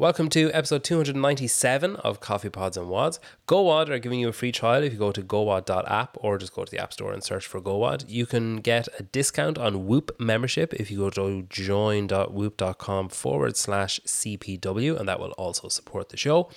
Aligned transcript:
Welcome 0.00 0.30
to 0.30 0.50
episode 0.52 0.82
297 0.82 1.96
of 1.96 2.20
Coffee 2.20 2.48
Pods 2.48 2.78
and 2.78 2.86
WODs. 2.86 3.18
GOWOD 3.46 3.90
are 3.90 3.98
giving 3.98 4.18
you 4.18 4.30
a 4.30 4.32
free 4.32 4.50
trial 4.50 4.82
if 4.82 4.94
you 4.94 4.98
go 4.98 5.12
to 5.12 5.20
gowod.app 5.20 6.16
or 6.22 6.38
just 6.38 6.54
go 6.54 6.64
to 6.64 6.70
the 6.70 6.78
App 6.78 6.94
Store 6.94 7.12
and 7.12 7.22
search 7.22 7.46
for 7.46 7.60
GOWOD. 7.60 8.06
You 8.08 8.24
can 8.24 8.62
get 8.62 8.88
a 8.98 9.02
discount 9.02 9.58
on 9.58 9.86
Whoop 9.86 10.18
membership 10.18 10.72
if 10.72 10.90
you 10.90 10.96
go 10.96 11.10
to 11.10 11.42
join.whoop.com 11.50 13.10
forward 13.10 13.58
slash 13.58 14.00
CPW, 14.06 14.98
and 14.98 15.06
that 15.06 15.20
will 15.20 15.32
also 15.32 15.68
support 15.68 16.08
the 16.08 16.16
show. 16.16 16.48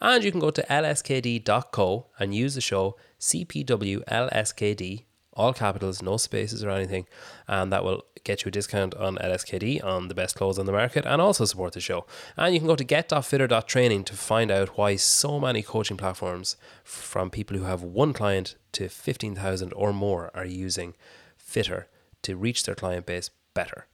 And 0.00 0.22
you 0.22 0.30
can 0.30 0.38
go 0.38 0.52
to 0.52 0.62
lskd.co 0.62 2.06
and 2.20 2.32
use 2.32 2.54
the 2.54 2.60
show 2.60 2.96
CPW 3.18 4.04
LSKD 4.04 5.06
all 5.34 5.52
capitals, 5.52 6.02
no 6.02 6.16
spaces 6.16 6.62
or 6.62 6.70
anything, 6.70 7.06
and 7.48 7.72
that 7.72 7.84
will 7.84 8.04
get 8.24 8.44
you 8.44 8.48
a 8.48 8.52
discount 8.52 8.94
on 8.94 9.16
LSKD 9.16 9.82
on 9.84 10.08
the 10.08 10.14
best 10.14 10.36
clothes 10.36 10.58
on 10.58 10.66
the 10.66 10.72
market 10.72 11.04
and 11.04 11.20
also 11.20 11.44
support 11.44 11.72
the 11.72 11.80
show. 11.80 12.06
And 12.36 12.54
you 12.54 12.60
can 12.60 12.68
go 12.68 12.76
to 12.76 12.84
get.fitr.training 12.84 14.04
to 14.04 14.14
find 14.14 14.50
out 14.50 14.76
why 14.78 14.96
so 14.96 15.40
many 15.40 15.62
coaching 15.62 15.96
platforms 15.96 16.56
from 16.84 17.30
people 17.30 17.56
who 17.56 17.64
have 17.64 17.82
one 17.82 18.12
client 18.12 18.56
to 18.72 18.88
15,000 18.88 19.72
or 19.72 19.92
more 19.92 20.30
are 20.34 20.46
using 20.46 20.94
Fitr 21.38 21.84
to 22.22 22.36
reach 22.36 22.64
their 22.64 22.74
client 22.74 23.06
base 23.06 23.30
better. 23.54 23.86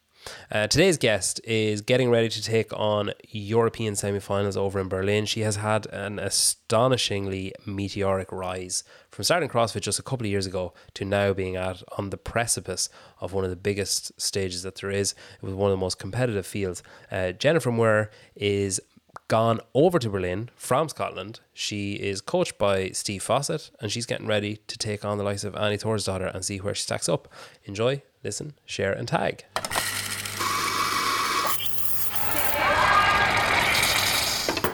Uh, 0.51 0.67
today's 0.67 0.99
guest 0.99 1.41
is 1.45 1.81
getting 1.81 2.11
ready 2.11 2.29
to 2.29 2.43
take 2.43 2.73
on 2.73 3.13
European 3.31 3.95
semi-finals 3.95 4.57
over 4.57 4.81
in 4.81 4.89
Berlin. 4.89 5.27
She 5.27 5.41
has 5.41 5.57
had 5.57 5.87
an 5.87 6.19
astonishingly 6.19 7.53
meteoric 7.67 8.33
rise 8.33 8.85
from 9.11 9.25
starting 9.25 9.49
CrossFit 9.49 9.81
just 9.81 9.99
a 9.99 10.03
couple 10.03 10.27
of 10.27 10.31
years 10.31 10.47
ago 10.47 10.73
to 10.95 11.05
now 11.05 11.33
being 11.33 11.57
at 11.57 11.83
on 11.97 12.11
the 12.11 12.17
precipice 12.17 12.89
of 13.21 13.33
one 13.33 13.45
of 13.45 13.51
the 13.51 13.57
biggest 13.57 14.19
stages 14.21 14.63
that 14.63 14.77
there 14.77 14.91
is. 14.91 15.15
It 15.43 15.47
was 15.47 15.55
one 15.55 15.71
of 15.71 15.77
the 15.77 15.81
most 15.81 15.99
competitive 15.99 16.47
fields. 16.47 16.83
Uh, 17.11 17.33
Jennifer 17.33 17.73
Muir 17.73 18.11
is 18.35 18.81
gone 19.29 19.61
over 19.75 19.99
to 19.99 20.09
Berlin 20.09 20.49
from 20.57 20.89
Scotland. 20.89 21.41
She 21.53 21.95
is 21.95 22.21
coached 22.21 22.57
by 22.59 22.91
Steve 22.91 23.23
Fawcett 23.23 23.71
and 23.81 23.93
she's 23.93 24.07
getting 24.07 24.27
ready 24.27 24.59
to 24.67 24.79
take 24.79 25.05
on 25.05 25.19
the 25.19 25.25
likes 25.25 25.45
of 25.45 25.55
Annie 25.55 25.77
Thorisdottir 25.77 26.35
and 26.35 26.45
see 26.45 26.59
where 26.59 26.75
she 26.75 26.83
stacks 26.83 27.09
up. 27.09 27.29
Enjoy, 27.65 28.03
listen, 28.25 28.55
share, 28.65 28.93
and 28.93 29.07
tag. 29.07 29.45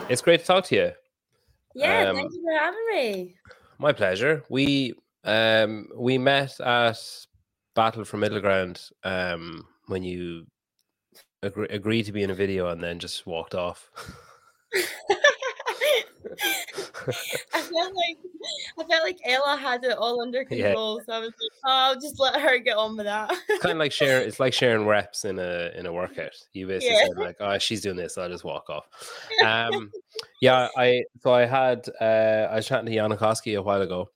It's 0.07 0.21
great 0.21 0.41
to 0.41 0.45
talk 0.45 0.65
to 0.65 0.75
you. 0.75 0.91
Yeah, 1.73 2.09
um, 2.09 2.15
thank 2.15 2.31
you 2.33 2.43
for 2.43 2.59
having 2.59 2.85
me. 2.91 3.35
My 3.79 3.91
pleasure. 3.91 4.43
We 4.49 4.93
um 5.23 5.87
we 5.95 6.17
met 6.17 6.59
at 6.59 6.99
Battle 7.73 8.05
for 8.05 8.17
Middle 8.17 8.39
Ground 8.39 8.81
um 9.03 9.65
when 9.87 10.03
you 10.03 10.45
agree, 11.41 11.67
agreed 11.69 12.03
to 12.03 12.11
be 12.11 12.23
in 12.23 12.29
a 12.29 12.35
video 12.35 12.69
and 12.69 12.81
then 12.81 12.99
just 12.99 13.25
walked 13.25 13.55
off. 13.55 13.89
I 17.07 17.61
felt 17.61 17.93
like 17.95 18.17
I 18.79 18.83
felt 18.83 19.03
like 19.03 19.19
Ella 19.25 19.57
had 19.57 19.83
it 19.83 19.97
all 19.97 20.21
under 20.21 20.43
control, 20.45 20.99
yeah. 20.99 21.05
so 21.05 21.13
I 21.13 21.19
was 21.19 21.27
like, 21.27 21.59
oh, 21.65 21.69
I'll 21.69 21.99
just 21.99 22.19
let 22.19 22.39
her 22.39 22.57
get 22.59 22.77
on 22.77 22.97
with 22.97 23.05
that. 23.05 23.31
it's 23.49 23.61
kind 23.61 23.73
of 23.73 23.79
like 23.79 23.91
sharing. 23.91 24.27
It's 24.27 24.39
like 24.39 24.53
sharing 24.61 24.85
reps 24.85 25.25
in 25.25 25.39
a 25.39 25.71
in 25.75 25.85
a 25.85 25.93
workout. 25.93 26.35
You 26.53 26.67
basically 26.67 26.95
yeah. 26.95 27.07
said 27.07 27.17
like, 27.17 27.37
oh, 27.39 27.57
she's 27.57 27.81
doing 27.81 27.95
this, 27.95 28.17
I'll 28.17 28.29
just 28.29 28.43
walk 28.43 28.69
off. 28.69 28.87
Um, 29.45 29.91
yeah, 30.41 30.69
I 30.77 31.03
so 31.21 31.33
I 31.33 31.45
had 31.45 31.85
uh, 32.01 32.47
I 32.51 32.55
was 32.55 32.67
chatting 32.67 32.87
to 32.87 32.95
Jonne 32.95 33.11
Koski 33.17 33.57
a 33.57 33.61
while 33.61 33.81
ago, 33.81 34.09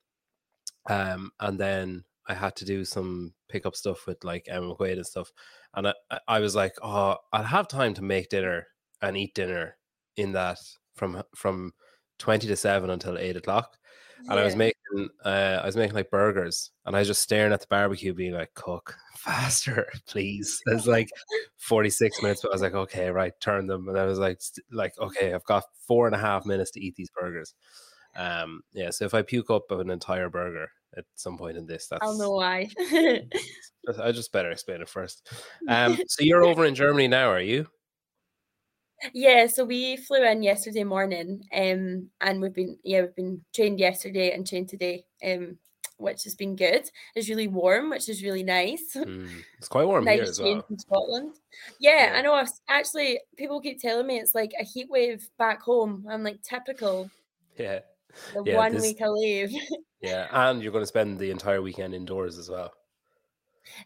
um, 0.90 1.32
and 1.40 1.60
then 1.60 2.04
I 2.28 2.34
had 2.34 2.56
to 2.58 2.66
do 2.66 2.86
some 2.86 3.34
pickup 3.48 3.76
stuff 3.76 4.08
with 4.08 4.24
like 4.24 4.46
Emma 4.48 4.74
McQuaid 4.74 4.94
and 4.94 5.06
stuff, 5.06 5.32
and 5.76 5.88
I 5.88 5.94
I 6.28 6.40
was 6.40 6.56
like, 6.56 6.74
oh, 6.82 7.18
I'll 7.34 7.44
have 7.44 7.68
time 7.68 7.94
to 7.96 8.02
make 8.02 8.30
dinner 8.30 8.68
and 9.02 9.18
eat 9.18 9.36
dinner 9.36 9.78
in 10.16 10.34
that 10.34 10.60
from 10.96 11.24
from 11.36 11.74
20 12.20 12.48
to 12.48 12.56
7 12.56 12.90
until 12.90 13.18
8 13.18 13.38
o'clock 13.38 13.78
and 14.20 14.36
yeah. 14.36 14.42
i 14.42 14.44
was 14.44 14.56
making 14.56 15.10
uh, 15.26 15.60
i 15.62 15.66
was 15.66 15.76
making 15.76 15.96
like 15.96 16.12
burgers 16.12 16.72
and 16.86 16.96
i 16.96 17.00
was 17.00 17.08
just 17.08 17.22
staring 17.22 17.54
at 17.54 17.62
the 17.62 17.68
barbecue 17.70 18.14
being 18.14 18.34
like 18.34 18.54
cook 18.54 18.96
faster 19.16 19.90
please. 20.08 20.62
It's 20.68 20.88
like 20.88 21.10
46 21.58 22.22
minutes 22.22 22.42
but 22.42 22.50
i 22.50 22.56
was 22.56 22.62
like 22.62 22.74
okay 22.74 23.10
right 23.10 23.34
turn 23.42 23.68
them 23.68 23.90
and 23.90 23.98
i 23.98 24.06
was 24.06 24.20
like 24.20 24.42
like 24.72 24.98
okay 25.00 25.34
i've 25.34 25.44
got 25.46 25.66
four 25.88 26.06
and 26.06 26.16
a 26.16 26.20
half 26.20 26.46
minutes 26.46 26.72
to 26.72 26.82
eat 26.82 26.96
these 26.96 27.10
burgers. 27.10 27.54
Um 28.16 28.62
yeah 28.74 28.92
so 28.92 29.06
if 29.06 29.14
i 29.14 29.22
puke 29.22 29.50
up 29.50 29.72
an 29.72 29.90
entire 29.90 30.30
burger 30.30 30.70
at 30.98 31.06
some 31.16 31.38
point 31.38 31.58
in 31.58 31.66
this 31.66 31.88
that's 31.88 32.02
i'll 32.02 32.18
know 32.18 32.32
why. 32.32 32.70
I 34.02 34.12
just 34.12 34.32
better 34.32 34.52
explain 34.52 34.82
it 34.82 34.90
first. 34.90 35.32
Um 35.68 35.98
so 36.08 36.24
you're 36.24 36.44
over 36.44 36.66
in 36.66 36.76
germany 36.76 37.08
now 37.08 37.30
are 37.30 37.42
you 37.42 37.68
yeah, 39.14 39.48
so 39.48 39.66
we 39.66 39.98
flew 39.98 40.24
in 40.24 40.44
yesterday 40.44 40.84
morning, 40.84 41.44
um, 41.54 42.10
and 42.22 42.42
we've 42.42 42.54
been 42.54 42.78
yeah 42.84 43.02
we've 43.02 43.16
been 43.16 43.42
trained 43.54 43.80
yesterday 43.80 44.34
and 44.34 44.46
trained 44.48 44.70
today, 44.70 45.06
um, 45.26 45.58
which 45.98 46.24
has 46.24 46.36
been 46.36 46.56
good. 46.56 46.90
It's 47.16 47.30
really 47.30 47.48
warm, 47.48 47.90
which 47.90 48.10
is 48.10 48.24
really 48.24 48.44
nice. 48.44 48.96
Mm, 49.10 49.30
it's 49.58 49.68
quite 49.68 49.86
warm 49.86 50.06
nice 50.06 50.16
here 50.16 50.24
as 50.24 50.40
well. 50.42 50.66
In 50.70 50.80
Scotland. 50.80 51.36
Yeah, 51.80 52.12
yeah, 52.12 52.18
I 52.18 52.22
know. 52.22 52.34
I've, 52.34 52.50
actually, 52.68 53.20
people 53.38 53.62
keep 53.62 53.82
telling 53.82 54.08
me 54.08 54.18
it's 54.18 54.36
like 54.36 54.52
a 54.60 54.64
heat 54.64 54.88
wave 54.90 55.28
back 55.38 55.62
home. 55.62 56.06
I'm 56.10 56.24
like 56.24 56.42
typical. 56.42 57.10
Yeah. 57.58 57.80
The 58.34 58.44
yeah, 58.46 58.56
one 58.56 58.72
this, 58.72 58.84
week 58.84 59.02
I 59.02 59.08
leave. 59.08 59.52
yeah, 60.02 60.28
and 60.32 60.64
you're 60.64 60.72
going 60.72 60.82
to 60.82 60.88
spend 60.88 61.20
the 61.20 61.30
entire 61.30 61.62
weekend 61.62 61.94
indoors 61.94 62.38
as 62.38 62.50
well. 62.50 62.72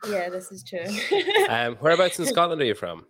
Yeah, 0.07 0.29
this 0.29 0.51
is 0.51 0.63
true. 0.63 0.85
um, 1.49 1.75
whereabouts 1.77 2.19
in 2.19 2.27
Scotland 2.27 2.61
are 2.61 2.65
you 2.65 2.75
from? 2.75 3.07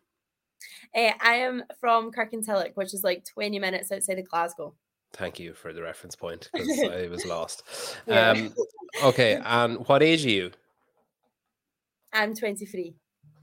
Uh, 0.96 1.12
I 1.22 1.36
am 1.36 1.64
from 1.80 2.12
Kirkintilloch, 2.12 2.72
which 2.76 2.94
is 2.94 3.04
like 3.04 3.26
20 3.26 3.60
minutes 3.60 3.92
outside 3.92 4.20
of 4.20 4.28
Glasgow. 4.28 4.76
Thank 5.14 5.40
you 5.40 5.54
for 5.54 5.74
the 5.74 5.82
reference 5.82 6.16
point 6.16 6.50
because 6.54 6.80
I 6.84 7.08
was 7.08 7.26
lost. 7.26 7.64
Yeah. 8.08 8.32
Um, 8.32 8.54
okay, 9.04 9.40
and 9.44 9.88
what 9.88 10.02
age 10.02 10.26
are 10.26 10.30
you? 10.30 10.52
I'm 12.12 12.36
23. 12.36 12.96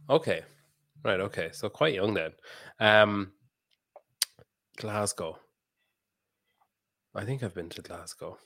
Okay, 0.08 0.42
right. 1.04 1.20
Okay, 1.20 1.50
so 1.52 1.68
quite 1.68 1.94
young 1.94 2.14
then. 2.14 2.32
Um, 2.78 3.32
Glasgow. 4.76 5.38
I 7.14 7.24
think 7.24 7.42
I've 7.42 7.54
been 7.54 7.68
to 7.70 7.82
Glasgow. 7.82 8.38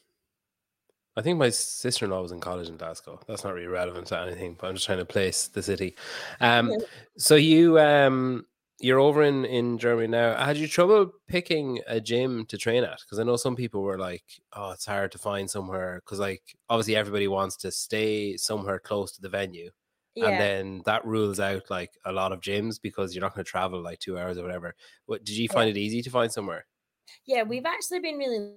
I 1.16 1.22
think 1.22 1.38
my 1.38 1.50
sister 1.50 2.06
in 2.06 2.10
law 2.10 2.22
was 2.22 2.32
in 2.32 2.41
college 2.41 2.68
in 2.68 2.76
Glasgow. 2.76 3.20
That's 3.28 3.44
not 3.44 3.54
really 3.54 3.68
relevant 3.68 4.08
to 4.08 4.20
anything, 4.20 4.56
but 4.58 4.66
I'm 4.66 4.74
just 4.74 4.86
trying 4.86 4.98
to 4.98 5.04
place 5.04 5.46
the 5.46 5.62
city. 5.62 5.96
Um, 6.41 6.72
so 7.16 7.36
you 7.36 7.78
um 7.78 8.46
you're 8.80 9.00
over 9.00 9.22
in 9.22 9.44
in 9.44 9.78
Germany 9.78 10.08
now. 10.08 10.36
Had 10.36 10.56
you 10.56 10.66
trouble 10.68 11.12
picking 11.28 11.80
a 11.86 12.00
gym 12.00 12.44
to 12.46 12.58
train 12.58 12.84
at? 12.84 12.98
Because 13.00 13.18
I 13.18 13.22
know 13.22 13.36
some 13.36 13.56
people 13.56 13.82
were 13.82 13.98
like, 13.98 14.24
"Oh, 14.52 14.72
it's 14.72 14.86
hard 14.86 15.12
to 15.12 15.18
find 15.18 15.48
somewhere." 15.48 16.00
Because 16.04 16.18
like 16.18 16.42
obviously 16.68 16.96
everybody 16.96 17.28
wants 17.28 17.56
to 17.58 17.70
stay 17.70 18.36
somewhere 18.36 18.78
close 18.78 19.12
to 19.12 19.22
the 19.22 19.28
venue, 19.28 19.70
yeah. 20.14 20.28
and 20.28 20.40
then 20.40 20.82
that 20.86 21.04
rules 21.04 21.40
out 21.40 21.70
like 21.70 21.92
a 22.04 22.12
lot 22.12 22.32
of 22.32 22.40
gyms 22.40 22.80
because 22.80 23.14
you're 23.14 23.22
not 23.22 23.34
going 23.34 23.44
to 23.44 23.50
travel 23.50 23.80
like 23.80 24.00
two 24.00 24.18
hours 24.18 24.38
or 24.38 24.42
whatever. 24.42 24.74
What 25.06 25.24
did 25.24 25.36
you 25.36 25.48
find 25.48 25.68
yeah. 25.68 25.80
it 25.80 25.84
easy 25.84 26.02
to 26.02 26.10
find 26.10 26.32
somewhere? 26.32 26.66
Yeah, 27.26 27.42
we've 27.42 27.66
actually 27.66 28.00
been 28.00 28.18
really 28.18 28.54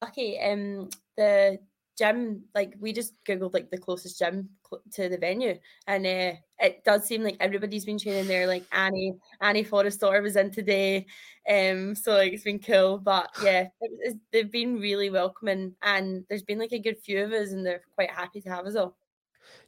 lucky. 0.00 0.38
Um, 0.40 0.88
the 1.16 1.58
gym 1.98 2.42
like 2.54 2.74
we 2.80 2.92
just 2.92 3.12
googled 3.24 3.52
like 3.52 3.70
the 3.70 3.78
closest 3.78 4.18
gym 4.18 4.48
cl- 4.68 4.82
to 4.92 5.08
the 5.08 5.18
venue 5.18 5.58
and 5.86 6.06
uh, 6.06 6.32
it 6.60 6.82
does 6.84 7.04
seem 7.04 7.22
like 7.22 7.36
everybody's 7.40 7.84
been 7.84 7.98
training 7.98 8.26
there 8.26 8.46
like 8.46 8.64
annie 8.72 9.14
annie 9.40 9.64
Thorisdottir 9.64 10.22
was 10.22 10.36
in 10.36 10.50
today 10.50 11.06
um 11.50 11.94
so 11.94 12.12
like 12.12 12.32
it's 12.32 12.44
been 12.44 12.58
cool 12.58 12.98
but 12.98 13.30
yeah 13.42 13.66
it, 13.80 14.16
they've 14.32 14.50
been 14.50 14.78
really 14.78 15.10
welcoming 15.10 15.74
and 15.82 16.24
there's 16.28 16.44
been 16.44 16.58
like 16.58 16.72
a 16.72 16.78
good 16.78 16.98
few 16.98 17.22
of 17.24 17.32
us 17.32 17.50
and 17.50 17.66
they're 17.66 17.82
quite 17.94 18.10
happy 18.10 18.40
to 18.40 18.48
have 18.48 18.66
us 18.66 18.76
all. 18.76 18.96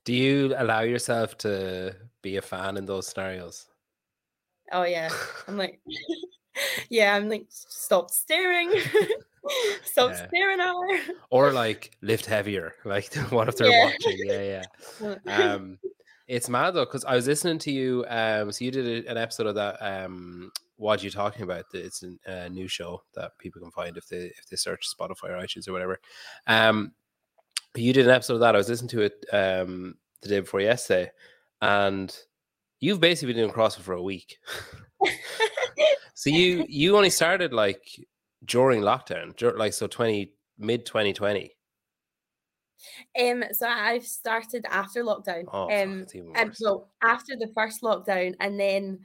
Do 0.04 0.14
you 0.14 0.54
allow 0.56 0.80
yourself 0.80 1.36
to 1.38 1.94
be 2.22 2.36
a 2.36 2.42
fan 2.42 2.76
in 2.76 2.86
those 2.86 3.08
scenarios? 3.08 3.66
Oh 4.72 4.84
yeah. 4.84 5.10
I'm 5.48 5.56
like 5.56 5.80
yeah 6.90 7.14
i'm 7.14 7.28
like 7.28 7.46
stop 7.48 8.10
staring 8.10 8.72
Stop 9.84 10.10
yeah. 10.10 10.26
staring 10.28 10.60
at 10.60 10.66
her. 10.66 11.14
Or 11.30 11.52
like 11.52 11.96
lift 12.02 12.26
heavier. 12.26 12.74
Like 12.84 13.12
what 13.30 13.48
if 13.48 13.56
they're 13.56 13.68
yeah. 13.68 13.84
watching? 13.84 14.18
Yeah, 14.24 14.62
yeah. 15.26 15.52
Um, 15.52 15.78
it's 16.26 16.48
mad 16.48 16.72
though 16.72 16.84
because 16.84 17.04
I 17.04 17.14
was 17.14 17.26
listening 17.26 17.58
to 17.58 17.70
you. 17.70 18.04
Um, 18.08 18.52
so 18.52 18.64
you 18.64 18.70
did 18.70 19.06
an 19.06 19.16
episode 19.16 19.46
of 19.46 19.54
that. 19.56 19.76
Um, 19.80 20.52
what 20.76 21.00
are 21.00 21.04
you 21.04 21.10
talking 21.10 21.42
about? 21.42 21.66
It's 21.74 22.04
a 22.26 22.48
new 22.48 22.68
show 22.68 23.02
that 23.14 23.36
people 23.38 23.60
can 23.60 23.70
find 23.70 23.96
if 23.96 24.08
they 24.08 24.32
if 24.38 24.46
they 24.48 24.56
search 24.56 24.88
Spotify 24.88 25.30
or 25.30 25.42
iTunes 25.42 25.68
or 25.68 25.72
whatever. 25.72 26.00
Um, 26.46 26.92
you 27.74 27.92
did 27.92 28.06
an 28.06 28.12
episode 28.12 28.34
of 28.34 28.40
that. 28.40 28.54
I 28.54 28.58
was 28.58 28.68
listening 28.68 28.88
to 28.90 29.02
it 29.02 29.24
um 29.32 29.96
the 30.22 30.28
day 30.28 30.40
before 30.40 30.60
yesterday, 30.60 31.10
and 31.60 32.16
you've 32.80 33.00
basically 33.00 33.34
been 33.34 33.42
doing 33.42 33.54
CrossFit 33.54 33.82
for 33.82 33.94
a 33.94 34.02
week. 34.02 34.38
so 36.14 36.30
you 36.30 36.64
you 36.68 36.96
only 36.96 37.10
started 37.10 37.52
like 37.52 37.82
during 38.50 38.82
lockdown, 38.82 39.56
like 39.56 39.72
so 39.72 39.86
twenty 39.86 40.34
mid 40.58 40.84
twenty 40.84 41.12
twenty. 41.12 41.52
Um, 43.18 43.44
so 43.52 43.68
I've 43.68 44.06
started 44.06 44.64
after 44.68 45.04
lockdown. 45.04 45.44
Oh, 45.52 45.70
um, 45.70 46.06
and 46.34 46.54
so 46.54 46.88
after 47.02 47.36
the 47.36 47.50
first 47.54 47.82
lockdown, 47.82 48.34
and 48.40 48.58
then 48.58 48.98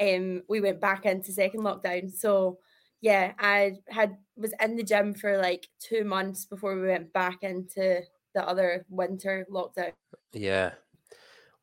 um, 0.00 0.42
we 0.48 0.60
went 0.60 0.80
back 0.80 1.06
into 1.06 1.32
second 1.32 1.60
lockdown. 1.60 2.10
So 2.12 2.58
yeah, 3.00 3.32
I 3.38 3.76
had 3.88 4.18
was 4.36 4.52
in 4.60 4.76
the 4.76 4.82
gym 4.82 5.14
for 5.14 5.38
like 5.38 5.68
two 5.80 6.04
months 6.04 6.44
before 6.44 6.78
we 6.78 6.86
went 6.86 7.12
back 7.12 7.42
into 7.42 8.02
the 8.34 8.46
other 8.46 8.84
winter 8.90 9.46
lockdown. 9.50 9.92
Yeah. 10.32 10.72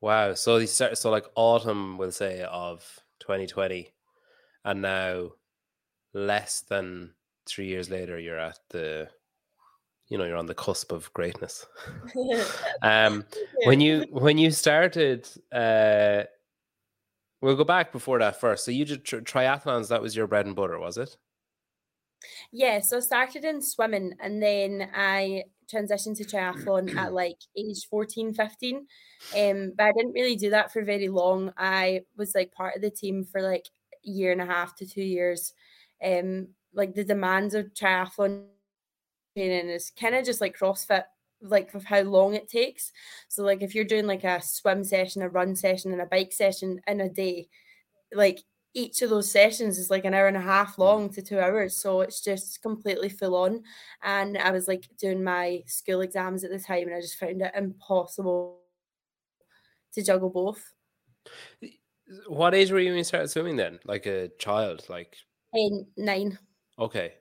Wow. 0.01 0.33
So 0.33 0.57
these 0.57 0.73
start, 0.73 0.97
so 0.97 1.11
like 1.11 1.25
autumn, 1.35 1.97
we'll 1.97 2.11
say 2.11 2.41
of 2.41 2.83
2020, 3.19 3.93
and 4.65 4.81
now 4.81 5.29
less 6.13 6.61
than 6.61 7.13
three 7.47 7.67
years 7.67 7.89
later, 7.89 8.19
you're 8.19 8.39
at 8.39 8.59
the, 8.69 9.09
you 10.07 10.17
know, 10.17 10.25
you're 10.25 10.37
on 10.37 10.45
the 10.45 10.53
cusp 10.53 10.91
of 10.91 11.11
greatness. 11.13 11.65
um, 12.81 13.25
when 13.65 13.81
you 13.81 14.05
when 14.11 14.37
you 14.37 14.51
started, 14.51 15.27
uh, 15.51 16.23
we'll 17.41 17.55
go 17.55 17.63
back 17.63 17.91
before 17.91 18.19
that 18.19 18.39
first. 18.39 18.65
So 18.65 18.71
you 18.71 18.85
did 18.85 19.03
tri- 19.03 19.19
triathlons. 19.19 19.89
That 19.89 20.01
was 20.01 20.15
your 20.15 20.27
bread 20.27 20.45
and 20.45 20.55
butter, 20.55 20.79
was 20.79 20.97
it? 20.97 21.17
Yeah, 22.51 22.79
so 22.79 22.97
I 22.97 23.01
started 23.01 23.45
in 23.45 23.61
swimming 23.61 24.13
and 24.19 24.41
then 24.41 24.89
I 24.93 25.43
transitioned 25.71 26.17
to 26.17 26.23
triathlon 26.23 26.95
at 26.95 27.13
like 27.13 27.37
age 27.57 27.87
14, 27.89 28.33
15. 28.33 28.75
Um, 29.37 29.73
but 29.77 29.85
I 29.85 29.91
didn't 29.91 30.13
really 30.13 30.35
do 30.35 30.49
that 30.51 30.71
for 30.71 30.83
very 30.83 31.09
long. 31.09 31.51
I 31.57 32.01
was 32.15 32.33
like 32.33 32.51
part 32.51 32.75
of 32.75 32.81
the 32.81 32.89
team 32.89 33.23
for 33.23 33.41
like 33.41 33.65
a 34.05 34.09
year 34.09 34.31
and 34.31 34.41
a 34.41 34.45
half 34.45 34.75
to 34.75 34.87
two 34.87 35.03
years. 35.03 35.53
Um, 36.03 36.49
like 36.77 36.93
the 36.93 37.03
demands 37.03 37.55
of 37.55 37.73
triathlon 37.73 38.45
training 39.35 39.69
is 39.69 39.91
kind 39.99 40.15
of 40.15 40.23
just 40.23 40.39
like 40.39 40.57
CrossFit, 40.57 41.03
like 41.41 41.73
with 41.73 41.83
how 41.83 42.01
long 42.01 42.35
it 42.35 42.47
takes. 42.47 42.93
So 43.27 43.43
like 43.43 43.61
if 43.61 43.75
you're 43.75 43.83
doing 43.83 44.07
like 44.07 44.23
a 44.23 44.41
swim 44.41 44.83
session, 44.83 45.23
a 45.23 45.29
run 45.29 45.55
session, 45.55 45.91
and 45.91 46.01
a 46.01 46.05
bike 46.05 46.31
session 46.31 46.79
in 46.87 47.01
a 47.01 47.09
day, 47.09 47.49
like 48.13 48.39
each 48.73 49.01
of 49.01 49.09
those 49.09 49.31
sessions 49.31 49.79
is 49.79 49.89
like 49.89 50.05
an 50.05 50.13
hour 50.13 50.27
and 50.27 50.37
a 50.37 50.41
half 50.41 50.75
mm. 50.75 50.79
long 50.79 51.09
to 51.09 51.21
two 51.21 51.39
hours. 51.39 51.75
So 51.75 52.01
it's 52.01 52.21
just 52.21 52.61
completely 52.61 53.09
full 53.09 53.35
on. 53.35 53.63
And 54.03 54.37
I 54.37 54.51
was 54.51 54.67
like 54.67 54.87
doing 54.99 55.23
my 55.23 55.63
school 55.65 56.01
exams 56.01 56.43
at 56.43 56.51
the 56.51 56.59
time 56.59 56.83
and 56.87 56.95
I 56.95 57.01
just 57.01 57.17
found 57.17 57.41
it 57.41 57.51
impossible 57.55 58.59
to 59.93 60.03
juggle 60.03 60.29
both. 60.29 60.73
What 62.27 62.53
age 62.53 62.71
were 62.71 62.79
you 62.79 62.89
when 62.89 62.99
you 62.99 63.03
started 63.03 63.29
swimming 63.29 63.55
then? 63.55 63.79
Like 63.83 64.05
a 64.05 64.29
child? 64.37 64.85
Like 64.89 65.17
In 65.53 65.87
nine. 65.97 66.37
Okay. 66.79 67.13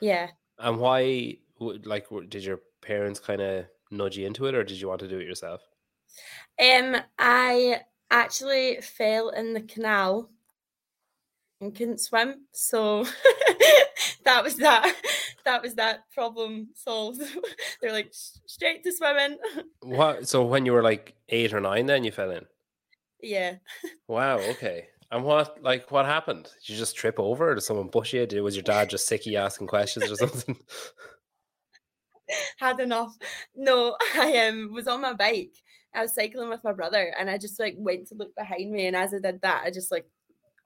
Yeah. 0.00 0.30
And 0.58 0.78
why 0.78 1.38
like 1.58 2.06
did 2.28 2.44
your 2.44 2.60
parents 2.82 3.20
kind 3.20 3.40
of 3.40 3.66
nudge 3.90 4.16
you 4.16 4.26
into 4.26 4.46
it 4.46 4.54
or 4.54 4.64
did 4.64 4.80
you 4.80 4.88
want 4.88 5.00
to 5.00 5.08
do 5.08 5.18
it 5.18 5.26
yourself? 5.26 5.62
Um 6.62 6.96
I 7.18 7.82
actually 8.10 8.80
fell 8.80 9.30
in 9.30 9.52
the 9.52 9.60
canal 9.60 10.30
and 11.60 11.74
couldn't 11.74 12.00
swim. 12.00 12.46
So 12.52 13.04
that 14.24 14.42
was 14.42 14.56
that. 14.56 14.94
That 15.44 15.62
was 15.62 15.74
that 15.74 16.10
problem 16.12 16.68
solved. 16.74 17.22
They're 17.80 17.92
like 17.92 18.10
straight 18.12 18.82
to 18.84 18.92
swimming. 18.92 19.38
What? 19.80 20.28
So 20.28 20.44
when 20.44 20.66
you 20.66 20.72
were 20.72 20.82
like 20.82 21.14
eight 21.28 21.54
or 21.54 21.60
nine, 21.60 21.86
then 21.86 22.02
you 22.02 22.10
fell 22.10 22.32
in. 22.32 22.44
Yeah. 23.22 23.56
Wow. 24.08 24.38
Okay. 24.38 24.88
And 25.10 25.24
what 25.24 25.62
like 25.62 25.90
what 25.90 26.06
happened? 26.06 26.44
Did 26.44 26.72
you 26.72 26.76
just 26.76 26.96
trip 26.96 27.18
over? 27.18 27.50
Or 27.50 27.54
did 27.54 27.62
someone 27.62 27.88
push 27.88 28.12
you? 28.12 28.26
Did, 28.26 28.40
was 28.40 28.56
your 28.56 28.62
dad 28.62 28.90
just 28.90 29.08
sicky 29.08 29.38
asking 29.38 29.68
questions 29.68 30.10
or 30.10 30.16
something? 30.16 30.56
Had 32.58 32.80
enough. 32.80 33.14
No, 33.54 33.96
I 34.16 34.48
um 34.48 34.72
was 34.72 34.88
on 34.88 35.00
my 35.00 35.12
bike. 35.12 35.54
I 35.94 36.02
was 36.02 36.14
cycling 36.14 36.48
with 36.48 36.64
my 36.64 36.72
brother 36.72 37.14
and 37.18 37.30
I 37.30 37.38
just 37.38 37.58
like 37.58 37.74
went 37.78 38.08
to 38.08 38.16
look 38.16 38.34
behind 38.36 38.70
me 38.70 38.86
and 38.86 38.96
as 38.96 39.14
I 39.14 39.18
did 39.18 39.40
that 39.40 39.62
I 39.64 39.70
just 39.70 39.90
like 39.90 40.06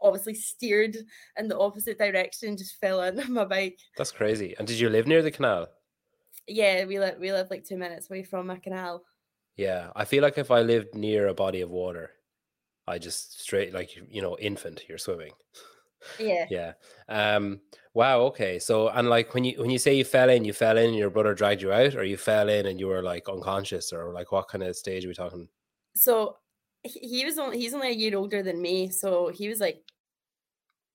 obviously 0.03 0.35
steered 0.35 0.97
in 1.37 1.49
the 1.49 1.59
opposite 1.59 1.99
direction 1.99 2.49
and 2.49 2.59
just 2.59 2.81
fell 2.81 3.01
on 3.01 3.21
my 3.33 3.45
bike. 3.45 3.79
That's 3.97 4.13
crazy. 4.13 4.55
And 4.59 4.67
did 4.67 4.81
you 4.81 4.89
live 4.89 5.07
near 5.07 5.23
the 5.23 5.31
canal? 5.31 5.69
Yeah, 6.49 6.85
we 6.87 6.99
live 6.99 7.19
we 7.21 7.33
live 7.33 7.51
like 7.51 7.65
two 7.65 7.77
minutes 7.77 8.11
away 8.11 8.25
from 8.25 8.51
a 8.51 8.59
canal. 8.59 9.05
Yeah, 9.57 9.91
I 9.95 10.07
feel 10.07 10.23
like 10.23 10.39
if 10.39 10.51
I 10.51 10.63
lived 10.63 10.95
near 10.95 11.29
a 11.29 11.35
body 11.35 11.61
of 11.61 11.71
water, 11.71 12.13
I 12.91 12.99
just 12.99 13.41
straight 13.41 13.73
like 13.73 13.91
you 13.97 14.23
know 14.23 14.37
infant 14.39 14.85
you're 14.89 14.99
swimming. 14.99 15.33
Yeah. 16.19 16.47
Yeah. 16.51 16.73
Um. 17.09 17.61
Wow. 17.95 18.21
Okay. 18.23 18.59
So 18.59 18.89
and 18.89 19.09
like 19.09 19.35
when 19.35 19.45
you 19.45 19.61
when 19.61 19.71
you 19.71 19.79
say 19.79 19.95
you 19.95 20.05
fell 20.05 20.31
in, 20.31 20.45
you 20.45 20.53
fell 20.53 20.79
in, 20.79 20.91
and 20.91 20.97
your 20.97 21.11
brother 21.11 21.35
dragged 21.35 21.63
you 21.63 21.73
out, 21.73 21.95
or 21.95 22.05
you 22.05 22.17
fell 22.17 22.49
in 22.49 22.67
and 22.67 22.81
you 22.81 22.87
were 22.87 23.03
like 23.03 23.29
unconscious, 23.29 23.93
or 23.93 24.13
like 24.13 24.33
what 24.33 24.49
kind 24.49 24.65
of 24.65 24.77
stage 24.77 25.05
are 25.05 25.09
we 25.09 25.15
talking? 25.15 25.49
So 25.95 26.39
he 26.83 27.25
was 27.25 27.39
only 27.39 27.59
he's 27.59 27.75
only 27.75 27.89
a 27.89 27.93
year 27.93 28.17
older 28.17 28.43
than 28.43 28.61
me, 28.63 28.89
so 28.91 29.29
he 29.29 29.49
was 29.49 29.61
like 29.61 29.83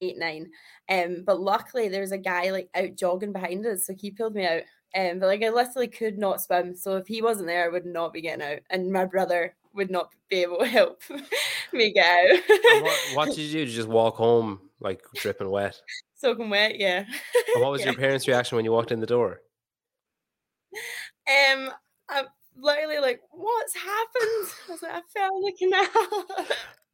eight 0.02 0.18
nine. 0.18 0.52
Um, 0.90 1.24
but 1.26 1.40
luckily 1.40 1.90
there 1.90 2.02
was 2.02 2.12
a 2.12 2.18
guy 2.18 2.52
like 2.52 2.70
out 2.76 2.96
jogging 2.96 3.34
behind 3.34 3.66
us, 3.66 3.86
so 3.86 3.94
he 3.94 4.12
pulled 4.12 4.36
me 4.36 4.46
out. 4.46 4.64
Um, 4.96 5.20
but 5.20 5.28
like 5.28 5.44
I 5.44 5.50
literally 5.50 5.88
could 5.88 6.18
not 6.18 6.42
swim, 6.42 6.76
so 6.76 6.98
if 6.98 7.08
he 7.08 7.22
wasn't 7.22 7.48
there, 7.48 7.66
I 7.66 7.70
would 7.70 7.86
not 7.86 8.14
be 8.14 8.22
getting 8.22 8.46
out, 8.46 8.60
and 8.70 8.92
my 8.92 9.06
brother 9.06 9.56
would 9.74 9.92
not 9.92 10.10
be 10.30 10.38
able 10.38 10.60
to 10.60 10.66
help 10.66 11.02
me 11.76 11.94
out. 12.00 12.40
what, 12.82 13.00
what, 13.14 13.26
did 13.30 13.38
you 13.38 13.52
do? 13.52 13.58
Did 13.60 13.70
you 13.70 13.76
just 13.76 13.88
walk 13.88 14.16
home 14.16 14.60
like 14.80 15.02
dripping 15.16 15.50
wet? 15.50 15.80
Soaking 16.16 16.50
wet, 16.50 16.80
yeah. 16.80 17.06
And 17.56 17.64
what 17.64 17.72
was 17.72 17.82
yeah. 17.82 17.88
your 17.88 17.96
parents' 17.96 18.28
reaction 18.28 18.56
when 18.56 18.66
you 18.66 18.72
walked 18.72 18.92
in 18.92 19.00
the 19.00 19.06
door? 19.06 19.42
Um, 21.28 21.72
I'm 22.10 22.26
literally 22.58 23.00
like, 23.00 23.22
what's 23.32 23.76
happened? 23.76 24.54
I 24.68 24.72
was 24.72 24.82
like, 24.82 24.92
I 24.94 25.02
fell 25.14 25.36
in 25.38 25.44
the 25.44 25.54
canal. 25.58 26.48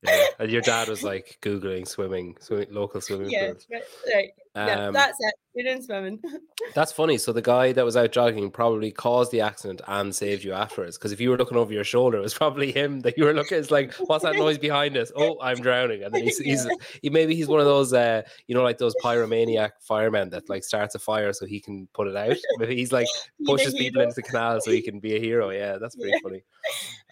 yeah. 0.04 0.26
And 0.40 0.52
your 0.52 0.62
dad 0.62 0.88
was 0.90 1.04
like 1.04 1.38
googling 1.42 1.88
swimming, 1.88 2.38
swimming 2.40 2.68
local 2.72 3.02
swimming 3.02 3.30
yeah, 3.30 3.52
pools. 3.52 3.68
Right, 3.72 3.84
right. 4.14 4.30
Um, 4.54 4.68
yeah, 4.68 4.92
that's 4.92 5.18
it. 5.20 5.34
We 5.56 5.64
didn't 5.64 5.84
swimming. 5.84 6.20
that's 6.76 6.92
funny. 6.92 7.18
So 7.18 7.32
the 7.32 7.42
guy 7.42 7.72
that 7.72 7.86
was 7.86 7.96
out 7.96 8.12
jogging 8.12 8.52
probably 8.52 8.92
caused 8.92 9.32
the 9.32 9.42
accident 9.42 9.82
and 9.88 10.14
saved 10.14 10.44
you 10.44 10.52
afterwards. 10.54 10.98
Because 10.98 11.14
if 11.14 11.22
you 11.22 11.30
were 11.30 11.38
looking 11.38 11.58
over 11.58 11.74
your 11.74 11.86
shoulder, 11.86 12.18
it 12.18 12.22
was 12.22 12.34
probably 12.34 12.72
him 12.72 13.00
that 13.02 13.18
you 13.18 13.24
were 13.24 13.34
looking. 13.34 13.58
At. 13.58 13.62
It's 13.62 13.72
like, 13.72 13.94
what's 13.96 14.24
that 14.24 14.36
noise 14.36 14.58
behind 14.58 14.98
us? 14.98 15.12
Oh, 15.16 15.38
I'm 15.42 15.58
drowning. 15.62 16.04
And 16.04 16.14
then 16.14 16.24
he's, 16.24 16.38
he's 16.38 16.68
he, 17.02 17.10
maybe 17.10 17.36
he's 17.36 17.48
one 17.48 17.60
of 17.60 17.66
those, 17.66 17.94
uh, 17.94 18.24
you 18.48 18.56
know, 18.56 18.64
like 18.64 18.78
those 18.78 18.96
pyromaniac 19.04 19.72
firemen 19.82 20.30
that 20.32 20.50
like 20.50 20.64
starts 20.64 20.96
a 20.96 21.00
fire 21.00 21.32
so 21.32 21.46
he 21.46 21.60
can 21.62 21.88
put 21.94 22.08
it 22.08 22.16
out. 22.18 22.38
Maybe 22.58 22.76
he's 22.76 22.92
like 22.92 23.08
pushes 23.46 23.74
people 23.74 24.02
into 24.02 24.16
the 24.16 24.24
canal 24.24 24.60
so 24.60 24.72
he 24.72 24.82
can 24.82 25.00
be 25.00 25.16
a 25.16 25.20
hero. 25.20 25.50
Yeah, 25.50 25.78
that's 25.78 25.96
pretty 25.96 26.12
yeah. 26.12 26.20
funny. 26.24 26.44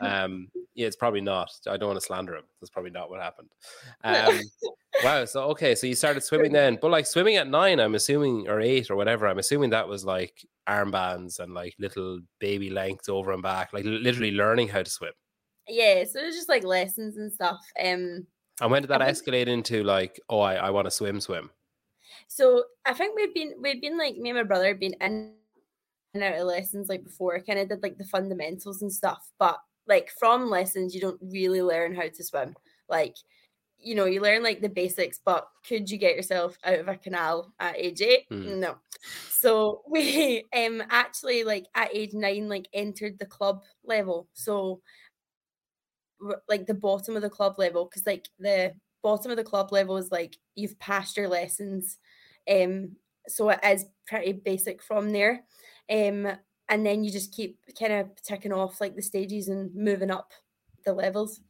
Um, 0.01 0.47
yeah, 0.75 0.87
it's 0.87 0.95
probably 0.95 1.21
not. 1.21 1.51
I 1.67 1.77
don't 1.77 1.89
want 1.89 1.99
to 1.99 2.05
slander 2.05 2.35
him. 2.35 2.43
That's 2.61 2.69
probably 2.69 2.91
not 2.91 3.09
what 3.09 3.21
happened. 3.21 3.49
Um, 4.03 4.39
wow. 5.03 5.25
So 5.25 5.43
okay, 5.51 5.75
so 5.75 5.87
you 5.87 5.95
started 5.95 6.23
swimming 6.23 6.51
then, 6.51 6.77
but 6.81 6.91
like 6.91 7.05
swimming 7.05 7.37
at 7.37 7.47
nine, 7.47 7.79
I'm 7.79 7.95
assuming, 7.95 8.47
or 8.47 8.59
eight 8.59 8.89
or 8.89 8.95
whatever. 8.95 9.27
I'm 9.27 9.39
assuming 9.39 9.69
that 9.71 9.87
was 9.87 10.05
like 10.05 10.45
armbands 10.67 11.39
and 11.39 11.53
like 11.53 11.75
little 11.79 12.19
baby 12.39 12.69
lengths 12.69 13.09
over 13.09 13.31
and 13.31 13.43
back, 13.43 13.73
like 13.73 13.85
literally 13.85 14.31
learning 14.31 14.67
how 14.67 14.83
to 14.83 14.89
swim. 14.89 15.13
Yeah, 15.67 16.03
so 16.05 16.19
it 16.19 16.25
was 16.25 16.35
just 16.35 16.49
like 16.49 16.63
lessons 16.63 17.17
and 17.17 17.31
stuff. 17.31 17.59
Um, 17.79 18.25
and 18.61 18.71
when 18.71 18.81
did 18.81 18.89
that 18.89 19.01
escalate 19.01 19.47
into 19.47 19.83
like, 19.83 20.19
oh, 20.29 20.39
I, 20.39 20.55
I 20.55 20.69
want 20.71 20.85
to 20.85 20.91
swim, 20.91 21.21
swim? 21.21 21.49
So 22.27 22.63
I 22.85 22.93
think 22.93 23.15
we'd 23.15 23.33
been 23.33 23.53
we'd 23.61 23.81
been 23.81 23.97
like 23.97 24.17
me 24.17 24.29
and 24.29 24.37
my 24.37 24.43
brother 24.43 24.67
had 24.67 24.79
been 24.79 24.95
in 24.99 25.33
and 26.13 26.23
out 26.23 26.35
of 26.35 26.47
lessons 26.47 26.89
like 26.89 27.03
before, 27.03 27.39
kind 27.41 27.59
of 27.59 27.69
did 27.69 27.83
like 27.83 27.97
the 27.97 28.05
fundamentals 28.05 28.81
and 28.81 28.91
stuff. 28.91 29.31
But 29.37 29.57
like 29.87 30.11
from 30.19 30.49
lessons, 30.49 30.93
you 30.93 31.01
don't 31.01 31.19
really 31.21 31.61
learn 31.61 31.95
how 31.95 32.07
to 32.07 32.23
swim. 32.23 32.55
Like 32.87 33.15
you 33.81 33.95
know, 33.95 34.05
you 34.05 34.21
learn 34.21 34.43
like 34.43 34.61
the 34.61 34.69
basics, 34.69 35.19
but 35.23 35.47
could 35.67 35.89
you 35.89 35.97
get 35.97 36.15
yourself 36.15 36.57
out 36.63 36.79
of 36.79 36.87
a 36.87 36.95
canal 36.95 37.53
at 37.59 37.77
age 37.77 38.01
eight? 38.01 38.29
Mm. 38.29 38.57
No. 38.57 38.75
So 39.29 39.81
we 39.89 40.45
um 40.55 40.83
actually 40.89 41.43
like 41.43 41.65
at 41.75 41.95
age 41.95 42.13
nine, 42.13 42.49
like 42.49 42.67
entered 42.73 43.19
the 43.19 43.25
club 43.25 43.63
level. 43.83 44.27
So 44.33 44.81
like 46.49 46.65
the 46.65 46.73
bottom 46.73 47.15
of 47.15 47.21
the 47.21 47.29
club 47.29 47.55
level, 47.57 47.85
because 47.85 48.05
like 48.05 48.27
the 48.37 48.73
bottom 49.01 49.31
of 49.31 49.37
the 49.37 49.43
club 49.43 49.71
level 49.71 49.97
is 49.97 50.11
like 50.11 50.35
you've 50.55 50.77
passed 50.79 51.15
your 51.15 51.29
lessons. 51.29 51.97
Um, 52.49 52.97
so 53.27 53.49
it 53.49 53.59
is 53.63 53.85
pretty 54.07 54.33
basic 54.33 54.81
from 54.81 55.11
there. 55.11 55.43
Um, 55.89 56.27
and 56.67 56.85
then 56.85 57.03
you 57.03 57.11
just 57.11 57.33
keep 57.33 57.59
kind 57.79 57.93
of 57.93 58.21
ticking 58.21 58.53
off 58.53 58.81
like 58.81 58.95
the 58.95 59.01
stages 59.01 59.47
and 59.47 59.73
moving 59.73 60.11
up 60.11 60.33
the 60.85 60.93
levels. 60.93 61.41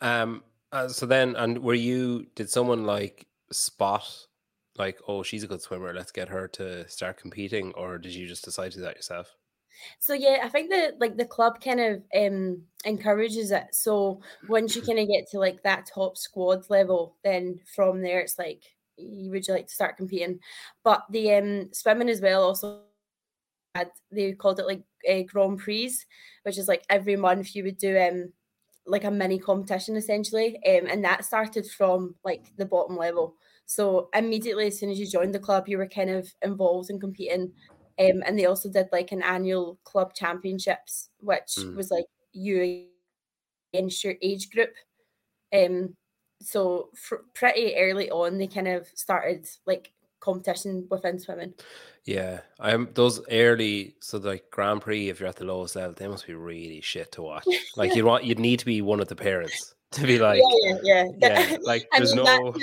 Um 0.00 0.42
uh, 0.72 0.88
so 0.88 1.06
then, 1.06 1.36
and 1.36 1.62
were 1.62 1.74
you? 1.74 2.26
Did 2.34 2.50
someone 2.50 2.84
like 2.84 3.26
spot, 3.52 4.06
like, 4.78 4.98
oh, 5.08 5.22
she's 5.22 5.42
a 5.44 5.48
good 5.48 5.62
swimmer. 5.62 5.92
Let's 5.92 6.12
get 6.12 6.28
her 6.28 6.48
to 6.48 6.88
start 6.88 7.16
competing, 7.18 7.72
or 7.74 7.98
did 7.98 8.14
you 8.14 8.26
just 8.26 8.44
decide 8.44 8.72
to 8.72 8.78
do 8.78 8.84
that 8.84 8.96
yourself? 8.96 9.36
So 9.98 10.14
yeah, 10.14 10.40
I 10.42 10.48
think 10.48 10.70
that 10.70 11.00
like 11.00 11.16
the 11.16 11.24
club 11.24 11.60
kind 11.62 11.80
of 11.80 12.02
um 12.14 12.62
encourages 12.84 13.50
it. 13.50 13.68
So 13.72 14.20
once 14.48 14.76
you 14.76 14.82
kind 14.82 14.98
of 14.98 15.08
get 15.08 15.28
to 15.30 15.38
like 15.38 15.62
that 15.62 15.86
top 15.92 16.16
squad 16.16 16.68
level, 16.70 17.16
then 17.24 17.60
from 17.74 18.00
there 18.02 18.20
it's 18.20 18.38
like 18.38 18.62
would 18.98 19.46
you 19.46 19.54
like 19.54 19.68
to 19.68 19.74
start 19.74 19.96
competing? 19.96 20.40
But 20.84 21.04
the 21.10 21.34
um 21.34 21.72
swimming 21.72 22.08
as 22.08 22.20
well 22.20 22.42
also 22.44 22.82
had 23.74 23.90
they 24.10 24.32
called 24.32 24.58
it 24.60 24.66
like 24.66 24.82
a 25.06 25.24
Grand 25.24 25.58
Prix, 25.58 25.94
which 26.42 26.58
is 26.58 26.68
like 26.68 26.84
every 26.90 27.16
month 27.16 27.54
you 27.54 27.64
would 27.64 27.78
do 27.78 27.98
um 27.98 28.32
like 28.86 29.04
a 29.04 29.10
mini 29.10 29.38
competition 29.38 29.96
essentially. 29.96 30.56
Um, 30.66 30.86
and 30.86 31.04
that 31.04 31.24
started 31.24 31.66
from 31.70 32.16
like 32.24 32.52
the 32.56 32.66
bottom 32.66 32.96
level. 32.96 33.36
So 33.66 34.08
immediately 34.14 34.66
as 34.68 34.78
soon 34.78 34.90
as 34.90 34.98
you 34.98 35.06
joined 35.06 35.34
the 35.34 35.38
club, 35.38 35.68
you 35.68 35.78
were 35.78 35.86
kind 35.88 36.10
of 36.10 36.28
involved 36.42 36.90
in 36.90 36.98
competing. 37.00 37.52
Um, 37.98 38.22
and 38.26 38.38
they 38.38 38.46
also 38.46 38.70
did 38.70 38.88
like 38.92 39.12
an 39.12 39.22
annual 39.22 39.78
club 39.84 40.14
championships, 40.14 41.10
which 41.20 41.54
Mm. 41.58 41.76
was 41.76 41.90
like 41.90 42.06
you 42.32 42.88
against 43.72 44.02
your 44.04 44.14
age 44.22 44.50
group. 44.50 44.70
Um, 45.52 45.96
so 46.40 46.90
fr- 46.96 47.26
pretty 47.34 47.76
early 47.76 48.10
on, 48.10 48.38
they 48.38 48.46
kind 48.46 48.68
of 48.68 48.88
started 48.94 49.48
like 49.66 49.92
competition 50.20 50.86
within 50.90 51.18
swimming. 51.18 51.54
Yeah, 52.06 52.40
I'm 52.58 52.88
those 52.94 53.20
early 53.30 53.94
so 54.00 54.18
like 54.18 54.44
Grand 54.50 54.80
Prix. 54.80 55.08
If 55.10 55.20
you're 55.20 55.28
at 55.28 55.36
the 55.36 55.44
lowest 55.44 55.76
level, 55.76 55.94
they 55.96 56.08
must 56.08 56.26
be 56.26 56.34
really 56.34 56.80
shit 56.80 57.12
to 57.12 57.22
watch. 57.22 57.44
Like 57.76 57.94
you'd 57.94 58.04
want, 58.04 58.24
you'd 58.24 58.38
need 58.38 58.58
to 58.60 58.64
be 58.66 58.82
one 58.82 59.00
of 59.00 59.08
the 59.08 59.16
parents 59.16 59.74
to 59.92 60.06
be 60.06 60.18
like, 60.18 60.40
yeah, 60.64 60.76
yeah, 60.82 61.04
yeah. 61.20 61.38
yeah, 61.50 61.56
like 61.62 61.86
I 61.92 61.98
there's 61.98 62.14
mean, 62.14 62.24
no, 62.24 62.54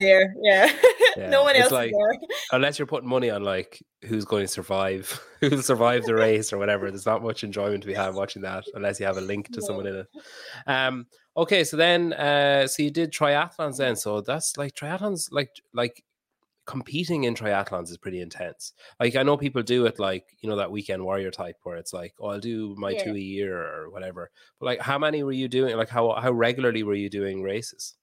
there, 0.00 0.34
yeah. 0.42 0.72
Yeah, 1.16 1.28
no 1.28 1.42
one 1.42 1.54
it's 1.54 1.64
else 1.64 1.72
like- 1.72 1.92
there. 1.92 2.18
unless 2.52 2.78
you're 2.78 2.86
putting 2.86 3.08
money 3.08 3.28
on 3.30 3.44
like 3.44 3.82
who's 4.04 4.24
going 4.24 4.44
to 4.44 4.48
survive, 4.48 5.20
who'll 5.40 5.60
survive 5.62 6.04
the 6.04 6.14
race 6.14 6.52
or 6.52 6.58
whatever. 6.58 6.90
There's 6.90 7.06
not 7.06 7.22
much 7.22 7.44
enjoyment 7.44 7.82
to 7.82 7.86
be 7.86 7.94
had 7.94 8.14
watching 8.14 8.42
that 8.42 8.64
unless 8.74 8.98
you 8.98 9.06
have 9.06 9.18
a 9.18 9.20
link 9.20 9.52
to 9.52 9.60
someone 9.62 9.86
in 9.86 9.96
it. 9.96 10.06
Um, 10.66 11.06
okay, 11.36 11.64
so 11.64 11.76
then, 11.76 12.12
uh, 12.14 12.66
so 12.66 12.82
you 12.82 12.90
did 12.90 13.12
triathlons 13.12 13.76
then. 13.76 13.94
So 13.94 14.20
that's 14.22 14.56
like 14.56 14.74
triathlons, 14.74 15.28
like 15.30 15.50
like 15.74 16.02
competing 16.66 17.24
in 17.24 17.34
triathlons 17.34 17.90
is 17.90 17.98
pretty 17.98 18.20
intense. 18.20 18.72
Like 19.00 19.16
I 19.16 19.22
know 19.22 19.36
people 19.36 19.62
do 19.62 19.86
it 19.86 19.98
like 19.98 20.36
you 20.40 20.48
know 20.48 20.56
that 20.56 20.70
weekend 20.72 21.04
warrior 21.04 21.30
type 21.30 21.56
where 21.64 21.76
it's 21.76 21.92
like, 21.92 22.14
oh, 22.20 22.28
I'll 22.28 22.40
do 22.40 22.74
my 22.78 22.92
Yeah. 22.92 23.04
two 23.04 23.14
a 23.16 23.18
year 23.20 23.56
or 23.62 23.90
whatever. 23.90 24.30
But 24.58 24.66
like, 24.66 24.80
how 24.80 24.98
many 24.98 25.22
were 25.22 25.32
you 25.32 25.48
doing? 25.48 25.76
Like 25.76 25.88
how 25.90 26.12
how 26.20 26.32
regularly 26.32 26.82
were 26.82 26.94
you 26.94 27.10
doing 27.10 27.42
races? 27.42 27.96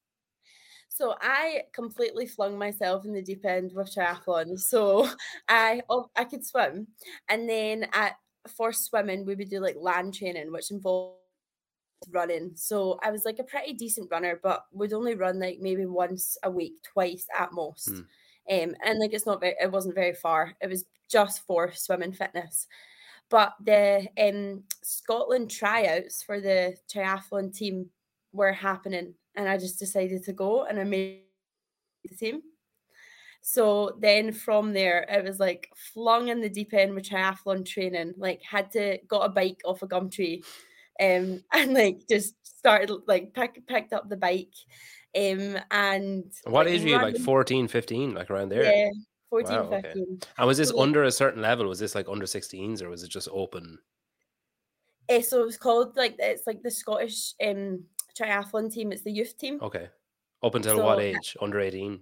So 0.89 1.15
I 1.21 1.63
completely 1.73 2.25
flung 2.25 2.57
myself 2.57 3.05
in 3.05 3.13
the 3.13 3.21
deep 3.21 3.45
end 3.45 3.71
with 3.73 3.93
triathlon. 3.93 4.59
So 4.59 5.07
I 5.47 5.81
oh, 5.89 6.09
I 6.15 6.23
could 6.25 6.45
swim, 6.45 6.87
and 7.27 7.49
then 7.49 7.87
at 7.93 8.15
for 8.47 8.73
swimming 8.73 9.25
we 9.25 9.35
would 9.35 9.49
do 9.49 9.59
like 9.59 9.75
land 9.77 10.13
training, 10.15 10.51
which 10.51 10.71
involved 10.71 11.17
running. 12.11 12.53
So 12.55 12.99
I 13.03 13.11
was 13.11 13.25
like 13.25 13.39
a 13.39 13.43
pretty 13.43 13.73
decent 13.73 14.09
runner, 14.11 14.39
but 14.41 14.65
would 14.71 14.93
only 14.93 15.15
run 15.15 15.39
like 15.39 15.59
maybe 15.59 15.85
once 15.85 16.37
a 16.43 16.51
week, 16.51 16.73
twice 16.93 17.27
at 17.37 17.53
most. 17.53 17.89
Mm. 17.89 18.05
Um, 18.49 18.75
and 18.83 18.99
like 18.99 19.13
it's 19.13 19.25
not 19.25 19.39
very, 19.39 19.55
it 19.61 19.71
wasn't 19.71 19.95
very 19.95 20.13
far. 20.13 20.53
It 20.61 20.67
was 20.69 20.85
just 21.09 21.45
for 21.45 21.71
swimming 21.73 22.13
fitness. 22.13 22.67
But 23.29 23.53
the 23.63 24.07
um 24.19 24.63
Scotland 24.83 25.51
tryouts 25.51 26.23
for 26.23 26.41
the 26.41 26.75
triathlon 26.91 27.55
team 27.55 27.89
were 28.33 28.53
happening 28.53 29.13
and 29.35 29.47
I 29.47 29.57
just 29.57 29.79
decided 29.79 30.23
to 30.25 30.33
go 30.33 30.65
and 30.65 30.79
I 30.79 30.83
made 30.83 31.21
the 32.03 32.15
team. 32.15 32.41
So 33.41 33.97
then 33.99 34.31
from 34.33 34.73
there, 34.73 35.05
it 35.09 35.23
was 35.23 35.39
like 35.39 35.69
flung 35.75 36.27
in 36.27 36.41
the 36.41 36.49
deep 36.49 36.73
end 36.73 36.93
with 36.93 37.07
triathlon 37.07 37.65
training, 37.65 38.13
like 38.17 38.41
had 38.43 38.71
to 38.71 38.99
got 39.07 39.25
a 39.25 39.29
bike 39.29 39.61
off 39.65 39.81
a 39.81 39.87
Gumtree 39.87 40.43
um, 40.99 41.43
and 41.53 41.73
like 41.73 42.01
just 42.09 42.35
started 42.43 42.91
like 43.07 43.33
pick, 43.33 43.65
picked 43.67 43.93
up 43.93 44.09
the 44.09 44.17
bike 44.17 44.53
um, 45.15 45.57
and 45.71 46.31
What 46.45 46.67
age 46.67 46.81
were 46.81 46.87
you? 46.89 46.95
Like 46.95 47.03
random- 47.05 47.23
14, 47.23 47.67
15, 47.67 48.13
like 48.13 48.29
around 48.29 48.49
there? 48.49 48.63
Yeah, 48.63 48.89
14, 49.29 49.51
Wow, 49.55 49.61
okay. 49.63 49.81
15. 49.81 50.19
And 50.37 50.47
was 50.47 50.57
this 50.57 50.71
Yeah. 50.75 50.81
under 50.81 51.03
a 51.03 51.11
certain 51.11 51.41
level? 51.41 51.67
Was 51.67 51.79
this 51.79 51.95
like 51.95 52.07
under 52.09 52.25
16s 52.25 52.81
or 52.81 52.89
was 52.89 53.03
it 53.03 53.09
just 53.09 53.27
open? 53.31 53.79
Eh, 55.09 55.21
so 55.21 55.43
it's 55.45 55.57
called 55.57 55.97
like 55.97 56.15
it's 56.19 56.45
like 56.45 56.61
the 56.61 56.69
Scottish 56.71 57.33
um 57.43 57.85
triathlon 58.15 58.71
team. 58.71 58.91
It's 58.91 59.01
the 59.03 59.11
youth 59.11 59.37
team. 59.37 59.59
Okay. 59.61 59.89
Up 60.43 60.53
until 60.55 60.77
what 60.83 60.97
So- 60.97 61.01
age? 61.01 61.35
Under 61.41 61.59
18. 61.59 62.01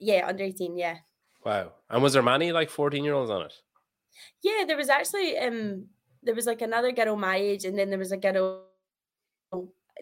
Yeah, 0.00 0.26
under 0.26 0.42
18, 0.44 0.76
yeah. 0.76 0.98
Wow. 1.44 1.72
And 1.88 2.02
was 2.02 2.12
there 2.14 2.22
many 2.22 2.50
like 2.52 2.68
14 2.70 3.04
year 3.04 3.14
olds 3.14 3.30
on 3.30 3.42
it? 3.42 3.54
Yeah, 4.42 4.64
there 4.66 4.76
was 4.76 4.88
actually 4.88 5.38
um 5.38 5.86
there 6.22 6.34
was 6.34 6.46
like 6.46 6.60
another 6.62 6.90
girl 6.92 7.16
my 7.16 7.36
age 7.36 7.64
and 7.64 7.78
then 7.78 7.88
there 7.90 7.98
was 7.98 8.12
a 8.12 8.16
girl 8.16 8.66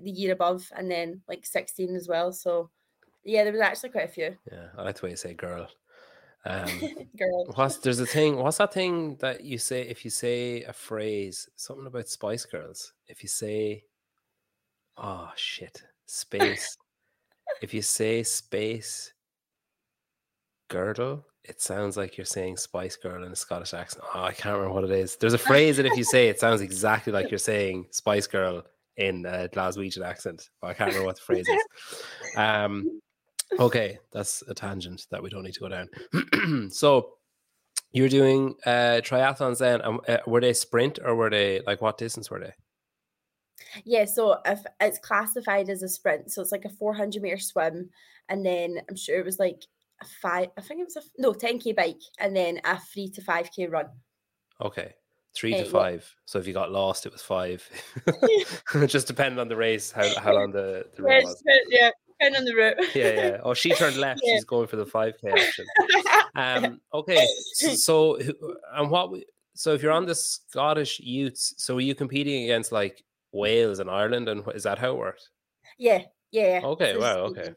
the 0.02 0.10
year 0.10 0.32
above 0.32 0.70
and 0.76 0.90
then 0.90 1.20
like 1.28 1.44
16 1.46 1.94
as 1.94 2.08
well. 2.08 2.32
So 2.32 2.70
yeah, 3.24 3.44
there 3.44 3.52
was 3.52 3.60
actually 3.60 3.90
quite 3.90 4.08
a 4.08 4.12
few. 4.12 4.36
Yeah. 4.50 4.68
I 4.76 4.82
like 4.82 4.98
the 4.98 5.06
way 5.06 5.10
you 5.10 5.16
say 5.16 5.34
girl. 5.34 5.68
Um, 6.46 6.70
Girl. 7.18 7.46
what's 7.56 7.78
there's 7.78 7.98
a 7.98 8.06
thing, 8.06 8.36
what's 8.36 8.56
that 8.56 8.72
thing 8.72 9.16
that 9.16 9.42
you 9.42 9.58
say 9.58 9.82
if 9.82 10.02
you 10.04 10.10
say 10.10 10.62
a 10.62 10.72
phrase, 10.72 11.50
something 11.56 11.86
about 11.86 12.08
Spice 12.08 12.46
Girls? 12.46 12.94
If 13.06 13.22
you 13.22 13.28
say, 13.28 13.84
oh 14.96 15.30
shit, 15.34 15.82
space. 16.06 16.78
if 17.60 17.74
you 17.74 17.82
say 17.82 18.22
space 18.22 19.12
girdle, 20.68 21.26
it 21.44 21.60
sounds 21.60 21.96
like 21.96 22.16
you're 22.16 22.24
saying 22.24 22.56
Spice 22.56 22.96
Girl 22.96 23.24
in 23.24 23.32
a 23.32 23.36
Scottish 23.36 23.74
accent. 23.74 24.04
Oh, 24.14 24.22
I 24.22 24.32
can't 24.32 24.56
remember 24.56 24.74
what 24.74 24.84
it 24.84 24.90
is. 24.90 25.16
There's 25.16 25.34
a 25.34 25.38
phrase 25.38 25.76
that 25.76 25.86
if 25.86 25.96
you 25.98 26.04
say 26.04 26.28
it 26.28 26.38
sounds 26.38 26.60
exactly 26.60 27.12
like 27.12 27.30
you're 27.30 27.38
saying 27.38 27.86
Spice 27.90 28.26
Girl 28.26 28.62
in 28.98 29.24
a 29.24 29.48
Glaswegian 29.48 30.04
accent. 30.04 30.50
But 30.60 30.68
I 30.68 30.74
can't 30.74 30.88
remember 30.88 31.06
what 31.06 31.16
the 31.16 31.22
phrase 31.22 31.48
is. 31.48 31.62
Um, 32.36 33.00
okay, 33.58 33.98
that's 34.12 34.42
a 34.48 34.54
tangent 34.54 35.06
that 35.10 35.22
we 35.22 35.30
don't 35.30 35.42
need 35.42 35.54
to 35.54 35.60
go 35.60 35.68
down. 35.68 36.70
so 36.70 37.14
you're 37.90 38.08
doing 38.08 38.54
uh, 38.66 39.00
triathlons 39.02 39.58
then. 39.58 39.80
And, 39.80 40.00
uh, 40.08 40.18
were 40.26 40.40
they 40.40 40.52
sprint 40.52 40.98
or 41.02 41.14
were 41.14 41.30
they 41.30 41.62
like 41.66 41.80
what 41.80 41.98
distance 41.98 42.30
were 42.30 42.40
they? 42.40 42.52
Yeah, 43.84 44.04
so 44.04 44.38
if 44.44 44.60
it's 44.80 44.98
classified 44.98 45.68
as 45.68 45.82
a 45.82 45.88
sprint, 45.88 46.30
so 46.30 46.42
it's 46.42 46.52
like 46.52 46.64
a 46.64 46.70
400 46.70 47.22
meter 47.22 47.38
swim, 47.38 47.90
and 48.28 48.44
then 48.44 48.80
I'm 48.88 48.96
sure 48.96 49.18
it 49.18 49.24
was 49.24 49.38
like 49.38 49.62
a 50.00 50.04
five, 50.22 50.48
I 50.56 50.60
think 50.60 50.80
it 50.80 50.84
was 50.84 50.96
a 50.96 51.02
no 51.18 51.32
10k 51.32 51.74
bike, 51.74 52.00
and 52.18 52.36
then 52.36 52.60
a 52.64 52.78
three 52.78 53.08
to 53.10 53.20
5k 53.20 53.70
run. 53.70 53.86
Okay. 54.60 54.94
Three 55.38 55.52
to 55.54 55.64
five. 55.64 56.16
So 56.24 56.38
if 56.40 56.46
you 56.48 56.52
got 56.52 56.72
lost, 56.72 57.06
it 57.06 57.12
was 57.12 57.22
five. 57.22 57.68
it 58.06 58.86
just 58.88 59.06
depended 59.06 59.38
on 59.38 59.46
the 59.48 59.54
race, 59.56 59.92
how, 59.92 60.08
how 60.18 60.34
long 60.34 60.50
the, 60.50 60.84
the 60.96 61.02
Yeah, 61.04 61.14
route 61.14 61.24
was. 61.24 61.42
yeah, 61.70 61.90
kind 62.20 62.34
on 62.36 62.44
the 62.44 62.54
route. 62.54 62.76
Yeah, 62.94 63.12
yeah. 63.12 63.40
Oh, 63.44 63.54
she 63.54 63.70
turned 63.74 63.96
left. 64.00 64.20
Yeah. 64.24 64.34
She's 64.34 64.44
going 64.44 64.66
for 64.66 64.76
the 64.76 64.84
5K 64.86 65.32
option. 65.32 65.66
Um, 66.34 66.80
okay. 66.92 67.24
So, 67.54 67.74
so 67.74 68.18
and 68.74 68.90
what, 68.90 69.12
we- 69.12 69.26
so 69.54 69.74
if 69.74 69.82
you're 69.82 69.92
on 69.92 70.06
the 70.06 70.14
Scottish 70.14 71.00
youths, 71.00 71.54
so 71.58 71.76
are 71.76 71.80
you 71.80 71.94
competing 71.94 72.44
against 72.44 72.70
like 72.72 73.02
Wales 73.32 73.78
and 73.80 73.88
Ireland? 73.90 74.28
And 74.28 74.42
is 74.54 74.62
that 74.64 74.78
how 74.78 74.92
it 74.92 74.98
worked? 74.98 75.28
yeah, 75.78 76.02
yeah. 76.32 76.60
yeah. 76.60 76.66
Okay. 76.66 76.92
So 76.94 77.00
Wow. 77.00 77.16
Okay. 77.30 77.54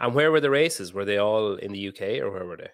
And 0.00 0.14
where 0.14 0.30
were 0.32 0.40
the 0.40 0.50
races? 0.50 0.92
Were 0.92 1.04
they 1.04 1.18
all 1.18 1.54
in 1.54 1.72
the 1.72 1.88
UK 1.88 2.20
or 2.22 2.30
where 2.30 2.44
were 2.44 2.56
they? 2.56 2.70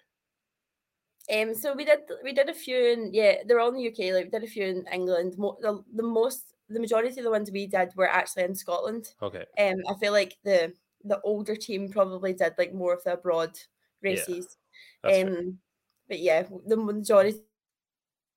Um, 1.31 1.53
so 1.55 1.73
we 1.73 1.85
did 1.85 1.99
we 2.23 2.33
did 2.33 2.49
a 2.49 2.53
few 2.53 2.77
in 2.77 3.13
yeah, 3.13 3.37
they're 3.45 3.59
all 3.59 3.69
in 3.69 3.75
the 3.75 3.87
UK. 3.87 4.13
Like 4.13 4.25
we 4.25 4.29
did 4.31 4.43
a 4.43 4.47
few 4.47 4.65
in 4.65 4.85
England. 4.91 5.37
Mo- 5.37 5.57
the, 5.61 5.83
the 5.95 6.03
most 6.03 6.53
the 6.69 6.79
majority 6.79 7.17
of 7.19 7.23
the 7.23 7.31
ones 7.31 7.51
we 7.51 7.67
did 7.67 7.89
were 7.95 8.07
actually 8.07 8.43
in 8.43 8.55
Scotland. 8.55 9.13
Okay. 9.21 9.45
Um, 9.57 9.77
I 9.89 9.93
feel 9.99 10.11
like 10.11 10.37
the 10.43 10.73
the 11.03 11.19
older 11.21 11.55
team 11.55 11.89
probably 11.89 12.33
did 12.33 12.53
like 12.57 12.73
more 12.73 12.93
of 12.93 13.03
the 13.03 13.13
abroad 13.13 13.57
races. 14.01 14.57
Fair. 15.01 15.27
um, 15.27 15.59
but 16.07 16.19
yeah, 16.19 16.43
the 16.67 16.77
majority 16.77 17.39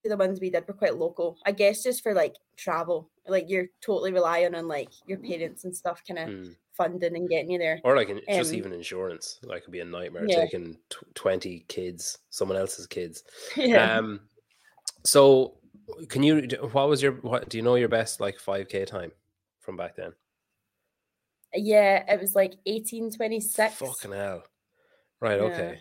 of 0.05 0.11
the 0.11 0.17
ones 0.17 0.41
we 0.41 0.51
did 0.51 0.67
were 0.69 0.75
quite 0.75 0.97
local. 0.97 1.39
I 1.45 1.53
guess 1.53 1.83
just 1.83 2.03
for 2.03 2.15
like 2.15 2.37
travel, 2.57 3.11
like 3.27 3.49
you're 3.49 3.67
totally 3.81 4.13
relying 4.13 4.55
on 4.55 4.69
like 4.69 4.91
your 5.07 5.19
parents 5.19 5.65
and 5.65 5.77
stuff, 5.77 6.03
kind 6.07 6.19
of 6.19 6.29
Mm. 6.29 6.57
Funding 6.76 7.16
and 7.16 7.28
getting 7.28 7.50
you 7.50 7.59
there. 7.59 7.81
Or 7.85 7.97
like 7.97 8.09
just 8.28 8.52
Um, 8.52 8.57
even 8.57 8.73
insurance, 8.73 9.38
like 9.43 9.62
it'd 9.62 9.73
be 9.73 9.81
a 9.81 9.85
nightmare 9.85 10.26
yeah. 10.26 10.40
taking 10.40 10.76
tw- 10.90 11.14
20 11.14 11.64
kids, 11.69 12.19
someone 12.31 12.59
else's 12.59 12.87
kids. 12.87 13.25
yeah. 13.57 13.97
Um, 13.97 14.21
so 15.04 15.59
can 16.09 16.23
you, 16.23 16.49
what 16.73 16.88
was 16.88 17.02
your, 17.02 17.12
what, 17.12 17.49
do 17.49 17.57
you 17.57 17.62
know 17.62 17.75
your 17.76 17.88
best 17.88 18.21
like 18.21 18.38
5K 18.38 18.87
time 18.87 19.12
from 19.61 19.76
back 19.76 19.97
then? 19.97 20.12
yeah, 21.57 22.04
it 22.12 22.21
was 22.21 22.35
like 22.35 22.54
eighteen 22.66 23.11
twenty 23.11 23.40
six. 23.40 23.75
Fucking 23.75 24.12
hell. 24.12 24.45
Right. 25.21 25.38
Yeah. 25.38 25.47
Okay. 25.47 25.78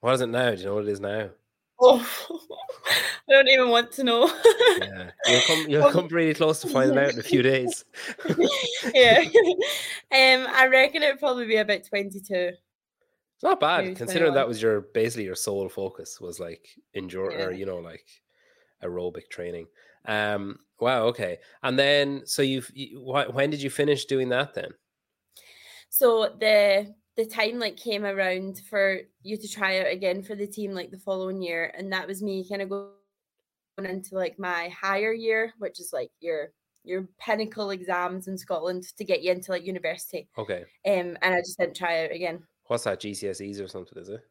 What 0.00 0.14
is 0.14 0.20
it 0.20 0.28
now? 0.28 0.50
Do 0.50 0.56
you 0.56 0.64
know 0.66 0.74
what 0.76 0.84
it 0.84 0.90
is 0.90 1.00
now? 1.00 1.30
Oh, 1.80 2.06
I 3.28 3.32
don't 3.32 3.48
even 3.48 3.70
want 3.70 3.90
to 3.92 4.04
know. 4.04 4.26
Yeah. 4.78 5.10
You'll 5.26 5.40
come, 5.42 5.66
you'll 5.68 5.90
come 5.92 6.08
really 6.08 6.34
close 6.34 6.60
to 6.60 6.68
finding 6.68 6.98
out 6.98 7.12
in 7.12 7.18
a 7.18 7.22
few 7.22 7.42
days. 7.42 7.84
yeah. 8.94 9.22
um, 10.12 10.46
I 10.52 10.68
reckon 10.70 11.02
it'd 11.02 11.20
probably 11.20 11.46
be 11.46 11.56
about 11.56 11.84
22. 11.84 12.34
It's 12.34 13.42
not 13.42 13.60
bad 13.60 13.84
Maybe 13.84 13.96
considering 13.96 14.34
that 14.34 14.46
was 14.46 14.60
your 14.60 14.82
basically 14.82 15.24
your 15.24 15.34
sole 15.34 15.68
focus 15.70 16.20
was 16.20 16.38
like 16.38 16.68
endure 16.92 17.30
or 17.30 17.52
you 17.52 17.64
know 17.64 17.78
like 17.78 18.04
aerobic 18.84 19.30
training. 19.30 19.66
Um. 20.04 20.58
Wow. 20.78 21.04
Okay. 21.04 21.38
And 21.62 21.78
then 21.78 22.22
so 22.26 22.42
you've 22.42 22.70
you, 22.74 23.00
wh- 23.00 23.34
when 23.34 23.48
did 23.48 23.62
you 23.62 23.70
finish 23.70 24.04
doing 24.04 24.28
that 24.30 24.52
then? 24.52 24.70
So 25.88 26.34
the 26.38 26.94
the 27.20 27.26
time 27.26 27.58
like 27.58 27.76
came 27.76 28.04
around 28.04 28.62
for 28.68 29.00
you 29.22 29.36
to 29.36 29.48
try 29.48 29.80
out 29.80 29.92
again 29.92 30.22
for 30.22 30.34
the 30.34 30.46
team 30.46 30.72
like 30.72 30.90
the 30.90 30.98
following 30.98 31.42
year, 31.42 31.72
and 31.76 31.92
that 31.92 32.06
was 32.06 32.22
me 32.22 32.48
kind 32.48 32.62
of 32.62 32.70
going 32.70 32.90
into 33.78 34.14
like 34.14 34.38
my 34.38 34.68
higher 34.68 35.12
year, 35.12 35.52
which 35.58 35.80
is 35.80 35.92
like 35.92 36.10
your 36.20 36.52
your 36.82 37.06
pinnacle 37.18 37.70
exams 37.70 38.26
in 38.26 38.38
Scotland 38.38 38.84
to 38.96 39.04
get 39.04 39.22
you 39.22 39.32
into 39.32 39.50
like 39.50 39.66
university. 39.66 40.28
Okay. 40.38 40.64
Um, 40.86 41.18
and 41.20 41.34
I 41.34 41.40
just 41.40 41.58
didn't 41.58 41.76
try 41.76 42.04
out 42.04 42.12
again. 42.12 42.42
What's 42.68 42.84
that? 42.84 43.00
GCSEs 43.00 43.62
or 43.62 43.68
something? 43.68 44.00
Is 44.00 44.08
it? 44.08 44.22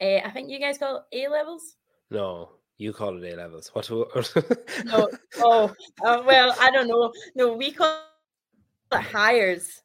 Uh, 0.00 0.26
I 0.26 0.30
think 0.30 0.50
you 0.50 0.60
guys 0.60 0.76
call 0.76 1.06
A 1.12 1.28
levels. 1.28 1.76
No, 2.10 2.50
you 2.76 2.92
call 2.92 3.16
it 3.16 3.32
A 3.32 3.36
levels. 3.36 3.70
What? 3.72 3.88
no. 4.84 5.08
Oh, 5.38 5.72
uh, 6.04 6.22
well, 6.26 6.54
I 6.60 6.70
don't 6.70 6.88
know. 6.88 7.10
No, 7.34 7.54
we 7.54 7.72
call 7.72 8.02
it 8.92 9.00
Highers. 9.00 9.80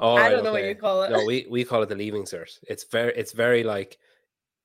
Oh, 0.00 0.16
I 0.16 0.28
don't 0.28 0.44
know 0.44 0.52
what 0.52 0.64
you 0.64 0.74
call 0.74 1.02
it. 1.02 1.10
No, 1.10 1.24
we 1.24 1.46
we 1.50 1.64
call 1.64 1.82
it 1.82 1.88
the 1.88 1.94
leaving 1.96 2.24
cert. 2.24 2.58
It's 2.68 2.84
very 2.84 3.12
it's 3.16 3.32
very 3.32 3.62
like 3.64 3.98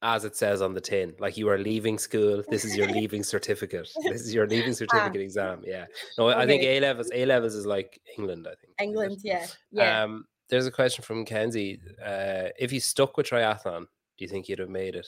as 0.02 0.26
it 0.26 0.36
says 0.36 0.62
on 0.62 0.74
the 0.74 0.82
tin, 0.82 1.14
like 1.20 1.38
you 1.38 1.48
are 1.50 1.58
leaving 1.58 1.98
school. 1.98 2.44
This 2.50 2.66
is 2.66 2.76
your 2.76 2.88
leaving 2.88 3.24
certificate. 3.24 3.90
This 4.04 4.22
is 4.22 4.34
your 4.34 4.46
leaving 4.48 4.74
certificate 4.82 5.22
exam. 5.22 5.62
Yeah. 5.66 5.86
No, 6.18 6.28
I 6.28 6.46
think 6.46 6.62
Ah. 6.64 6.68
A 6.68 6.80
levels. 6.82 7.10
A 7.14 7.26
levels 7.26 7.56
is 7.56 7.66
like 7.66 8.02
England. 8.18 8.46
I 8.48 8.56
think. 8.56 8.74
England, 8.82 9.18
yeah, 9.24 9.48
yeah. 9.72 10.04
Um, 10.04 10.26
there's 10.50 10.68
a 10.68 10.72
question 10.72 11.04
from 11.04 11.24
Kenzie. 11.26 11.80
Uh, 12.04 12.50
if 12.60 12.74
you 12.74 12.80
stuck 12.82 13.16
with 13.16 13.28
triathlon, 13.30 13.82
do 14.18 14.26
you 14.26 14.28
think 14.28 14.50
you'd 14.50 14.60
have 14.60 14.70
made 14.70 14.96
it 14.96 15.08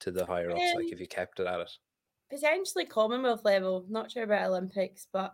to 0.00 0.10
the 0.10 0.24
higher 0.24 0.50
ups? 0.50 0.60
like 0.74 0.86
Um, 0.86 0.92
if 0.92 0.98
you 1.00 1.06
kept 1.06 1.38
it 1.40 1.46
at 1.46 1.60
it? 1.60 1.70
potentially 2.30 2.86
Commonwealth 2.86 3.44
level. 3.44 3.84
Not 3.88 4.10
sure 4.10 4.24
about 4.24 4.48
Olympics, 4.48 5.06
but 5.12 5.32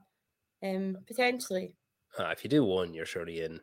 um, 0.62 0.98
potentially. 1.06 1.76
Uh, 2.18 2.30
if 2.32 2.42
you 2.44 2.50
do 2.50 2.64
one, 2.64 2.92
you're 2.92 3.06
surely 3.06 3.42
in. 3.42 3.60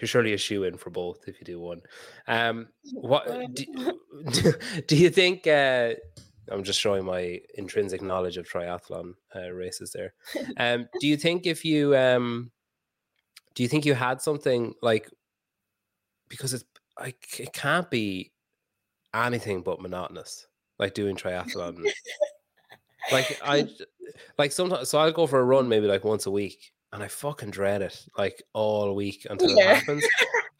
You're 0.00 0.08
surely 0.08 0.32
a 0.32 0.38
shoe 0.38 0.64
in 0.64 0.76
for 0.76 0.90
both 0.90 1.26
if 1.26 1.40
you 1.40 1.44
do 1.44 1.60
one. 1.60 1.82
Um, 2.26 2.68
what 2.92 3.26
do, 3.54 3.64
do 4.86 4.96
you 4.96 5.10
think? 5.10 5.46
Uh, 5.46 5.94
I'm 6.50 6.64
just 6.64 6.80
showing 6.80 7.04
my 7.04 7.40
intrinsic 7.54 8.02
knowledge 8.02 8.36
of 8.36 8.48
triathlon 8.48 9.14
uh, 9.36 9.50
races 9.50 9.92
there. 9.92 10.14
Um, 10.56 10.88
do 11.00 11.06
you 11.06 11.16
think 11.16 11.46
if 11.46 11.64
you 11.64 11.96
um, 11.96 12.50
do 13.54 13.62
you 13.62 13.68
think 13.68 13.84
you 13.84 13.94
had 13.94 14.22
something 14.22 14.74
like 14.82 15.10
because 16.28 16.54
it's 16.54 16.64
like 16.98 17.40
it 17.40 17.52
can't 17.52 17.90
be 17.90 18.32
anything 19.14 19.62
but 19.62 19.80
monotonous, 19.80 20.46
like 20.78 20.94
doing 20.94 21.16
triathlon. 21.16 21.84
like 23.12 23.40
I 23.44 23.68
like 24.36 24.52
sometimes 24.52 24.88
so 24.90 24.98
I'll 24.98 25.12
go 25.12 25.26
for 25.26 25.40
a 25.40 25.44
run 25.44 25.68
maybe 25.68 25.86
like 25.86 26.04
once 26.04 26.26
a 26.26 26.30
week 26.30 26.72
and 26.92 27.02
I 27.02 27.08
fucking 27.08 27.50
dread 27.50 27.82
it 27.82 28.04
like 28.16 28.42
all 28.54 28.94
week 28.94 29.26
until 29.28 29.58
Yeah. 29.58 29.72
it 29.72 29.76
happens. 29.76 30.06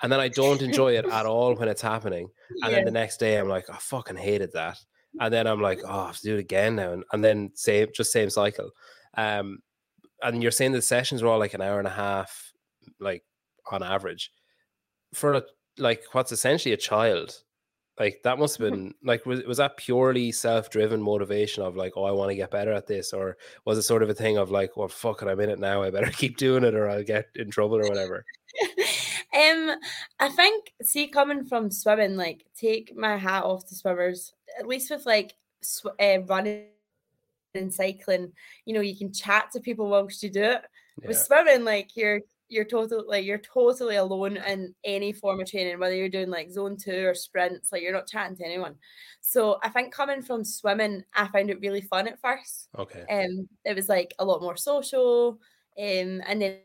And 0.03 0.13
then 0.13 0.21
I 0.21 0.29
don't 0.29 0.63
enjoy 0.63 0.97
it 0.97 1.05
at 1.11 1.27
all 1.27 1.55
when 1.57 1.69
it's 1.69 1.83
happening. 1.83 2.29
And 2.63 2.73
Yeah. 2.73 2.79
then 2.79 2.85
the 2.87 2.91
next 2.91 3.19
day 3.19 3.37
I'm 3.39 3.49
like, 3.49 3.71
I 3.71 3.77
fucking 3.79 4.17
hated 4.17 4.53
that. 4.53 4.79
And 5.21 5.33
then 5.33 5.47
I'm 5.47 5.61
like, 5.63 5.81
oh, 5.85 6.01
I 6.01 6.07
have 6.09 6.17
to 6.19 6.23
do 6.23 6.37
it 6.37 6.41
again 6.41 6.77
now. 6.77 6.93
And, 6.93 7.05
and 7.13 7.25
then 7.25 7.51
same 7.55 7.89
just 7.95 8.13
same 8.13 8.31
cycle. 8.31 8.71
Um 9.17 9.59
and 10.23 10.43
you're 10.43 10.51
saying 10.53 10.73
the 10.73 10.83
sessions 10.83 11.23
are 11.23 11.29
all 11.29 11.39
like 11.39 11.55
an 11.55 11.61
hour 11.63 11.79
and 11.79 11.87
a 11.87 11.93
half, 11.93 12.53
like 12.99 13.25
on 13.71 13.83
average. 13.85 14.33
For 15.15 15.35
a, 15.35 15.43
like 15.79 16.03
what's 16.13 16.33
essentially 16.33 16.73
a 16.73 16.77
child, 16.77 17.37
like 17.99 18.23
that 18.23 18.39
must 18.39 18.59
have 18.59 18.71
been 18.71 18.95
like 19.03 19.27
was 19.27 19.43
was 19.45 19.59
that 19.59 19.77
purely 19.77 20.31
self-driven 20.31 21.03
motivation 21.03 21.63
of 21.63 21.77
like, 21.77 21.95
oh, 21.97 22.05
I 22.05 22.13
want 22.13 22.31
to 22.31 22.37
get 22.37 22.51
better 22.51 22.73
at 22.73 22.87
this, 22.87 23.13
or 23.13 23.37
was 23.65 23.79
it 23.79 23.83
sort 23.83 24.03
of 24.03 24.11
a 24.11 24.15
thing 24.15 24.39
of 24.39 24.51
like, 24.51 24.77
well, 24.77 24.89
fuck 24.89 25.23
it, 25.23 25.29
I'm 25.29 25.41
in 25.41 25.51
it 25.51 25.59
now, 25.59 25.83
I 25.83 25.91
better 25.91 26.11
keep 26.13 26.37
doing 26.37 26.65
it, 26.65 26.75
or 26.75 26.89
I'll 26.89 27.05
get 27.05 27.27
in 27.35 27.51
trouble 27.51 27.77
or 27.77 27.89
whatever. 27.89 28.25
um, 29.35 29.77
I 30.21 30.29
think 30.29 30.73
see 30.83 31.09
coming 31.09 31.45
from 31.45 31.71
swimming, 31.71 32.17
like 32.17 32.45
take 32.57 32.97
my 32.97 33.17
hat 33.17 33.45
off 33.45 33.67
to 33.69 33.75
swimmers. 33.75 34.33
At 34.59 34.67
least 34.67 34.91
with 34.91 35.05
like 35.05 35.35
sw- 35.63 35.87
uh, 36.01 36.21
running 36.27 36.67
and 37.55 37.73
cycling, 37.73 38.33
you 38.65 38.75
know, 38.75 38.81
you 38.81 38.97
can 38.97 39.13
chat 39.13 39.51
to 39.53 39.61
people 39.61 39.89
whilst 39.89 40.23
you 40.23 40.31
do 40.31 40.43
it. 40.43 40.63
Yeah. 41.03 41.09
With 41.09 41.19
swimming, 41.19 41.65
like 41.65 41.97
you're 41.97 42.21
you're 42.49 42.65
totally 42.65 43.05
like 43.07 43.25
you're 43.25 43.39
totally 43.39 43.97
alone 43.97 44.37
in 44.39 44.75
any 44.85 45.13
form 45.13 45.41
of 45.41 45.49
training, 45.51 45.79
whether 45.79 45.95
you're 45.95 46.09
doing 46.09 46.31
like 46.31 46.51
zone 46.51 46.77
two 46.77 47.07
or 47.09 47.15
sprints, 47.15 47.73
like 47.73 47.83
you're 47.83 47.93
not 47.93 48.09
chatting 48.09 48.37
to 48.37 48.45
anyone. 48.45 48.77
So 49.21 49.59
I 49.63 49.69
think 49.71 49.93
coming 49.95 50.23
from 50.23 50.45
swimming, 50.45 51.05
I 51.15 51.29
found 51.29 51.51
it 51.51 51.61
really 51.61 51.83
fun 51.83 52.09
at 52.09 52.21
first. 52.21 52.69
Okay. 52.75 53.09
um 53.11 53.49
it 53.65 53.75
was 53.75 53.89
like 53.89 54.15
a 54.19 54.25
lot 54.25 54.43
more 54.43 54.57
social 54.57 55.41
um 55.79 56.23
and 56.27 56.43
then 56.43 56.61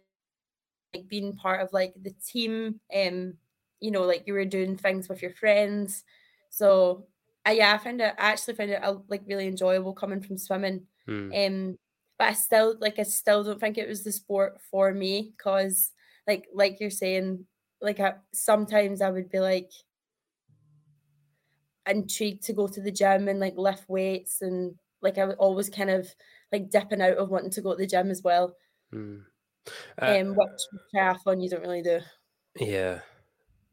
like 0.94 1.08
being 1.08 1.36
part 1.36 1.62
of 1.62 1.74
like 1.74 1.94
the 2.02 2.12
team 2.12 2.80
um 2.96 3.34
you 3.80 3.92
know 3.92 4.04
like 4.04 4.24
you 4.28 4.34
were 4.34 4.46
doing 4.46 4.78
things 4.78 5.10
with 5.10 5.22
your 5.22 5.34
friends 5.34 6.04
so 6.50 7.08
I 7.46 7.54
yeah 7.54 7.74
I 7.74 7.78
found 7.78 8.02
it 8.02 8.14
I 8.18 8.32
actually 8.32 8.56
found 8.56 8.72
it 8.72 8.84
uh, 8.84 8.98
like 9.08 9.24
really 9.26 9.48
enjoyable 9.48 9.94
coming 9.94 10.22
from 10.22 10.38
swimming 10.38 10.88
Hmm. 11.06 11.34
um 11.36 11.78
but 12.18 12.30
I 12.30 12.34
still 12.34 12.76
like 12.80 13.00
I 13.00 13.04
still 13.04 13.44
don't 13.44 13.60
think 13.60 13.78
it 13.78 13.88
was 13.88 14.04
the 14.04 14.12
sport 14.12 14.62
for 14.62 14.94
me 14.94 15.34
because 15.36 15.92
like 16.28 16.48
like 16.54 16.80
you're 16.80 16.90
saying 16.90 17.46
like 17.82 18.00
I, 18.00 18.16
sometimes 18.34 19.02
I 19.02 19.10
would 19.10 19.30
be 19.30 19.40
like 19.40 19.72
intrigued 21.88 22.44
to 22.44 22.54
go 22.54 22.68
to 22.68 22.82
the 22.82 22.92
gym 22.92 23.28
and 23.28 23.40
like 23.40 23.58
lift 23.58 23.90
weights 23.90 24.42
and 24.42 24.76
like 25.02 25.18
I 25.18 25.26
was 25.26 25.36
always 25.38 25.70
kind 25.70 25.90
of 25.90 26.14
like 26.52 26.70
dipping 26.70 27.02
out 27.02 27.18
of 27.18 27.30
wanting 27.30 27.52
to 27.52 27.62
go 27.62 27.72
to 27.72 27.78
the 27.78 27.88
gym 27.88 28.10
as 28.10 28.22
well. 28.24 28.56
Hmm. 28.92 29.20
Uh, 30.02 30.18
Um, 30.22 30.36
which 30.36 30.62
triathlon 30.96 31.42
you 31.44 31.50
don't 31.50 31.62
really 31.62 31.82
do. 31.82 32.00
yeah, 32.60 33.02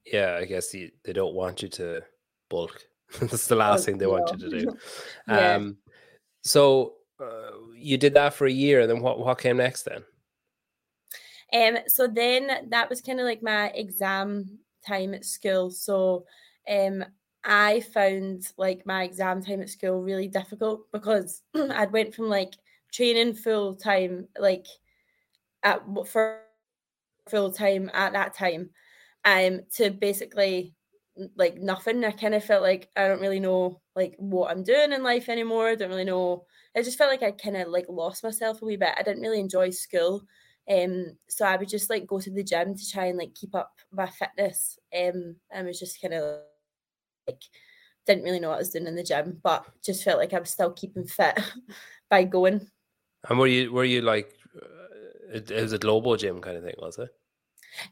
yeah. 0.06 0.36
I 0.40 0.44
guess 0.44 0.74
you, 0.74 0.90
they 1.04 1.12
don't 1.12 1.34
want 1.34 1.62
you 1.62 1.68
to 1.70 2.02
bulk. 2.48 2.82
That's 3.20 3.48
the 3.48 3.56
last 3.56 3.84
thing 3.84 3.98
they 3.98 4.06
want 4.06 4.30
you 4.30 4.38
to 4.38 4.50
do. 4.50 4.78
Yeah. 5.28 5.54
Um, 5.56 5.78
so 6.42 6.96
you 7.74 7.98
did 7.98 8.14
that 8.14 8.34
for 8.34 8.46
a 8.46 8.52
year, 8.52 8.80
and 8.80 8.90
then 8.90 9.00
what? 9.00 9.18
What 9.18 9.38
came 9.38 9.58
next 9.58 9.84
then? 9.84 10.04
Um, 11.52 11.78
so 11.88 12.06
then 12.06 12.68
that 12.70 12.88
was 12.88 13.00
kind 13.00 13.18
of 13.20 13.26
like 13.26 13.42
my 13.42 13.68
exam 13.70 14.58
time 14.86 15.14
at 15.14 15.24
school. 15.24 15.70
So 15.70 16.26
um 16.68 17.04
I 17.44 17.80
found 17.80 18.52
like 18.58 18.86
my 18.86 19.04
exam 19.04 19.42
time 19.42 19.62
at 19.62 19.70
school 19.70 20.02
really 20.02 20.28
difficult 20.28 20.90
because 20.92 21.42
I'd 21.54 21.92
went 21.92 22.14
from 22.14 22.28
like 22.28 22.54
training 22.92 23.34
full 23.34 23.76
time, 23.76 24.28
like 24.38 24.66
at 25.62 25.82
for 26.06 26.40
full 27.28 27.52
time 27.52 27.90
at 27.94 28.12
that 28.12 28.34
time, 28.34 28.70
um, 29.24 29.62
to 29.76 29.90
basically 29.90 30.74
like 31.36 31.56
nothing. 31.56 32.04
I 32.04 32.10
kind 32.12 32.34
of 32.34 32.44
felt 32.44 32.62
like 32.62 32.88
I 32.96 33.08
don't 33.08 33.20
really 33.20 33.40
know 33.40 33.80
like 33.96 34.16
what 34.18 34.50
I'm 34.50 34.62
doing 34.62 34.92
in 34.92 35.02
life 35.02 35.28
anymore. 35.28 35.68
I 35.68 35.74
don't 35.76 35.90
really 35.90 36.04
know. 36.04 36.46
I 36.76 36.82
just 36.82 36.98
felt 36.98 37.10
like 37.10 37.22
I 37.22 37.32
kind 37.32 37.56
of 37.56 37.68
like 37.68 37.86
lost 37.88 38.22
myself 38.22 38.62
a 38.62 38.64
wee 38.64 38.76
bit. 38.76 38.94
I 38.96 39.02
didn't 39.02 39.22
really 39.22 39.40
enjoy 39.40 39.70
school. 39.70 40.22
Um, 40.70 41.16
so 41.28 41.44
I 41.44 41.56
would 41.56 41.68
just 41.68 41.90
like 41.90 42.06
go 42.06 42.20
to 42.20 42.30
the 42.30 42.44
gym 42.44 42.76
to 42.76 42.90
try 42.90 43.06
and 43.06 43.18
like 43.18 43.34
keep 43.34 43.54
up 43.54 43.72
my 43.90 44.08
fitness. 44.08 44.78
Um, 44.96 45.36
and 45.50 45.66
was 45.66 45.80
just 45.80 46.00
kind 46.00 46.14
of 46.14 46.40
like 47.26 47.42
didn't 48.06 48.24
really 48.24 48.40
know 48.40 48.48
what 48.50 48.56
I 48.56 48.58
was 48.58 48.70
doing 48.70 48.86
in 48.86 48.94
the 48.94 49.02
gym, 49.02 49.40
but 49.42 49.66
just 49.84 50.04
felt 50.04 50.18
like 50.18 50.32
I 50.32 50.38
was 50.38 50.50
still 50.50 50.72
keeping 50.72 51.04
fit 51.04 51.38
by 52.10 52.24
going. 52.24 52.68
And 53.28 53.38
were 53.38 53.46
you 53.46 53.72
were 53.72 53.84
you 53.84 54.02
like 54.02 54.32
uh, 54.56 55.34
it, 55.34 55.50
it 55.50 55.62
was 55.62 55.72
a 55.72 55.78
global 55.78 56.16
gym 56.16 56.40
kind 56.40 56.56
of 56.56 56.64
thing, 56.64 56.74
was 56.78 56.98
it? 56.98 57.10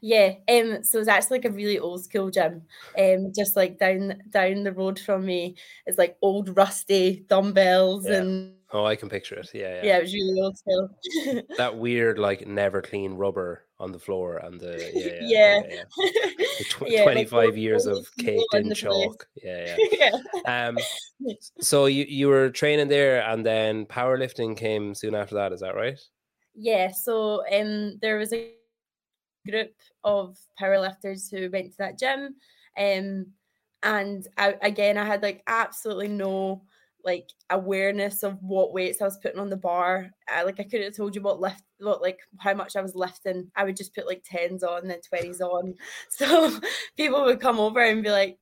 Yeah, 0.01 0.33
um, 0.49 0.83
so 0.83 0.99
it's 0.99 1.07
actually 1.07 1.39
like 1.39 1.45
a 1.45 1.51
really 1.51 1.79
old 1.79 2.03
school 2.03 2.29
gym. 2.29 2.63
Um, 2.97 3.31
just 3.35 3.55
like 3.55 3.79
down 3.79 4.21
down 4.29 4.63
the 4.63 4.73
road 4.73 4.99
from 4.99 5.25
me 5.25 5.55
It's 5.85 5.97
like 5.97 6.17
old 6.21 6.55
rusty 6.57 7.25
dumbbells 7.29 8.05
Yeah. 8.07 8.21
and 8.21 8.53
Oh, 8.71 8.85
I 8.85 8.95
can 8.95 9.09
picture 9.09 9.33
it. 9.35 9.49
Yeah, 9.51 9.77
yeah. 9.77 9.83
yeah, 9.83 9.97
it 9.97 10.01
was 10.03 10.13
really 10.13 10.41
old 10.41 10.57
school. 10.57 10.89
That 11.57 11.77
weird 11.77 12.19
like 12.19 12.45
never 12.47 12.81
clean 12.83 13.13
rubber 13.15 13.65
on 13.79 13.91
the 13.91 13.97
floor 13.99 14.37
and 14.37 14.59
the 14.59 14.91
yeah 14.93 15.17
yeah, 15.21 15.61
Yeah. 15.67 15.83
Tw- 16.69 16.81
like 16.81 17.03
twenty 17.03 17.25
five 17.25 17.49
old- 17.49 17.57
years 17.57 17.85
of 17.87 18.05
caked 18.19 18.53
in 18.53 18.65
place. 18.65 18.77
chalk. 18.77 19.27
Yeah, 19.41 19.75
yeah. 19.91 20.11
yeah. 20.45 20.67
Um, 20.67 20.77
so 21.61 21.85
you 21.87 22.05
you 22.07 22.27
were 22.27 22.49
training 22.51 22.89
there, 22.89 23.21
and 23.27 23.45
then 23.45 23.85
powerlifting 23.87 24.55
came 24.55 24.93
soon 24.93 25.15
after 25.15 25.35
that. 25.35 25.51
Is 25.53 25.61
that 25.61 25.75
right? 25.75 25.97
Yeah, 26.55 26.91
so 26.91 27.43
um, 27.51 27.97
there 28.01 28.17
was 28.17 28.33
a 28.33 28.51
group 29.47 29.73
of 30.03 30.37
powerlifters 30.59 31.29
who 31.31 31.49
went 31.49 31.71
to 31.71 31.77
that 31.79 31.99
gym, 31.99 32.35
um, 32.77 33.27
and 33.83 34.27
I, 34.37 34.55
again, 34.61 34.97
I 34.97 35.05
had 35.05 35.21
like 35.21 35.43
absolutely 35.47 36.09
no 36.09 36.63
like 37.05 37.29
awareness 37.49 38.23
of 38.23 38.37
what 38.41 38.73
weights 38.73 39.01
I 39.01 39.05
was 39.05 39.17
putting 39.17 39.39
on 39.39 39.49
the 39.49 39.57
bar. 39.57 40.11
I, 40.27 40.43
like 40.43 40.59
I 40.59 40.63
couldn't 40.63 40.83
have 40.83 40.95
told 40.95 41.15
you 41.15 41.21
what 41.21 41.39
lift, 41.39 41.63
what 41.79 42.01
like 42.01 42.19
how 42.39 42.53
much 42.53 42.75
I 42.75 42.81
was 42.81 42.95
lifting. 42.95 43.51
I 43.55 43.63
would 43.63 43.77
just 43.77 43.95
put 43.95 44.07
like 44.07 44.23
tens 44.25 44.63
on, 44.63 44.87
then 44.87 45.01
twenties 45.01 45.41
on. 45.41 45.75
So 46.09 46.59
people 46.97 47.23
would 47.23 47.39
come 47.39 47.59
over 47.59 47.81
and 47.81 48.03
be 48.03 48.11
like, 48.11 48.37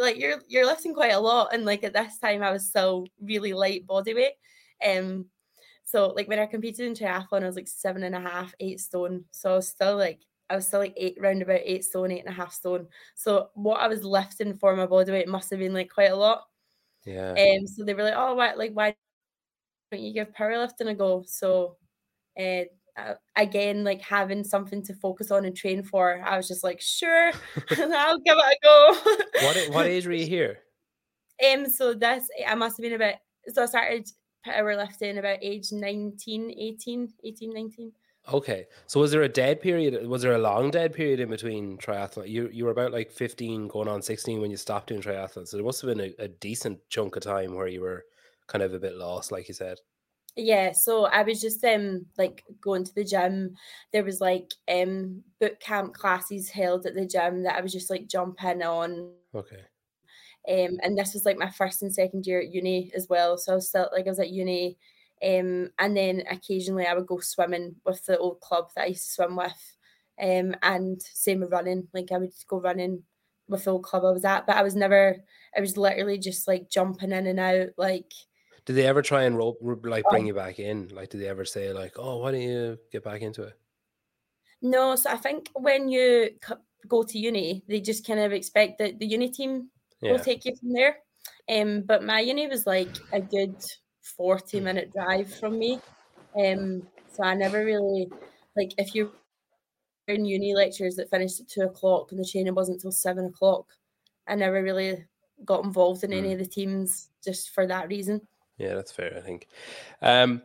like 0.00 0.18
you're 0.18 0.40
you're 0.48 0.66
lifting 0.66 0.94
quite 0.94 1.12
a 1.12 1.20
lot, 1.20 1.52
and 1.52 1.64
like 1.64 1.84
at 1.84 1.92
this 1.92 2.18
time 2.18 2.42
I 2.42 2.50
was 2.50 2.66
still 2.68 3.06
really 3.20 3.52
light 3.52 3.86
body 3.86 4.14
weight. 4.14 4.34
Um, 4.84 5.26
so 5.94 6.08
like 6.08 6.26
when 6.26 6.40
I 6.40 6.46
competed 6.46 6.86
in 6.88 6.94
triathlon, 6.94 7.44
I 7.44 7.46
was 7.46 7.54
like 7.54 7.68
seven 7.68 8.02
and 8.02 8.16
a 8.16 8.20
half, 8.20 8.52
eight 8.58 8.80
stone. 8.80 9.26
So 9.30 9.52
I 9.52 9.54
was 9.54 9.68
still 9.68 9.96
like 9.96 10.18
I 10.50 10.56
was 10.56 10.66
still 10.66 10.80
like 10.80 10.94
eight 10.96 11.16
round 11.20 11.40
about 11.40 11.60
eight 11.62 11.84
stone, 11.84 12.10
eight 12.10 12.24
and 12.26 12.34
a 12.34 12.36
half 12.36 12.52
stone. 12.52 12.88
So 13.14 13.50
what 13.54 13.80
I 13.80 13.86
was 13.86 14.02
lifting 14.02 14.54
for 14.54 14.74
my 14.74 14.86
body 14.86 15.12
weight 15.12 15.28
must 15.28 15.50
have 15.50 15.60
been 15.60 15.72
like 15.72 15.88
quite 15.94 16.10
a 16.10 16.16
lot. 16.16 16.42
Yeah. 17.04 17.30
Um, 17.30 17.68
so 17.68 17.84
they 17.84 17.94
were 17.94 18.02
like, 18.02 18.14
oh, 18.16 18.34
why 18.34 18.54
like 18.54 18.72
why 18.72 18.96
don't 19.92 20.02
you 20.02 20.12
give 20.12 20.32
powerlifting 20.32 20.88
a 20.88 20.94
go? 20.94 21.22
So 21.28 21.76
uh, 22.40 22.64
again, 23.36 23.84
like 23.84 24.02
having 24.02 24.42
something 24.42 24.82
to 24.86 24.94
focus 24.94 25.30
on 25.30 25.44
and 25.44 25.56
train 25.56 25.84
for, 25.84 26.20
I 26.26 26.36
was 26.36 26.48
just 26.48 26.64
like, 26.64 26.80
sure, 26.80 27.30
I'll 27.70 28.18
give 28.18 28.36
it 28.36 28.36
a 28.36 28.56
go. 28.64 28.94
what 29.46 29.74
what 29.74 29.86
age 29.94 30.08
were 30.08 30.12
you 30.12 30.26
here? 30.26 30.58
Um, 31.48 31.68
so 31.68 31.94
this 31.94 32.26
I 32.44 32.56
must 32.56 32.78
have 32.78 32.82
been 32.82 32.94
about 32.94 33.14
so 33.52 33.62
I 33.62 33.66
started 33.66 34.08
powerlifting 34.46 35.18
about 35.18 35.38
age 35.42 35.72
19, 35.72 36.54
18, 36.56 37.12
18, 37.24 37.54
19. 37.54 37.92
Okay. 38.32 38.66
So 38.86 39.00
was 39.00 39.10
there 39.10 39.22
a 39.22 39.28
dead 39.28 39.60
period? 39.60 40.06
Was 40.06 40.22
there 40.22 40.34
a 40.34 40.38
long 40.38 40.70
dead 40.70 40.92
period 40.92 41.20
in 41.20 41.28
between 41.28 41.76
triathlon? 41.78 42.28
You 42.28 42.48
you 42.52 42.64
were 42.64 42.70
about 42.70 42.92
like 42.92 43.10
15 43.10 43.68
going 43.68 43.88
on 43.88 44.00
16 44.00 44.40
when 44.40 44.50
you 44.50 44.56
stopped 44.56 44.88
doing 44.88 45.02
triathlon. 45.02 45.46
So 45.46 45.56
there 45.56 45.66
must 45.66 45.82
have 45.82 45.94
been 45.94 46.14
a, 46.18 46.24
a 46.24 46.28
decent 46.28 46.78
chunk 46.88 47.16
of 47.16 47.22
time 47.22 47.54
where 47.54 47.68
you 47.68 47.82
were 47.82 48.04
kind 48.46 48.62
of 48.62 48.72
a 48.72 48.78
bit 48.78 48.94
lost, 48.94 49.30
like 49.30 49.48
you 49.48 49.54
said. 49.54 49.78
Yeah, 50.36 50.72
so 50.72 51.04
I 51.04 51.22
was 51.22 51.40
just 51.40 51.62
um 51.64 52.06
like 52.18 52.44
going 52.60 52.84
to 52.84 52.94
the 52.94 53.04
gym. 53.04 53.56
There 53.92 54.04
was 54.04 54.20
like 54.20 54.52
um 54.68 55.22
boot 55.40 55.60
camp 55.60 55.94
classes 55.94 56.48
held 56.48 56.86
at 56.86 56.94
the 56.94 57.06
gym 57.06 57.42
that 57.44 57.56
I 57.56 57.60
was 57.60 57.72
just 57.72 57.90
like 57.90 58.08
jumping 58.08 58.62
on. 58.62 59.12
Okay. 59.34 59.60
Um, 60.48 60.78
and 60.82 60.96
this 60.96 61.14
was 61.14 61.24
like 61.24 61.38
my 61.38 61.50
first 61.50 61.82
and 61.82 61.92
second 61.92 62.26
year 62.26 62.40
at 62.40 62.52
uni 62.52 62.92
as 62.94 63.08
well. 63.08 63.38
So 63.38 63.52
I 63.52 63.54
was 63.54 63.68
still 63.68 63.88
like 63.92 64.06
I 64.06 64.10
was 64.10 64.18
at 64.18 64.30
uni. 64.30 64.76
Um, 65.22 65.70
and 65.78 65.96
then 65.96 66.22
occasionally 66.30 66.86
I 66.86 66.94
would 66.94 67.06
go 67.06 67.18
swimming 67.20 67.76
with 67.86 68.04
the 68.04 68.18
old 68.18 68.40
club 68.40 68.68
that 68.74 68.82
I 68.82 68.88
used 68.88 69.06
to 69.06 69.12
swim 69.12 69.36
with. 69.36 69.76
Um, 70.20 70.54
and 70.62 71.00
same 71.02 71.40
with 71.40 71.52
running. 71.52 71.88
Like 71.94 72.12
I 72.12 72.18
would 72.18 72.32
go 72.46 72.60
running 72.60 73.04
with 73.48 73.64
the 73.64 73.70
old 73.70 73.84
club 73.84 74.04
I 74.04 74.10
was 74.10 74.24
at, 74.24 74.46
but 74.46 74.56
I 74.56 74.62
was 74.62 74.76
never. 74.76 75.16
I 75.56 75.60
was 75.60 75.76
literally 75.76 76.18
just 76.18 76.48
like 76.48 76.70
jumping 76.70 77.12
in 77.12 77.26
and 77.26 77.40
out. 77.40 77.68
Like, 77.76 78.12
did 78.64 78.74
they 78.74 78.86
ever 78.86 79.02
try 79.02 79.24
and 79.24 79.36
rope 79.36 79.58
like 79.84 80.04
bring 80.10 80.24
oh. 80.24 80.26
you 80.26 80.34
back 80.34 80.58
in? 80.58 80.88
Like, 80.88 81.10
did 81.10 81.20
they 81.20 81.28
ever 81.28 81.44
say 81.44 81.72
like, 81.72 81.94
"Oh, 81.96 82.18
why 82.18 82.32
don't 82.32 82.40
you 82.40 82.78
get 82.92 83.04
back 83.04 83.22
into 83.22 83.44
it"? 83.44 83.58
No. 84.62 84.96
So 84.96 85.10
I 85.10 85.16
think 85.16 85.50
when 85.54 85.88
you 85.88 86.30
go 86.88 87.02
to 87.02 87.18
uni, 87.18 87.64
they 87.68 87.80
just 87.80 88.06
kind 88.06 88.20
of 88.20 88.32
expect 88.32 88.78
that 88.78 88.98
the 88.98 89.06
uni 89.06 89.30
team 89.30 89.70
yeah. 90.00 90.12
will 90.12 90.18
take 90.18 90.44
you 90.44 90.54
from 90.56 90.72
there. 90.72 90.98
Um, 91.48 91.82
but 91.82 92.02
my 92.02 92.20
uni 92.20 92.46
was 92.46 92.66
like 92.66 92.96
a 93.12 93.20
good 93.20 93.56
40 94.16 94.58
hmm. 94.58 94.64
minute 94.64 94.92
drive 94.92 95.32
from 95.34 95.58
me. 95.58 95.80
Um, 96.36 96.82
so 97.12 97.22
I 97.22 97.34
never 97.34 97.64
really 97.64 98.08
like 98.56 98.72
if 98.78 98.94
you're 98.94 99.10
in 100.08 100.24
uni 100.24 100.54
lectures 100.54 100.96
that 100.96 101.10
finished 101.10 101.40
at 101.40 101.48
two 101.48 101.62
o'clock 101.62 102.10
and 102.10 102.20
the 102.20 102.28
training 102.28 102.54
wasn't 102.54 102.76
until 102.76 102.92
seven 102.92 103.26
o'clock, 103.26 103.66
I 104.26 104.34
never 104.34 104.62
really 104.62 105.04
got 105.44 105.64
involved 105.64 106.04
in 106.04 106.10
mm. 106.10 106.18
any 106.18 106.32
of 106.32 106.38
the 106.38 106.46
teams 106.46 107.10
just 107.24 107.50
for 107.50 107.66
that 107.66 107.88
reason. 107.88 108.20
Yeah, 108.58 108.74
that's 108.74 108.92
fair, 108.92 109.14
I 109.16 109.20
think. 109.20 109.48
Um 110.02 110.42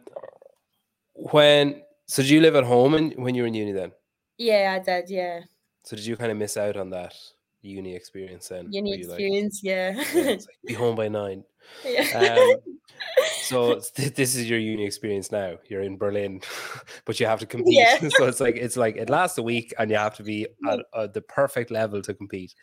when 1.13 1.81
so 2.05 2.21
did 2.21 2.29
you 2.29 2.41
live 2.41 2.55
at 2.55 2.63
home 2.63 2.93
and 2.93 3.13
when 3.17 3.35
you 3.35 3.43
were 3.43 3.47
in 3.47 3.53
uni 3.53 3.71
then? 3.71 3.91
Yeah, 4.37 4.77
I 4.79 4.83
did, 4.83 5.09
yeah. 5.09 5.41
So 5.83 5.95
did 5.95 6.05
you 6.05 6.15
kind 6.17 6.31
of 6.31 6.37
miss 6.37 6.55
out 6.55 6.77
on 6.77 6.91
that 6.91 7.15
uni 7.61 7.95
experience 7.95 8.47
then? 8.47 8.71
Uni 8.71 8.93
experience, 8.93 9.61
like, 9.63 9.71
yeah. 9.71 10.03
yeah 10.13 10.23
like, 10.31 10.45
be 10.65 10.73
home 10.73 10.95
by 10.95 11.07
nine. 11.07 11.43
Yeah. 11.85 12.37
Um, 12.37 12.75
so 13.41 13.81
this 13.95 14.35
is 14.35 14.49
your 14.49 14.59
uni 14.59 14.85
experience 14.85 15.31
now. 15.31 15.57
You're 15.69 15.81
in 15.81 15.97
Berlin, 15.97 16.41
but 17.05 17.19
you 17.19 17.25
have 17.25 17.39
to 17.39 17.45
compete. 17.45 17.77
Yeah. 17.77 17.99
so 18.09 18.25
it's 18.25 18.39
like 18.39 18.55
it's 18.55 18.77
like 18.77 18.97
it 18.97 19.09
lasts 19.09 19.37
a 19.37 19.43
week, 19.43 19.73
and 19.79 19.89
you 19.89 19.97
have 19.97 20.15
to 20.15 20.23
be 20.23 20.47
at, 20.69 20.79
at 20.95 21.13
the 21.13 21.21
perfect 21.21 21.71
level 21.71 22.01
to 22.01 22.13
compete. 22.13 22.53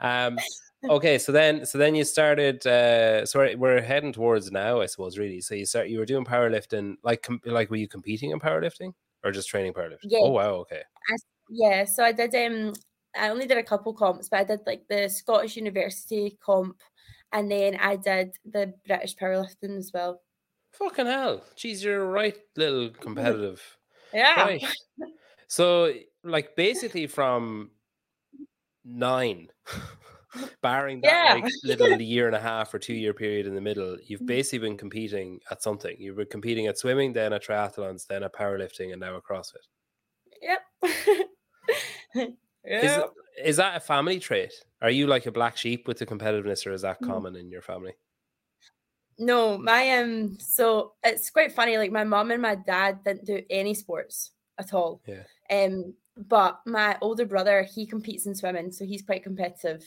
Um, 0.00 0.38
okay, 0.88 1.18
so 1.18 1.32
then 1.32 1.66
so 1.66 1.78
then 1.78 1.94
you 1.94 2.04
started. 2.04 2.66
Uh, 2.66 3.26
so 3.26 3.54
we're 3.56 3.80
heading 3.80 4.12
towards 4.12 4.50
now, 4.50 4.80
I 4.80 4.86
suppose. 4.86 5.18
Really, 5.18 5.40
so 5.40 5.54
you 5.54 5.66
start. 5.66 5.88
You 5.88 5.98
were 5.98 6.06
doing 6.06 6.24
powerlifting. 6.24 6.96
Like 7.02 7.22
com- 7.22 7.40
like 7.44 7.70
were 7.70 7.76
you 7.76 7.88
competing 7.88 8.30
in 8.30 8.40
powerlifting 8.40 8.92
or 9.24 9.32
just 9.32 9.48
training 9.48 9.72
powerlifting? 9.72 10.04
Yeah. 10.04 10.20
Oh 10.22 10.30
wow. 10.30 10.54
Okay. 10.54 10.82
I, 11.10 11.16
yeah. 11.48 11.84
So 11.84 12.04
I 12.04 12.12
did. 12.12 12.34
Um, 12.34 12.72
I 13.16 13.28
only 13.28 13.46
did 13.46 13.58
a 13.58 13.62
couple 13.62 13.94
comps, 13.94 14.28
but 14.28 14.40
I 14.40 14.44
did 14.44 14.60
like 14.66 14.86
the 14.88 15.08
Scottish 15.08 15.56
University 15.56 16.36
comp, 16.44 16.80
and 17.32 17.50
then 17.50 17.76
I 17.76 17.96
did 17.96 18.36
the 18.44 18.74
British 18.86 19.16
powerlifting 19.16 19.76
as 19.76 19.90
well. 19.92 20.20
Fucking 20.72 21.06
hell. 21.06 21.42
Jeez, 21.56 21.84
you're 21.84 22.04
right 22.06 22.36
little 22.56 22.90
competitive. 22.90 23.62
Yeah. 24.12 24.44
Right. 24.44 24.64
So 25.48 25.92
like 26.22 26.54
basically 26.54 27.08
from 27.08 27.72
nine, 28.84 29.48
barring 30.62 31.00
that 31.00 31.36
yeah. 31.36 31.42
like 31.42 31.52
little 31.64 32.00
year 32.00 32.28
and 32.28 32.36
a 32.36 32.40
half 32.40 32.72
or 32.72 32.78
two 32.78 32.94
year 32.94 33.12
period 33.12 33.44
in 33.48 33.56
the 33.56 33.60
middle, 33.60 33.96
you've 34.06 34.20
mm. 34.20 34.26
basically 34.26 34.68
been 34.68 34.76
competing 34.76 35.40
at 35.50 35.64
something. 35.64 35.96
You've 35.98 36.16
been 36.16 36.26
competing 36.26 36.68
at 36.68 36.78
swimming, 36.78 37.12
then 37.12 37.32
at 37.32 37.42
triathlons, 37.42 38.06
then 38.06 38.22
at 38.22 38.32
powerlifting, 38.32 38.92
and 38.92 39.00
now 39.00 39.16
at 39.16 39.24
CrossFit. 39.24 39.66
Yep. 42.14 42.36
Is, 42.64 42.98
is 43.42 43.56
that 43.56 43.76
a 43.76 43.80
family 43.80 44.18
trait? 44.18 44.52
Are 44.80 44.90
you 44.90 45.06
like 45.06 45.26
a 45.26 45.32
black 45.32 45.56
sheep 45.56 45.86
with 45.86 45.98
the 45.98 46.06
competitiveness, 46.06 46.66
or 46.66 46.72
is 46.72 46.82
that 46.82 47.00
mm. 47.00 47.06
common 47.06 47.36
in 47.36 47.50
your 47.50 47.62
family? 47.62 47.92
No, 49.18 49.58
my 49.58 49.98
um. 49.98 50.38
So 50.38 50.92
it's 51.02 51.30
quite 51.30 51.52
funny. 51.52 51.76
Like 51.78 51.92
my 51.92 52.04
mom 52.04 52.30
and 52.30 52.42
my 52.42 52.54
dad 52.54 53.04
didn't 53.04 53.26
do 53.26 53.42
any 53.50 53.74
sports 53.74 54.32
at 54.58 54.72
all. 54.72 55.02
Yeah. 55.06 55.24
Um, 55.50 55.94
but 56.16 56.60
my 56.66 56.96
older 57.00 57.26
brother 57.26 57.64
he 57.64 57.86
competes 57.86 58.26
in 58.26 58.34
swimming, 58.34 58.72
so 58.72 58.84
he's 58.84 59.02
quite 59.02 59.22
competitive. 59.22 59.82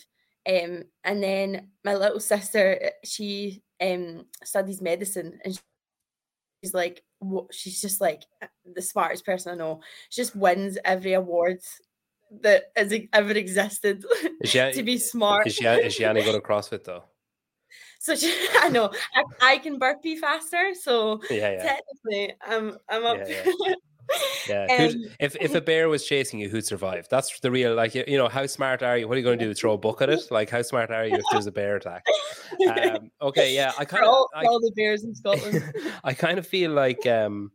Um, 0.47 0.83
and 1.03 1.21
then 1.21 1.69
my 1.83 1.95
little 1.95 2.19
sister, 2.19 2.91
she 3.03 3.63
um 3.81 4.25
studies 4.43 4.81
medicine, 4.81 5.39
and 5.43 5.59
she's 6.63 6.73
like. 6.73 7.03
She's 7.51 7.81
just 7.81 7.99
like 7.99 8.21
eh, 8.43 8.47
the 8.75 8.81
smartest 8.83 9.25
person 9.25 9.51
I 9.51 9.55
know. 9.55 9.81
She 10.09 10.21
just 10.21 10.35
wins 10.35 10.77
every 10.85 11.13
award 11.13 11.61
that 12.41 12.71
has 12.75 12.93
ever 13.13 13.31
existed 13.31 14.03
she, 14.43 14.71
to 14.71 14.83
be 14.83 14.97
smart. 14.97 15.47
Is 15.47 15.55
she, 15.55 15.65
is 15.65 15.99
any 15.99 16.23
good 16.23 16.35
at 16.35 16.43
CrossFit 16.43 16.83
though? 16.83 17.03
So 17.99 18.15
she, 18.15 18.33
I 18.61 18.69
know 18.69 18.91
I, 19.15 19.53
I, 19.53 19.57
can 19.57 19.77
burpee 19.79 20.17
faster, 20.17 20.73
so 20.79 21.21
yeah, 21.29 21.51
yeah. 21.51 21.63
technically 21.63 22.35
I'm 22.45 22.77
I'm 22.89 23.05
up. 23.05 23.17
Yeah, 23.27 23.43
yeah. 23.65 23.73
yeah. 24.47 24.85
Um, 24.85 25.05
if 25.19 25.35
if 25.41 25.55
a 25.55 25.61
bear 25.61 25.89
was 25.89 26.05
chasing 26.05 26.39
you, 26.39 26.49
who'd 26.49 26.65
survive? 26.65 27.07
That's 27.09 27.39
the 27.39 27.51
real 27.51 27.75
like 27.75 27.95
you 27.95 28.17
know 28.17 28.29
how 28.29 28.45
smart 28.45 28.83
are 28.83 28.97
you? 28.97 29.07
What 29.07 29.15
are 29.15 29.19
you 29.19 29.25
going 29.25 29.39
to 29.39 29.45
do? 29.45 29.53
Throw 29.53 29.73
a 29.73 29.77
book 29.77 30.01
at 30.01 30.09
it? 30.09 30.21
Like 30.31 30.49
how 30.49 30.61
smart 30.61 30.91
are 30.91 31.05
you 31.05 31.15
if 31.15 31.25
there's 31.31 31.47
a 31.47 31.51
bear 31.51 31.75
attack? 31.75 32.05
Um, 32.69 33.11
okay, 33.21 33.53
yeah, 33.53 33.73
I 33.77 33.85
kind 33.85 34.03
of 34.03 34.09
all, 34.09 34.29
all, 34.33 34.59
the 34.59 34.71
bears 34.75 35.03
in 35.03 35.13
Scotland. 35.13 35.63
I 36.03 36.13
kind 36.13 36.39
of 36.39 36.47
feel 36.47 36.71
like 36.71 37.05
um, 37.05 37.51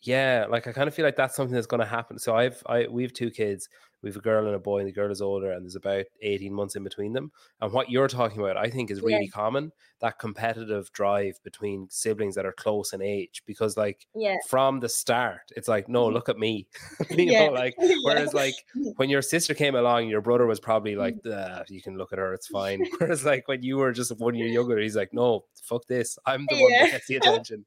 yeah, 0.00 0.46
like 0.48 0.66
I 0.66 0.72
kind 0.72 0.88
of 0.88 0.94
feel 0.94 1.04
like 1.04 1.16
that's 1.16 1.36
something 1.36 1.54
that's 1.54 1.66
going 1.66 1.80
to 1.80 1.86
happen. 1.86 2.18
So 2.18 2.34
I've 2.34 2.62
I 2.66 2.86
we 2.86 3.02
have 3.02 3.12
two 3.12 3.30
kids 3.30 3.68
we 4.04 4.10
have 4.10 4.16
a 4.16 4.20
girl 4.20 4.46
and 4.46 4.54
a 4.54 4.58
boy, 4.58 4.80
and 4.80 4.86
the 4.86 4.92
girl 4.92 5.10
is 5.10 5.22
older, 5.22 5.50
and 5.50 5.64
there's 5.64 5.76
about 5.76 6.04
18 6.20 6.52
months 6.52 6.76
in 6.76 6.84
between 6.84 7.14
them. 7.14 7.32
And 7.62 7.72
what 7.72 7.90
you're 7.90 8.06
talking 8.06 8.38
about, 8.38 8.58
I 8.58 8.68
think, 8.68 8.90
is 8.90 9.00
really 9.00 9.24
yeah. 9.24 9.30
common 9.32 9.72
that 10.00 10.18
competitive 10.18 10.92
drive 10.92 11.42
between 11.42 11.88
siblings 11.88 12.34
that 12.34 12.44
are 12.44 12.52
close 12.52 12.92
in 12.92 13.00
age. 13.00 13.42
Because, 13.46 13.78
like, 13.78 14.06
yeah. 14.14 14.36
from 14.46 14.80
the 14.80 14.90
start, 14.90 15.50
it's 15.56 15.68
like, 15.68 15.88
no, 15.88 16.04
mm-hmm. 16.04 16.14
look 16.14 16.28
at 16.28 16.38
me. 16.38 16.66
you 17.10 17.24
yeah. 17.24 17.46
know, 17.46 17.52
like, 17.52 17.74
whereas, 18.02 18.34
like, 18.34 18.54
when 18.96 19.08
your 19.08 19.22
sister 19.22 19.54
came 19.54 19.74
along, 19.74 20.08
your 20.08 20.20
brother 20.20 20.46
was 20.46 20.60
probably 20.60 20.96
like, 20.96 21.16
mm. 21.22 21.70
you 21.70 21.80
can 21.80 21.96
look 21.96 22.12
at 22.12 22.18
her, 22.18 22.34
it's 22.34 22.48
fine. 22.48 22.86
whereas, 22.98 23.24
like, 23.24 23.48
when 23.48 23.62
you 23.62 23.78
were 23.78 23.92
just 23.92 24.16
one 24.18 24.34
year 24.34 24.48
younger, 24.48 24.78
he's 24.78 24.96
like, 24.96 25.14
no, 25.14 25.46
fuck 25.62 25.86
this. 25.86 26.18
I'm 26.26 26.46
the 26.50 26.60
one 26.60 26.72
that 26.72 26.90
gets 26.90 27.06
the 27.06 27.16
attention. 27.16 27.64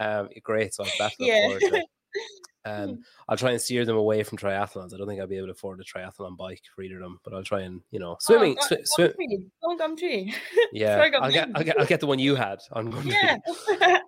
Um, 0.00 0.28
great. 0.42 0.74
So 0.74 0.84
I'm 0.84 0.90
that 0.98 1.12
forward 1.14 1.60
to 1.60 1.86
um. 2.64 3.02
I'll 3.28 3.36
try 3.36 3.50
and 3.50 3.60
steer 3.60 3.84
them 3.84 3.96
away 3.96 4.22
from 4.22 4.38
triathlons. 4.38 4.94
I 4.94 4.98
don't 4.98 5.06
think 5.06 5.20
I'll 5.20 5.26
be 5.26 5.36
able 5.36 5.48
to 5.48 5.52
afford 5.52 5.80
a 5.80 5.84
triathlon 5.84 6.36
bike 6.36 6.62
for 6.74 6.82
either 6.82 6.96
of 6.96 7.02
them, 7.02 7.18
but 7.24 7.34
I'll 7.34 7.42
try 7.42 7.60
and 7.60 7.82
you 7.90 7.98
know 7.98 8.16
swimming. 8.20 8.56
Oh, 8.60 8.66
sw- 8.66 8.94
swim. 8.94 9.12
Don't 9.62 9.78
come 9.78 9.96
tree. 9.96 10.34
Yeah, 10.72 10.96
I'll 11.20 11.30
get, 11.30 11.48
I'll 11.54 11.64
get 11.64 11.80
I'll 11.80 11.86
get 11.86 12.00
the 12.00 12.06
one 12.06 12.18
you 12.18 12.34
had 12.34 12.58
on 12.72 12.92
Gumtree. 12.92 13.38
Yeah. 13.82 14.00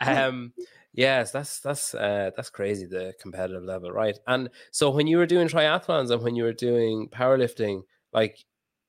um. 0.00 0.52
Yes, 0.92 1.30
that's 1.30 1.60
that's 1.60 1.94
uh, 1.94 2.30
that's 2.34 2.48
crazy 2.48 2.86
the 2.86 3.12
competitive 3.20 3.62
level, 3.62 3.92
right? 3.92 4.18
And 4.26 4.48
so 4.70 4.88
when 4.88 5.06
you 5.06 5.18
were 5.18 5.26
doing 5.26 5.46
triathlons 5.46 6.10
and 6.10 6.22
when 6.22 6.36
you 6.36 6.44
were 6.44 6.54
doing 6.54 7.08
powerlifting, 7.10 7.82
like 8.14 8.38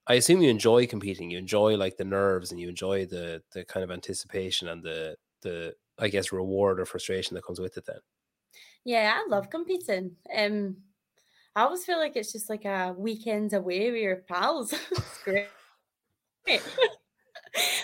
I 0.08 0.13
assume 0.13 0.42
you 0.42 0.50
enjoy 0.50 0.88
competing, 0.88 1.30
you 1.30 1.38
enjoy 1.38 1.76
like 1.76 1.98
the 1.98 2.06
nerves 2.06 2.52
and 2.52 2.62
you 2.62 2.70
enjoy 2.70 3.06
the 3.06 3.44
the 3.54 3.66
kind 3.66 3.84
of 3.84 3.92
anticipation 3.92 4.70
and 4.70 4.82
the 4.82 5.18
the 5.42 5.74
I 6.00 6.08
guess 6.08 6.32
reward 6.32 6.80
or 6.80 6.86
frustration 6.86 7.36
that 7.36 7.44
comes 7.44 7.60
with 7.60 7.78
it 7.78 7.86
then. 7.86 8.00
Yeah, 8.88 9.19
I 9.19 9.28
love 9.30 9.50
competing. 9.50 10.15
Um, 10.34 10.78
I 11.54 11.63
always 11.63 11.84
feel 11.84 11.97
like 11.97 12.15
it's 12.15 12.32
just 12.32 12.50
like 12.50 12.63
a 12.63 12.95
weekend 12.97 13.52
away 13.52 13.91
with 13.91 14.02
your 14.02 14.15
pals. 14.15 14.71
it's 14.91 15.23
great. 15.26 15.50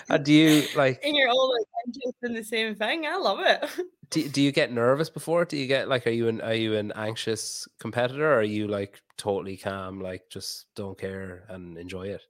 uh, 0.08 0.16
do 0.16 0.32
you 0.32 0.62
like? 0.74 1.04
And 1.04 1.14
you're 1.14 1.28
all 1.28 1.52
like 1.52 1.66
interested 1.86 2.30
in 2.30 2.32
the 2.32 2.42
same 2.42 2.74
thing. 2.74 3.04
I 3.06 3.18
love 3.18 3.40
it. 3.40 3.68
Do, 4.10 4.28
do 4.28 4.40
you 4.42 4.52
get 4.52 4.70
nervous 4.70 5.10
before? 5.10 5.44
Do 5.44 5.56
you 5.56 5.66
get 5.66 5.88
like? 5.88 6.06
Are 6.06 6.10
you 6.10 6.28
an 6.28 6.40
are 6.42 6.54
you 6.54 6.76
an 6.76 6.92
anxious 6.94 7.66
competitor? 7.80 8.32
Or 8.32 8.38
are 8.38 8.42
you 8.42 8.68
like 8.68 9.02
totally 9.16 9.56
calm, 9.56 10.00
like 10.00 10.22
just 10.30 10.66
don't 10.76 10.96
care 10.96 11.44
and 11.48 11.76
enjoy 11.76 12.08
it? 12.08 12.22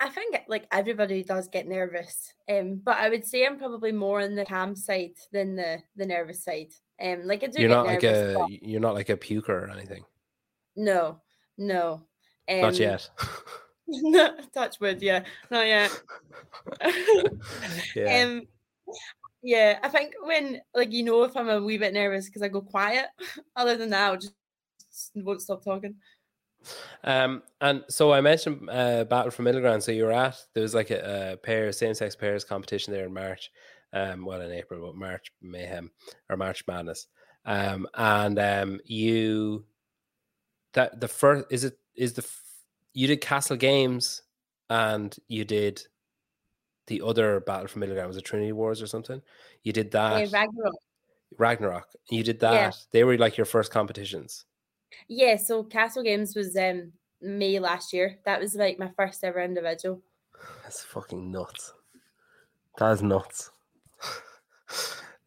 I 0.00 0.08
think 0.08 0.36
like 0.48 0.66
everybody 0.72 1.22
does 1.22 1.48
get 1.48 1.68
nervous, 1.68 2.32
um, 2.50 2.80
but 2.82 2.96
I 2.96 3.08
would 3.08 3.24
say 3.24 3.46
I'm 3.46 3.58
probably 3.58 3.92
more 3.92 4.20
on 4.20 4.34
the 4.34 4.44
calm 4.44 4.74
side 4.74 5.14
than 5.32 5.54
the 5.54 5.78
the 5.96 6.06
nervous 6.06 6.42
side. 6.42 6.72
Um, 7.02 7.26
like 7.26 7.44
I 7.44 7.48
do. 7.48 7.60
You're 7.60 7.70
not 7.70 7.86
like 7.86 8.04
a 8.04 8.46
you're 8.48 8.80
not 8.80 8.94
like 8.94 9.10
a 9.10 9.16
puker 9.16 9.50
or 9.50 9.70
anything. 9.70 10.04
no, 10.76 11.20
no. 11.58 12.02
Um, 12.48 12.60
Not 12.60 12.78
yet. 12.78 13.08
no, 13.88 14.36
touch 14.52 14.80
wood, 14.80 15.00
yeah, 15.00 15.24
not 15.50 15.66
yet. 15.66 16.02
yeah. 17.94 18.22
Um, 18.22 18.42
yeah, 19.42 19.78
I 19.82 19.88
think 19.88 20.14
when 20.22 20.60
like 20.74 20.92
you 20.92 21.04
know 21.04 21.22
if 21.22 21.36
I'm 21.36 21.48
a 21.48 21.62
wee 21.62 21.78
bit 21.78 21.94
nervous 21.94 22.26
because 22.26 22.42
I 22.42 22.48
go 22.48 22.62
quiet. 22.62 23.06
Other 23.54 23.76
than 23.76 23.90
that, 23.90 24.10
I'll 24.10 24.16
just 24.16 24.34
won't 25.14 25.42
stop 25.42 25.62
talking. 25.62 25.94
Um, 27.04 27.44
and 27.60 27.84
so 27.88 28.12
I 28.12 28.20
mentioned 28.20 28.68
uh, 28.68 29.04
Battle 29.04 29.30
for 29.30 29.42
Middle 29.42 29.60
Ground. 29.60 29.84
So 29.84 29.92
you 29.92 30.04
were 30.04 30.12
at 30.12 30.36
there 30.54 30.64
was 30.64 30.74
like 30.74 30.90
a, 30.90 31.32
a 31.32 31.36
pair 31.36 31.70
same 31.70 31.94
sex 31.94 32.16
pairs 32.16 32.44
competition 32.44 32.92
there 32.92 33.06
in 33.06 33.14
March. 33.14 33.52
Um, 33.96 34.24
well 34.24 34.40
in 34.42 34.52
April, 34.52 34.84
but 34.86 34.96
March 34.96 35.32
Mayhem 35.40 35.90
or 36.28 36.36
March 36.36 36.64
Madness. 36.66 37.06
Um, 37.46 37.86
and 37.94 38.38
um, 38.38 38.80
you 38.84 39.64
that 40.74 41.00
the 41.00 41.08
first 41.08 41.46
is 41.50 41.64
it 41.64 41.78
is 41.94 42.12
the 42.12 42.26
you 42.92 43.06
did 43.06 43.20
Castle 43.20 43.56
Games 43.56 44.22
and 44.68 45.16
you 45.28 45.44
did 45.44 45.82
the 46.88 47.00
other 47.02 47.40
Battle 47.40 47.68
for 47.68 47.78
Middle 47.78 47.94
Ground 47.94 48.08
was 48.08 48.16
it 48.16 48.24
Trinity 48.24 48.52
Wars 48.52 48.82
or 48.82 48.86
something? 48.86 49.22
You 49.62 49.72
did 49.72 49.90
that 49.92 50.12
Uh, 50.12 50.30
Ragnarok. 50.30 50.74
Ragnarok. 51.38 51.88
You 52.10 52.22
did 52.22 52.40
that. 52.40 52.52
Yeah. 52.52 52.70
They 52.92 53.04
were 53.04 53.16
like 53.16 53.36
your 53.36 53.44
first 53.46 53.72
competitions. 53.72 54.44
Yeah, 55.08 55.36
so 55.36 55.62
Castle 55.64 56.02
Games 56.02 56.36
was 56.36 56.56
um 56.56 56.92
May 57.22 57.58
last 57.58 57.92
year. 57.92 58.18
That 58.24 58.40
was 58.40 58.54
like 58.54 58.78
my 58.78 58.90
first 58.96 59.24
ever 59.24 59.40
individual. 59.40 60.02
That's 60.62 60.84
fucking 60.84 61.30
nuts. 61.32 61.72
That 62.78 62.92
is 62.92 63.02
nuts. 63.02 63.50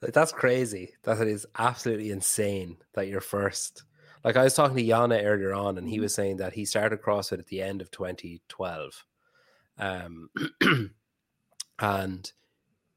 Like 0.01 0.13
that's 0.13 0.31
crazy. 0.31 0.93
That 1.03 1.19
is 1.27 1.45
absolutely 1.57 2.11
insane 2.11 2.77
that 2.93 3.07
you're 3.07 3.21
first. 3.21 3.83
Like 4.23 4.35
I 4.35 4.43
was 4.43 4.53
talking 4.53 4.77
to 4.77 4.83
Yana 4.83 5.23
earlier 5.23 5.53
on, 5.53 5.77
and 5.77 5.87
he 5.87 5.99
was 5.99 6.13
saying 6.13 6.37
that 6.37 6.53
he 6.53 6.65
started 6.65 7.01
CrossFit 7.01 7.39
at 7.39 7.47
the 7.47 7.61
end 7.61 7.81
of 7.81 7.91
2012. 7.91 9.05
Um 9.77 10.29
and 11.79 12.31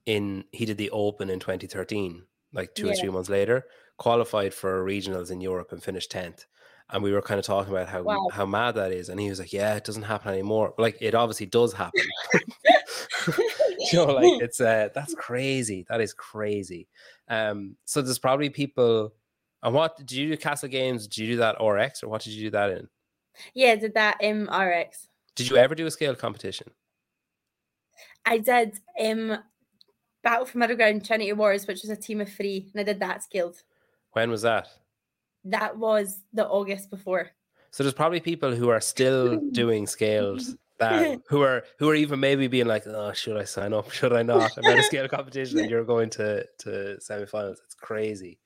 in 0.06 0.44
he 0.52 0.64
did 0.64 0.78
the 0.78 0.90
open 0.90 1.30
in 1.30 1.38
2013, 1.40 2.24
like 2.52 2.74
two 2.74 2.88
or 2.88 2.94
three 2.94 3.10
months 3.10 3.28
later, 3.30 3.66
qualified 3.98 4.52
for 4.52 4.84
regionals 4.84 5.30
in 5.30 5.40
Europe 5.40 5.72
and 5.72 5.82
finished 5.82 6.10
10th. 6.12 6.46
And 6.90 7.02
we 7.02 7.12
were 7.12 7.22
kind 7.22 7.38
of 7.38 7.46
talking 7.46 7.72
about 7.72 7.88
how 7.88 8.02
Wow. 8.02 8.28
how 8.32 8.44
mad 8.46 8.74
that 8.74 8.92
is. 8.92 9.08
And 9.08 9.18
he 9.20 9.30
was 9.30 9.38
like, 9.38 9.52
Yeah, 9.52 9.74
it 9.76 9.84
doesn't 9.84 10.02
happen 10.02 10.32
anymore. 10.32 10.74
Like 10.78 10.98
it 11.00 11.14
obviously 11.14 11.46
does 11.46 11.72
happen. 11.72 12.02
you 13.92 13.98
know, 13.98 14.12
like 14.12 14.42
it's 14.42 14.60
uh 14.60 14.88
that's 14.94 15.14
crazy. 15.14 15.84
That 15.88 16.00
is 16.00 16.12
crazy. 16.12 16.88
Um, 17.28 17.76
so 17.84 18.02
there's 18.02 18.18
probably 18.18 18.50
people. 18.50 19.14
And 19.62 19.74
what 19.74 19.96
did 19.96 20.10
you 20.10 20.28
do? 20.28 20.36
Castle 20.36 20.68
Games? 20.68 21.06
Did 21.06 21.18
you 21.18 21.26
do 21.28 21.36
that 21.36 21.62
RX 21.62 22.02
or 22.02 22.08
what 22.08 22.22
did 22.22 22.32
you 22.32 22.44
do 22.44 22.50
that 22.50 22.70
in? 22.70 22.88
yeah, 23.54 23.74
did 23.76 23.94
that 23.94 24.20
in 24.20 24.44
RX. 24.44 25.08
Did 25.34 25.48
you 25.48 25.56
ever 25.56 25.74
do 25.74 25.86
a 25.86 25.90
scale 25.90 26.14
competition? 26.14 26.68
I 28.24 28.38
did 28.38 28.78
um 29.00 29.38
Battle 30.22 30.46
for 30.46 30.58
Middle 30.58 30.76
Ground 30.76 31.04
Trinity 31.04 31.32
Wars, 31.32 31.66
which 31.66 31.82
was 31.82 31.90
a 31.90 31.96
team 31.96 32.20
of 32.20 32.32
three, 32.32 32.70
and 32.72 32.80
I 32.80 32.84
did 32.84 33.00
that 33.00 33.24
scaled. 33.24 33.62
When 34.12 34.30
was 34.30 34.42
that? 34.42 34.68
That 35.44 35.76
was 35.76 36.20
the 36.32 36.46
August 36.46 36.90
before. 36.90 37.30
So 37.72 37.82
there's 37.82 37.94
probably 37.94 38.20
people 38.20 38.54
who 38.54 38.68
are 38.68 38.80
still 38.80 39.40
doing 39.52 39.86
scales 39.86 40.54
that 40.82 41.20
who 41.28 41.42
are 41.42 41.64
who 41.78 41.88
are 41.88 41.94
even 41.94 42.20
maybe 42.20 42.48
being 42.48 42.66
like, 42.66 42.86
oh, 42.86 43.12
should 43.12 43.36
I 43.36 43.44
sign 43.44 43.72
up? 43.72 43.90
Should 43.92 44.12
I 44.12 44.22
not? 44.22 44.56
I'm 44.56 44.64
at 44.64 44.78
a 44.78 44.82
scale 44.82 45.08
competition 45.08 45.58
and 45.58 45.70
you're 45.70 45.84
going 45.84 46.10
to 46.10 46.44
to 46.60 46.98
semifinals. 47.00 47.56
It's 47.64 47.74
crazy. 47.74 48.38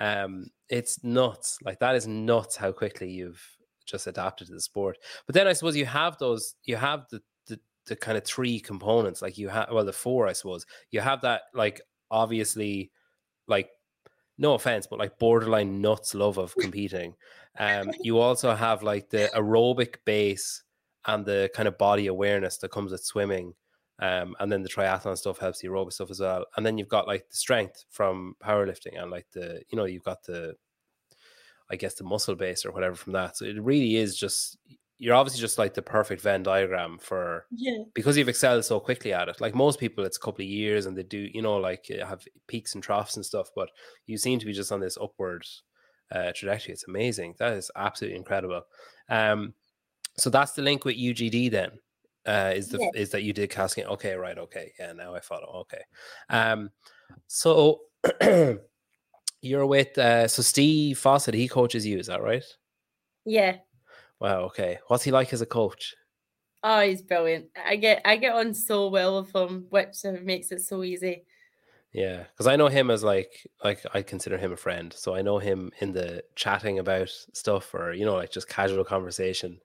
Um, 0.00 0.46
it's 0.68 1.02
nuts. 1.04 1.58
Like 1.64 1.80
that 1.80 1.96
is 1.96 2.06
nuts 2.06 2.56
how 2.56 2.72
quickly 2.72 3.10
you've 3.10 3.42
just 3.86 4.06
adapted 4.06 4.46
to 4.48 4.54
the 4.54 4.60
sport. 4.60 4.98
But 5.26 5.34
then 5.34 5.46
I 5.46 5.52
suppose 5.52 5.76
you 5.76 5.86
have 5.86 6.18
those, 6.18 6.54
you 6.64 6.76
have 6.76 7.06
the 7.10 7.20
the, 7.46 7.58
the 7.86 7.96
kind 7.96 8.16
of 8.16 8.24
three 8.24 8.60
components. 8.60 9.22
Like 9.22 9.38
you 9.38 9.48
have 9.48 9.68
well, 9.72 9.84
the 9.84 9.92
four, 9.92 10.26
I 10.26 10.32
suppose. 10.32 10.66
You 10.90 11.00
have 11.00 11.22
that 11.22 11.42
like 11.54 11.80
obviously 12.10 12.90
like 13.48 13.70
no 14.38 14.54
offense, 14.54 14.86
but 14.86 14.98
like 14.98 15.18
borderline 15.18 15.80
nuts 15.80 16.14
love 16.14 16.38
of 16.38 16.54
competing. 16.56 17.14
Um, 17.58 17.90
you 18.00 18.18
also 18.18 18.54
have 18.54 18.82
like 18.82 19.10
the 19.10 19.30
aerobic 19.34 19.96
base 20.06 20.62
and 21.06 21.24
the 21.26 21.50
kind 21.54 21.68
of 21.68 21.78
body 21.78 22.06
awareness 22.06 22.58
that 22.58 22.70
comes 22.70 22.92
with 22.92 23.04
swimming. 23.04 23.54
Um, 23.98 24.34
and 24.40 24.50
then 24.50 24.62
the 24.62 24.68
triathlon 24.68 25.16
stuff 25.16 25.38
helps 25.38 25.60
the 25.60 25.68
aerobic 25.68 25.92
stuff 25.92 26.10
as 26.10 26.20
well. 26.20 26.44
And 26.56 26.66
then 26.66 26.76
you've 26.78 26.88
got 26.88 27.06
like 27.06 27.28
the 27.28 27.36
strength 27.36 27.84
from 27.90 28.34
powerlifting 28.42 29.00
and 29.00 29.10
like 29.10 29.26
the, 29.32 29.62
you 29.70 29.76
know, 29.76 29.84
you've 29.84 30.02
got 30.02 30.24
the, 30.24 30.54
I 31.70 31.76
guess 31.76 31.94
the 31.94 32.04
muscle 32.04 32.34
base 32.34 32.64
or 32.64 32.72
whatever 32.72 32.96
from 32.96 33.12
that. 33.12 33.36
So 33.36 33.44
it 33.44 33.62
really 33.62 33.96
is 33.96 34.16
just, 34.16 34.58
you're 34.98 35.14
obviously 35.14 35.40
just 35.40 35.58
like 35.58 35.74
the 35.74 35.82
perfect 35.82 36.20
Venn 36.20 36.42
diagram 36.42 36.98
for 37.00 37.46
Yeah. 37.50 37.78
because 37.94 38.16
you've 38.16 38.28
excelled 38.28 38.64
so 38.64 38.78
quickly 38.80 39.12
at 39.12 39.28
it. 39.28 39.40
Like 39.40 39.54
most 39.54 39.78
people, 39.78 40.04
it's 40.04 40.16
a 40.16 40.20
couple 40.20 40.42
of 40.42 40.48
years 40.48 40.86
and 40.86 40.96
they 40.96 41.02
do, 41.02 41.28
you 41.32 41.42
know, 41.42 41.56
like 41.56 41.86
uh, 41.90 42.04
have 42.06 42.24
peaks 42.48 42.74
and 42.74 42.82
troughs 42.82 43.16
and 43.16 43.24
stuff. 43.24 43.48
But 43.54 43.68
you 44.06 44.18
seem 44.18 44.38
to 44.38 44.46
be 44.46 44.52
just 44.52 44.72
on 44.72 44.80
this 44.80 44.98
upward 45.00 45.44
uh, 46.10 46.32
trajectory. 46.34 46.72
It's 46.74 46.88
amazing. 46.88 47.34
That 47.38 47.54
is 47.54 47.70
absolutely 47.76 48.18
incredible. 48.18 48.62
Um, 49.08 49.54
so 50.16 50.30
that's 50.30 50.52
the 50.52 50.62
link 50.62 50.84
with 50.84 50.96
UGD 50.96 51.50
then. 51.50 51.70
Uh, 52.24 52.52
is 52.54 52.68
the 52.68 52.78
Yeah. 52.78 52.90
is 52.94 53.10
that 53.10 53.22
you 53.24 53.32
did 53.32 53.50
casting? 53.50 53.84
Okay, 53.86 54.14
right. 54.14 54.38
Okay, 54.38 54.72
yeah. 54.78 54.92
Now 54.92 55.14
I 55.14 55.20
follow. 55.20 55.60
Okay. 55.62 55.82
Um, 56.28 56.70
so 57.26 57.80
you're 59.40 59.66
with 59.66 59.98
uh, 59.98 60.28
so 60.28 60.42
Steve 60.42 60.98
Fawcett. 60.98 61.34
He 61.34 61.48
coaches 61.48 61.86
you. 61.86 61.98
Is 61.98 62.06
that 62.06 62.22
right? 62.22 62.44
Yeah. 63.24 63.56
Wow. 64.20 64.42
Okay. 64.42 64.78
What's 64.86 65.04
he 65.04 65.10
like 65.10 65.32
as 65.32 65.40
a 65.42 65.46
coach? 65.46 65.94
Oh, 66.62 66.80
he's 66.80 67.02
brilliant. 67.02 67.46
I 67.66 67.76
get 67.76 68.02
I 68.04 68.16
get 68.16 68.34
on 68.34 68.54
so 68.54 68.88
well 68.88 69.20
with 69.20 69.34
him, 69.34 69.66
which 69.70 69.96
makes 70.22 70.52
it 70.52 70.60
so 70.60 70.84
easy. 70.84 71.24
Yeah, 71.92 72.22
because 72.32 72.46
I 72.46 72.56
know 72.56 72.68
him 72.68 72.90
as 72.90 73.02
like 73.02 73.46
like 73.64 73.80
I 73.92 74.02
consider 74.02 74.38
him 74.38 74.52
a 74.52 74.56
friend. 74.56 74.92
So 74.92 75.14
I 75.14 75.22
know 75.22 75.38
him 75.38 75.72
in 75.80 75.92
the 75.92 76.22
chatting 76.36 76.78
about 76.78 77.08
stuff 77.34 77.74
or 77.74 77.92
you 77.92 78.04
know 78.04 78.14
like 78.14 78.30
just 78.30 78.48
casual 78.48 78.84
conversation. 78.84 79.60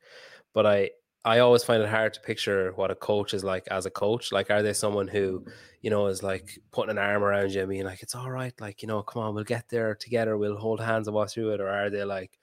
But 0.58 0.66
I 0.66 0.90
I 1.24 1.38
always 1.38 1.64
find 1.64 1.84
it 1.84 1.90
hard 1.90 2.16
to 2.16 2.20
picture 2.20 2.72
what 2.78 2.90
a 2.90 2.96
coach 2.96 3.36
is 3.36 3.44
like 3.44 3.68
as 3.70 3.86
a 3.86 3.92
coach. 3.92 4.32
Like, 4.32 4.50
are 4.50 4.64
they 4.64 4.74
someone 4.74 5.08
who 5.08 5.46
you 5.84 5.92
know 5.92 6.08
is 6.08 6.24
like 6.24 6.50
putting 6.72 6.90
an 6.90 6.98
arm 6.98 7.24
around 7.24 7.52
you 7.52 7.60
and 7.60 7.70
being 7.70 7.86
like, 7.86 8.02
"It's 8.02 8.16
all 8.16 8.32
right, 8.32 8.60
like 8.60 8.82
you 8.82 8.88
know, 8.88 9.04
come 9.04 9.22
on, 9.22 9.36
we'll 9.36 9.44
get 9.44 9.70
there 9.70 9.94
together. 9.94 10.36
We'll 10.36 10.58
hold 10.58 10.80
hands 10.80 11.08
and 11.08 11.14
walk 11.14 11.30
through 11.30 11.52
it," 11.52 11.62
or 11.62 11.70
are 11.70 11.92
they 11.92 12.04
like 12.04 12.40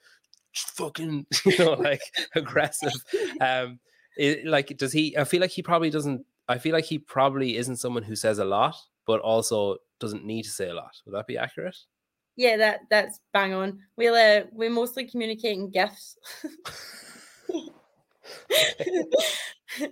fucking 0.53 1.25
you 1.45 1.57
know 1.57 1.73
like 1.73 1.99
aggressive? 2.35 2.93
Um, 3.41 3.81
it, 4.15 4.45
like 4.45 4.77
does 4.77 4.93
he? 4.93 5.17
I 5.17 5.25
feel 5.25 5.41
like 5.41 5.51
he 5.51 5.61
probably 5.61 5.89
doesn't. 5.89 6.25
I 6.47 6.57
feel 6.57 6.71
like 6.71 6.85
he 6.85 6.99
probably 6.99 7.57
isn't 7.57 7.81
someone 7.83 8.03
who 8.03 8.15
says 8.15 8.39
a 8.39 8.45
lot, 8.45 8.77
but 9.05 9.19
also 9.19 9.75
doesn't 9.99 10.23
need 10.23 10.43
to 10.43 10.51
say 10.51 10.69
a 10.69 10.73
lot. 10.73 10.95
Would 11.05 11.15
that 11.15 11.27
be 11.27 11.37
accurate? 11.37 11.75
Yeah, 12.37 12.55
that 12.55 12.79
that's 12.89 13.19
bang 13.33 13.53
on. 13.53 13.79
We'll 13.97 14.15
uh, 14.15 14.45
we 14.53 14.69
mostly 14.69 15.05
communicate 15.05 15.57
in 15.57 15.69
gifs. 15.69 16.17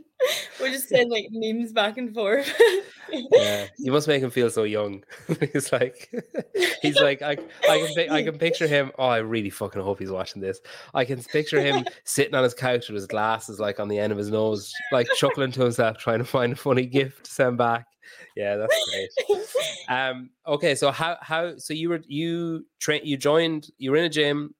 We're 0.59 0.71
just 0.71 0.87
saying 0.87 1.09
like 1.09 1.27
memes 1.31 1.73
back 1.73 1.97
and 1.97 2.13
forth. 2.13 2.53
Yeah, 3.11 3.67
you 3.77 3.91
must 3.91 4.07
make 4.07 4.23
him 4.23 4.29
feel 4.29 4.49
so 4.49 4.63
young. 4.63 5.03
he's 5.53 5.71
like, 5.71 6.09
he's 6.81 6.99
like, 6.99 7.21
I, 7.21 7.37
I 7.69 7.91
can, 7.95 8.09
I 8.09 8.23
can 8.23 8.37
picture 8.37 8.67
him. 8.67 8.91
Oh, 8.97 9.05
I 9.05 9.17
really 9.17 9.49
fucking 9.49 9.81
hope 9.81 9.99
he's 9.99 10.11
watching 10.11 10.41
this. 10.41 10.59
I 10.93 11.05
can 11.05 11.21
picture 11.21 11.61
him 11.61 11.85
sitting 12.05 12.35
on 12.35 12.43
his 12.43 12.53
couch 12.53 12.87
with 12.87 12.95
his 12.95 13.07
glasses 13.07 13.59
like 13.59 13.79
on 13.79 13.87
the 13.87 13.99
end 13.99 14.11
of 14.11 14.17
his 14.17 14.29
nose, 14.29 14.71
like 14.91 15.07
chuckling 15.17 15.51
to 15.53 15.63
himself, 15.63 15.97
trying 15.97 16.19
to 16.19 16.25
find 16.25 16.53
a 16.53 16.55
funny 16.55 16.85
gift 16.85 17.25
to 17.25 17.31
send 17.31 17.57
back. 17.57 17.87
Yeah, 18.35 18.55
that's 18.55 18.89
great. 18.89 19.41
Um, 19.89 20.29
okay, 20.47 20.75
so 20.75 20.91
how 20.91 21.17
how 21.21 21.57
so 21.57 21.73
you 21.73 21.89
were 21.89 22.01
you 22.07 22.65
train 22.79 23.01
you 23.03 23.17
joined 23.17 23.69
you 23.77 23.91
were 23.91 23.97
in 23.97 24.05
a 24.05 24.09
gym, 24.09 24.55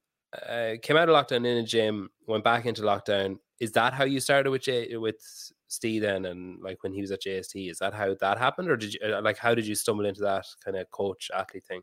uh, 0.48 0.74
came 0.82 0.98
out 0.98 1.10
of 1.10 1.16
lockdown 1.16 1.46
in 1.46 1.58
a 1.58 1.64
gym, 1.64 2.10
went 2.28 2.44
back 2.44 2.66
into 2.66 2.82
lockdown. 2.82 3.38
Is 3.60 3.72
that 3.74 3.94
how 3.94 4.04
you 4.04 4.20
started 4.20 4.50
with 4.50 4.64
J 4.64 4.96
with 4.98 5.22
Steve 5.68 6.02
then, 6.02 6.26
and 6.26 6.62
like 6.62 6.84
when 6.84 6.94
he 6.94 7.02
was 7.02 7.12
at 7.12 7.22
JST? 7.22 7.70
Is 7.70 7.80
that 7.80 7.94
how 7.94 8.16
that 8.20 8.38
happened, 8.38 8.70
or 8.70 8.78
did 8.78 8.94
you 8.94 9.00
uh, 9.04 9.22
like 9.22 9.38
how 9.38 9.56
did 9.56 9.68
you 9.68 9.76
stumble 9.76 10.06
into 10.06 10.22
that 10.22 10.46
kind 10.64 10.78
of 10.78 10.90
coach 10.92 11.30
athlete 11.34 11.66
thing? 11.66 11.82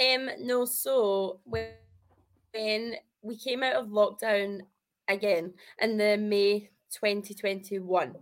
Um, 0.00 0.30
no, 0.40 0.64
so 0.64 1.40
when, 1.44 1.72
when 2.52 2.94
we 3.22 3.36
came 3.36 3.62
out 3.62 3.74
of 3.74 3.88
lockdown 3.88 4.60
again 5.08 5.52
in 5.80 5.98
the 5.98 6.16
May 6.16 6.70
2021. 6.90 8.14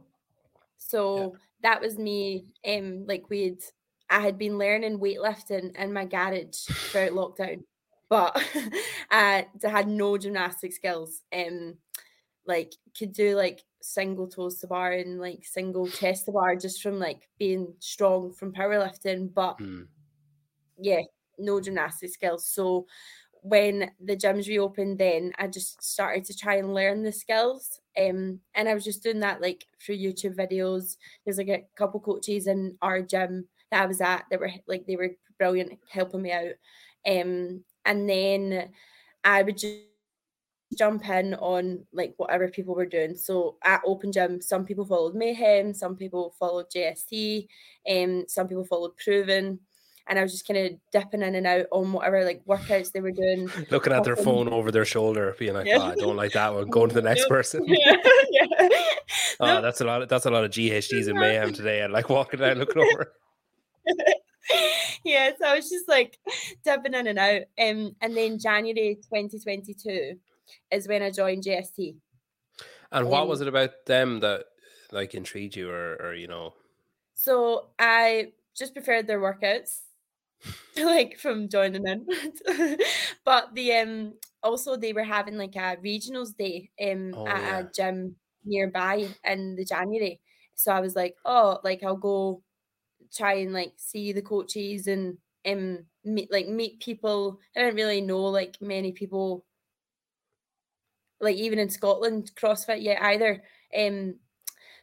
So 0.78 1.36
that 1.62 1.80
was 1.80 1.98
me, 1.98 2.46
um, 2.66 3.06
like 3.06 3.28
we'd 3.30 3.62
I 4.10 4.20
had 4.20 4.38
been 4.38 4.56
learning 4.58 5.00
weightlifting 5.00 5.76
in 5.76 5.92
my 5.92 6.06
garage 6.06 6.64
throughout 6.64 7.12
lockdown, 7.12 7.64
but 8.08 8.42
I 9.10 9.46
had 9.62 9.88
no 9.88 10.16
gymnastic 10.16 10.72
skills. 10.72 11.22
Um 11.32 11.76
like 12.48 12.74
could 12.98 13.12
do 13.12 13.36
like 13.36 13.62
single 13.82 14.28
toes 14.28 14.60
to 14.60 14.68
bar 14.68 14.92
and 14.92 15.20
like 15.20 15.44
single 15.46 15.88
chest 15.88 16.26
to 16.26 16.32
bar 16.32 16.56
just 16.56 16.82
from 16.82 16.98
like 16.98 17.28
being 17.38 17.74
strong 17.80 18.32
from 18.32 18.52
powerlifting. 18.54 19.32
But 19.34 19.60
Mm. 19.60 19.88
yeah, 20.78 21.02
no 21.38 21.60
gymnastic 21.60 22.10
skills. 22.10 22.50
So 22.50 22.86
when 23.42 23.90
the 24.00 24.16
gyms 24.16 24.48
reopened, 24.48 24.98
then 24.98 25.32
I 25.38 25.46
just 25.48 25.82
started 25.82 26.24
to 26.26 26.36
try 26.36 26.56
and 26.56 26.74
learn 26.74 27.02
the 27.02 27.12
skills. 27.12 27.80
Um, 27.98 28.40
and 28.54 28.68
I 28.68 28.74
was 28.74 28.84
just 28.84 29.02
doing 29.02 29.20
that 29.20 29.40
like 29.40 29.66
through 29.80 29.98
YouTube 29.98 30.36
videos. 30.36 30.96
There's 31.24 31.38
like 31.38 31.48
a 31.48 31.64
couple 31.76 32.00
coaches 32.00 32.46
in 32.46 32.76
our 32.82 33.02
gym 33.02 33.48
that 33.70 33.82
I 33.82 33.86
was 33.86 34.00
at 34.00 34.24
that 34.30 34.40
were 34.40 34.50
like 34.66 34.86
they 34.86 34.96
were 34.96 35.16
brilliant 35.38 35.78
helping 35.90 36.22
me 36.22 36.32
out. 36.32 36.54
Um, 37.06 37.64
and 37.84 38.08
then 38.08 38.70
I 39.24 39.42
would 39.42 39.58
just 39.58 39.82
jump 40.76 41.08
in 41.08 41.34
on 41.34 41.84
like 41.92 42.14
whatever 42.18 42.48
people 42.48 42.74
were 42.74 42.86
doing. 42.86 43.16
So 43.16 43.56
at 43.64 43.80
Open 43.86 44.12
Gym, 44.12 44.40
some 44.40 44.64
people 44.64 44.84
followed 44.84 45.14
Mayhem, 45.14 45.72
some 45.74 45.96
people 45.96 46.34
followed 46.38 46.66
JST, 46.74 47.46
um, 47.90 48.24
some 48.28 48.48
people 48.48 48.64
followed 48.64 48.96
Proven. 48.96 49.60
And 50.10 50.18
I 50.18 50.22
was 50.22 50.32
just 50.32 50.46
kind 50.48 50.58
of 50.66 50.72
dipping 50.90 51.20
in 51.20 51.34
and 51.34 51.46
out 51.46 51.66
on 51.70 51.92
whatever 51.92 52.24
like 52.24 52.42
workouts 52.46 52.92
they 52.92 53.00
were 53.00 53.10
doing. 53.10 53.50
Looking 53.70 53.92
at 53.92 54.04
their 54.04 54.16
phone 54.16 54.48
over 54.48 54.70
their 54.70 54.86
shoulder, 54.86 55.36
being 55.38 55.52
like, 55.52 55.66
Yeah. 55.66 55.78
"Oh, 55.80 55.86
I 55.86 55.94
don't 55.96 56.16
like 56.16 56.32
that 56.32 56.54
one. 56.54 56.68
Going 56.68 56.88
to 56.88 56.94
the 56.94 57.02
next 57.10 57.28
person. 57.28 57.62
yeah. 57.66 57.96
Oh, 59.40 59.46
Nope. 59.46 59.62
that's 59.62 59.80
a 59.82 59.84
lot. 59.84 60.00
Of, 60.02 60.08
that's 60.08 60.24
a 60.24 60.30
lot 60.30 60.44
of 60.44 60.50
GHDs 60.50 61.08
in 61.08 61.14
mayhem 61.18 61.52
today, 61.52 61.82
and 61.82 61.92
like 61.92 62.08
walking 62.08 62.40
down, 62.40 62.58
looking 62.58 62.82
over. 62.82 63.12
yeah, 65.04 65.30
so 65.38 65.46
I 65.46 65.56
was 65.56 65.68
just 65.68 65.88
like 65.88 66.18
dipping 66.64 66.94
in 66.94 67.06
and 67.06 67.18
out. 67.18 67.42
Um, 67.58 67.94
and 68.00 68.16
then 68.16 68.38
January 68.38 68.96
2022 69.10 70.18
is 70.70 70.88
when 70.88 71.02
I 71.02 71.10
joined 71.10 71.42
JST. 71.44 71.98
And 72.90 73.08
what 73.08 73.28
was 73.28 73.40
Um, 73.40 73.40
it 73.40 73.48
about 73.48 73.86
them 73.86 74.20
that 74.20 74.46
like 74.92 75.14
intrigued 75.14 75.56
you, 75.56 75.70
or 75.70 75.96
or 76.00 76.14
you 76.14 76.26
know? 76.28 76.54
So 77.14 77.70
I 77.78 78.32
just 78.56 78.74
preferred 78.74 79.06
their 79.06 79.20
workouts, 79.20 79.82
like 80.76 81.18
from 81.18 81.48
joining 81.48 81.86
in. 81.86 82.06
but 83.24 83.54
the 83.54 83.72
um 83.74 84.18
also 84.42 84.76
they 84.76 84.92
were 84.92 85.04
having 85.04 85.36
like 85.36 85.56
a 85.56 85.76
regionals 85.78 86.36
day 86.36 86.70
um 86.82 87.14
Oh, 87.14 87.26
at 87.26 87.42
yeah. 87.42 87.64
a 87.64 87.70
gym 87.74 88.16
nearby 88.44 89.16
in 89.24 89.56
the 89.56 89.64
January. 89.64 90.20
So 90.54 90.72
I 90.72 90.80
was 90.80 90.96
like, 90.96 91.16
oh, 91.24 91.60
like 91.64 91.82
I'll 91.84 91.96
go 91.96 92.44
try 93.12 93.34
and 93.34 93.52
like 93.52 93.74
see 93.78 94.12
the 94.12 94.22
coaches 94.22 94.86
and 94.86 95.18
um 95.46 95.86
meet 96.04 96.32
like 96.32 96.48
meet 96.48 96.80
people. 96.80 97.40
I 97.56 97.60
didn't 97.60 97.76
really 97.76 98.02
know 98.02 98.24
like 98.26 98.60
many 98.62 98.92
people 98.92 99.46
like 101.20 101.36
even 101.36 101.58
in 101.58 101.70
Scotland 101.70 102.32
CrossFit 102.36 102.82
yet 102.82 103.02
either. 103.02 103.42
Um 103.76 104.16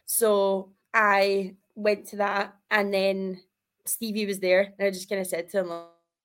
so 0.04 0.72
I 0.94 1.54
went 1.74 2.06
to 2.08 2.16
that 2.16 2.54
and 2.70 2.92
then 2.92 3.40
Stevie 3.84 4.26
was 4.26 4.40
there 4.40 4.74
and 4.78 4.88
I 4.88 4.90
just 4.90 5.08
kind 5.08 5.20
of 5.20 5.26
said 5.26 5.48
to 5.50 5.60
him 5.60 5.68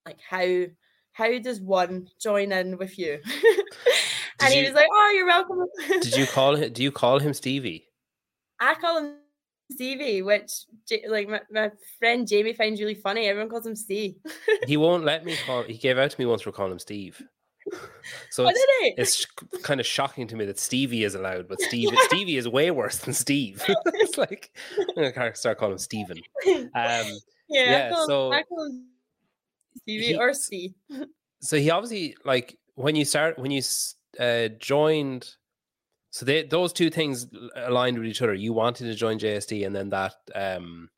like 0.05 0.19
how 0.27 0.65
how 1.13 1.39
does 1.39 1.59
one 1.59 2.07
join 2.19 2.51
in 2.51 2.77
with 2.77 2.97
you? 2.97 3.19
and 4.41 4.53
he 4.53 4.63
was 4.63 4.73
like, 4.73 4.87
Oh, 4.91 5.13
you're 5.15 5.25
welcome. 5.25 5.65
Did 6.01 6.15
you 6.15 6.25
call 6.25 6.55
him? 6.55 6.71
Do 6.73 6.83
you 6.83 6.91
call 6.91 7.19
him 7.19 7.33
Stevie? 7.33 7.87
I 8.59 8.75
call 8.75 8.99
him 8.99 9.15
Stevie, 9.71 10.21
which 10.21 10.51
like 11.07 11.27
my, 11.27 11.41
my 11.51 11.71
friend 11.99 12.27
Jamie 12.27 12.53
finds 12.53 12.79
really 12.79 12.95
funny. 12.95 13.27
Everyone 13.27 13.49
calls 13.49 13.65
him 13.65 13.75
Steve. 13.75 14.15
He 14.67 14.77
won't 14.77 15.03
let 15.05 15.25
me 15.25 15.35
call. 15.45 15.63
He 15.63 15.77
gave 15.77 15.97
out 15.97 16.11
to 16.11 16.19
me 16.19 16.25
once 16.25 16.41
for 16.41 16.51
calling 16.51 16.73
him 16.73 16.79
Steve. 16.79 17.21
So 18.29 18.47
it's, 18.47 18.59
did 18.59 18.69
he? 18.81 19.01
it's 19.01 19.15
sh- 19.17 19.61
kind 19.61 19.79
of 19.79 19.85
shocking 19.85 20.27
to 20.27 20.35
me 20.35 20.45
that 20.45 20.59
Stevie 20.59 21.03
is 21.03 21.15
allowed, 21.15 21.47
but 21.47 21.59
Steve 21.61 21.89
Stevie 22.03 22.37
is 22.37 22.47
way 22.47 22.71
worse 22.71 22.97
than 22.97 23.13
Steve. 23.13 23.63
it's 23.67 24.17
like 24.17 24.55
I'm 24.97 25.11
gonna 25.11 25.35
start 25.35 25.57
calling 25.57 25.73
him 25.73 25.77
Steven. 25.77 26.17
Um, 26.47 26.67
yeah, 26.73 27.09
yeah, 27.49 27.91
I 27.93 28.05
so 28.05 28.31
I 28.33 28.43
Stevie 29.77 30.05
he- 30.05 30.17
or 30.17 30.33
Steve. 30.33 30.73
so 31.41 31.57
he 31.57 31.69
obviously 31.69 32.15
like 32.25 32.57
when 32.75 32.95
you 32.95 33.05
start 33.05 33.37
when 33.37 33.51
you 33.51 33.61
uh, 34.19 34.49
joined. 34.59 35.35
So 36.13 36.25
they 36.25 36.43
those 36.43 36.73
two 36.73 36.89
things 36.89 37.27
aligned 37.55 37.97
with 37.97 38.07
each 38.07 38.21
other. 38.21 38.33
You 38.33 38.51
wanted 38.51 38.85
to 38.85 38.95
join 38.95 39.17
JST, 39.17 39.65
and 39.65 39.73
then 39.73 39.89
that 39.89 40.15
um 40.35 40.89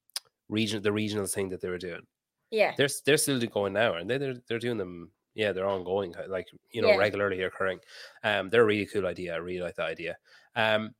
region 0.49 0.81
the 0.81 0.91
regional 0.91 1.27
thing 1.27 1.49
that 1.49 1.61
they 1.61 1.69
were 1.69 1.77
doing. 1.77 2.01
Yeah, 2.49 2.73
they're 2.77 2.89
they're 3.05 3.17
still 3.17 3.39
going 3.39 3.73
now, 3.73 3.95
and 3.95 4.09
they 4.09 4.17
they're 4.17 4.37
they're 4.47 4.59
doing 4.59 4.77
them. 4.77 5.11
Yeah, 5.35 5.51
they're 5.51 5.65
ongoing, 5.67 6.13
like 6.27 6.47
you 6.71 6.81
know, 6.81 6.89
Yeah. 6.89 6.97
regularly 6.97 7.41
occurring. 7.41 7.79
Um, 8.23 8.49
they're 8.49 8.61
a 8.63 8.65
really 8.65 8.85
cool 8.85 9.07
idea. 9.07 9.33
I 9.33 9.37
really 9.37 9.61
like 9.61 9.75
that 9.75 9.87
idea. 9.87 10.17
Um, 10.55 10.93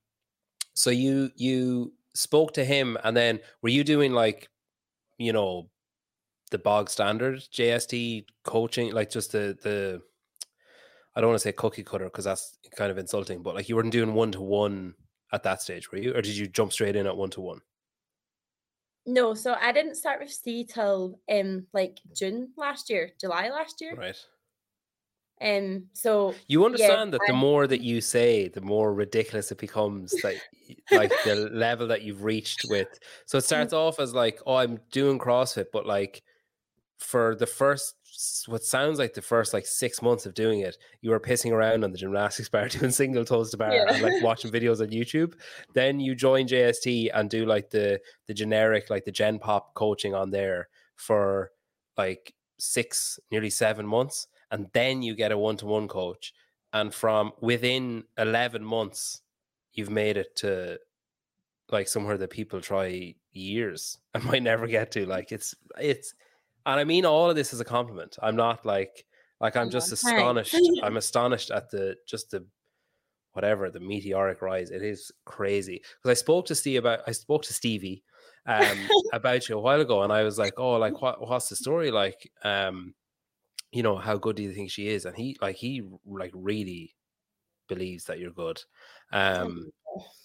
so 0.74 0.90
you 0.90 1.30
you 1.36 1.94
spoke 2.14 2.52
to 2.54 2.64
him, 2.64 2.98
and 3.04 3.16
then 3.16 3.40
were 3.62 3.68
you 3.70 3.84
doing 3.84 4.12
like, 4.12 4.48
you 5.18 5.32
know, 5.32 5.70
the 6.50 6.58
bog 6.58 6.90
standard 6.90 7.40
JST 7.52 8.26
coaching, 8.44 8.92
like 8.92 9.10
just 9.10 9.32
the 9.32 9.58
the. 9.62 10.02
I 11.16 11.20
don't 11.20 11.30
want 11.30 11.40
to 11.40 11.48
say 11.48 11.52
cookie 11.52 11.84
cutter 11.84 12.06
because 12.06 12.24
that's 12.24 12.58
kind 12.76 12.90
of 12.90 12.98
insulting, 12.98 13.42
but 13.42 13.54
like 13.54 13.68
you 13.68 13.76
weren't 13.76 13.92
doing 13.92 14.14
one 14.14 14.32
to 14.32 14.40
one 14.40 14.94
at 15.32 15.44
that 15.44 15.62
stage, 15.62 15.90
were 15.92 15.98
you, 15.98 16.12
or 16.14 16.22
did 16.22 16.36
you 16.36 16.48
jump 16.48 16.72
straight 16.72 16.96
in 16.96 17.06
at 17.06 17.16
one 17.16 17.30
to 17.30 17.40
one? 17.40 17.60
No. 19.06 19.34
So 19.34 19.56
I 19.60 19.72
didn't 19.72 19.96
start 19.96 20.20
with 20.20 20.30
Steve 20.30 20.68
till 20.68 21.18
um 21.30 21.66
like 21.72 21.98
June 22.14 22.50
last 22.56 22.90
year, 22.90 23.10
July 23.20 23.50
last 23.50 23.80
year. 23.80 23.94
Right. 23.94 24.16
Um, 25.42 25.86
so 25.92 26.34
You 26.46 26.64
understand 26.64 27.12
that 27.12 27.20
the 27.26 27.32
more 27.32 27.66
that 27.66 27.80
you 27.80 28.00
say, 28.00 28.48
the 28.48 28.60
more 28.60 28.94
ridiculous 28.94 29.50
it 29.50 29.58
becomes. 29.58 30.14
like 30.22 30.40
like 30.90 31.12
the 31.24 31.50
level 31.52 31.88
that 31.88 32.02
you've 32.02 32.22
reached 32.24 32.64
with. 32.68 32.88
So 33.26 33.38
it 33.38 33.44
starts 33.44 33.72
off 33.72 34.00
as 34.00 34.14
like, 34.14 34.40
oh, 34.46 34.56
I'm 34.56 34.78
doing 34.92 35.18
CrossFit, 35.18 35.66
but 35.72 35.86
like 35.86 36.22
for 36.98 37.34
the 37.34 37.46
first, 37.46 37.94
what 38.46 38.62
sounds 38.64 38.98
like 38.98 39.14
the 39.14 39.22
first 39.22 39.52
like 39.52 39.66
six 39.66 40.00
months 40.02 40.26
of 40.26 40.34
doing 40.34 40.60
it, 40.60 40.76
you 41.00 41.10
were 41.10 41.20
pissing 41.20 41.52
around 41.52 41.84
on 41.84 41.92
the 41.92 41.98
gymnastics 41.98 42.48
bar, 42.50 42.68
doing 42.68 42.90
single 42.90 43.24
toes 43.24 43.50
to 43.50 43.56
bar, 43.56 43.70
and 43.72 44.02
like 44.02 44.22
watching 44.22 44.50
videos 44.50 44.80
on 44.80 44.88
YouTube. 44.88 45.34
Then 45.74 46.00
you 46.00 46.14
join 46.14 46.46
JST 46.46 47.10
and 47.12 47.28
do 47.28 47.46
like 47.46 47.70
the 47.70 48.00
the 48.26 48.34
generic, 48.34 48.90
like 48.90 49.04
the 49.04 49.12
Gen 49.12 49.38
Pop 49.38 49.74
coaching 49.74 50.14
on 50.14 50.30
there 50.30 50.68
for 50.96 51.50
like 51.96 52.34
six, 52.58 53.18
nearly 53.30 53.50
seven 53.50 53.86
months, 53.86 54.26
and 54.50 54.68
then 54.72 55.02
you 55.02 55.14
get 55.14 55.32
a 55.32 55.38
one 55.38 55.56
to 55.58 55.66
one 55.66 55.88
coach. 55.88 56.32
And 56.72 56.92
from 56.92 57.32
within 57.40 58.04
eleven 58.18 58.64
months, 58.64 59.22
you've 59.72 59.90
made 59.90 60.16
it 60.16 60.36
to 60.36 60.78
like 61.70 61.88
somewhere 61.88 62.18
that 62.18 62.30
people 62.30 62.60
try 62.60 63.14
years 63.32 63.98
and 64.14 64.24
might 64.24 64.42
never 64.42 64.66
get 64.66 64.90
to. 64.92 65.06
Like 65.06 65.32
it's 65.32 65.54
it's, 65.78 66.14
and 66.66 66.80
I 66.80 66.84
mean 66.84 67.04
all 67.04 67.30
of 67.30 67.36
this 67.36 67.52
is 67.52 67.60
a 67.60 67.64
compliment. 67.64 68.16
I'm 68.22 68.36
not 68.36 68.64
like 68.64 69.06
like 69.40 69.56
I'm 69.56 69.66
Oh, 69.66 69.70
just 69.70 69.92
astonished. 69.92 70.56
I'm 70.82 70.96
astonished 71.04 71.50
at 71.50 71.70
the 71.70 71.96
just 72.06 72.30
the 72.30 72.46
whatever 73.32 73.70
the 73.70 73.80
meteoric 73.80 74.42
rise. 74.42 74.70
It 74.70 74.82
is 74.82 75.12
crazy 75.24 75.78
because 75.78 76.10
I 76.10 76.14
spoke 76.14 76.46
to 76.46 76.54
Steve 76.54 76.80
about 76.80 77.00
I 77.06 77.12
spoke 77.12 77.42
to 77.44 77.52
Stevie 77.54 78.02
um 78.46 78.88
about 79.12 79.48
you 79.48 79.58
a 79.58 79.60
while 79.60 79.80
ago, 79.80 80.02
and 80.02 80.12
I 80.12 80.22
was 80.22 80.38
like, 80.38 80.54
oh, 80.58 80.76
like 80.76 81.00
what 81.02 81.20
what's 81.20 81.48
the 81.48 81.56
story 81.56 81.90
like? 81.90 82.30
Um, 82.42 82.94
you 83.72 83.82
know, 83.82 83.96
how 83.96 84.16
good 84.16 84.36
do 84.36 84.42
you 84.42 84.52
think 84.52 84.70
she 84.70 84.88
is? 84.88 85.04
And 85.04 85.16
he 85.16 85.36
like 85.40 85.56
he 85.56 85.82
like 86.06 86.32
really 86.34 86.94
believes 87.68 88.04
that 88.04 88.18
you're 88.18 88.30
good. 88.30 88.62
Um, 89.12 89.70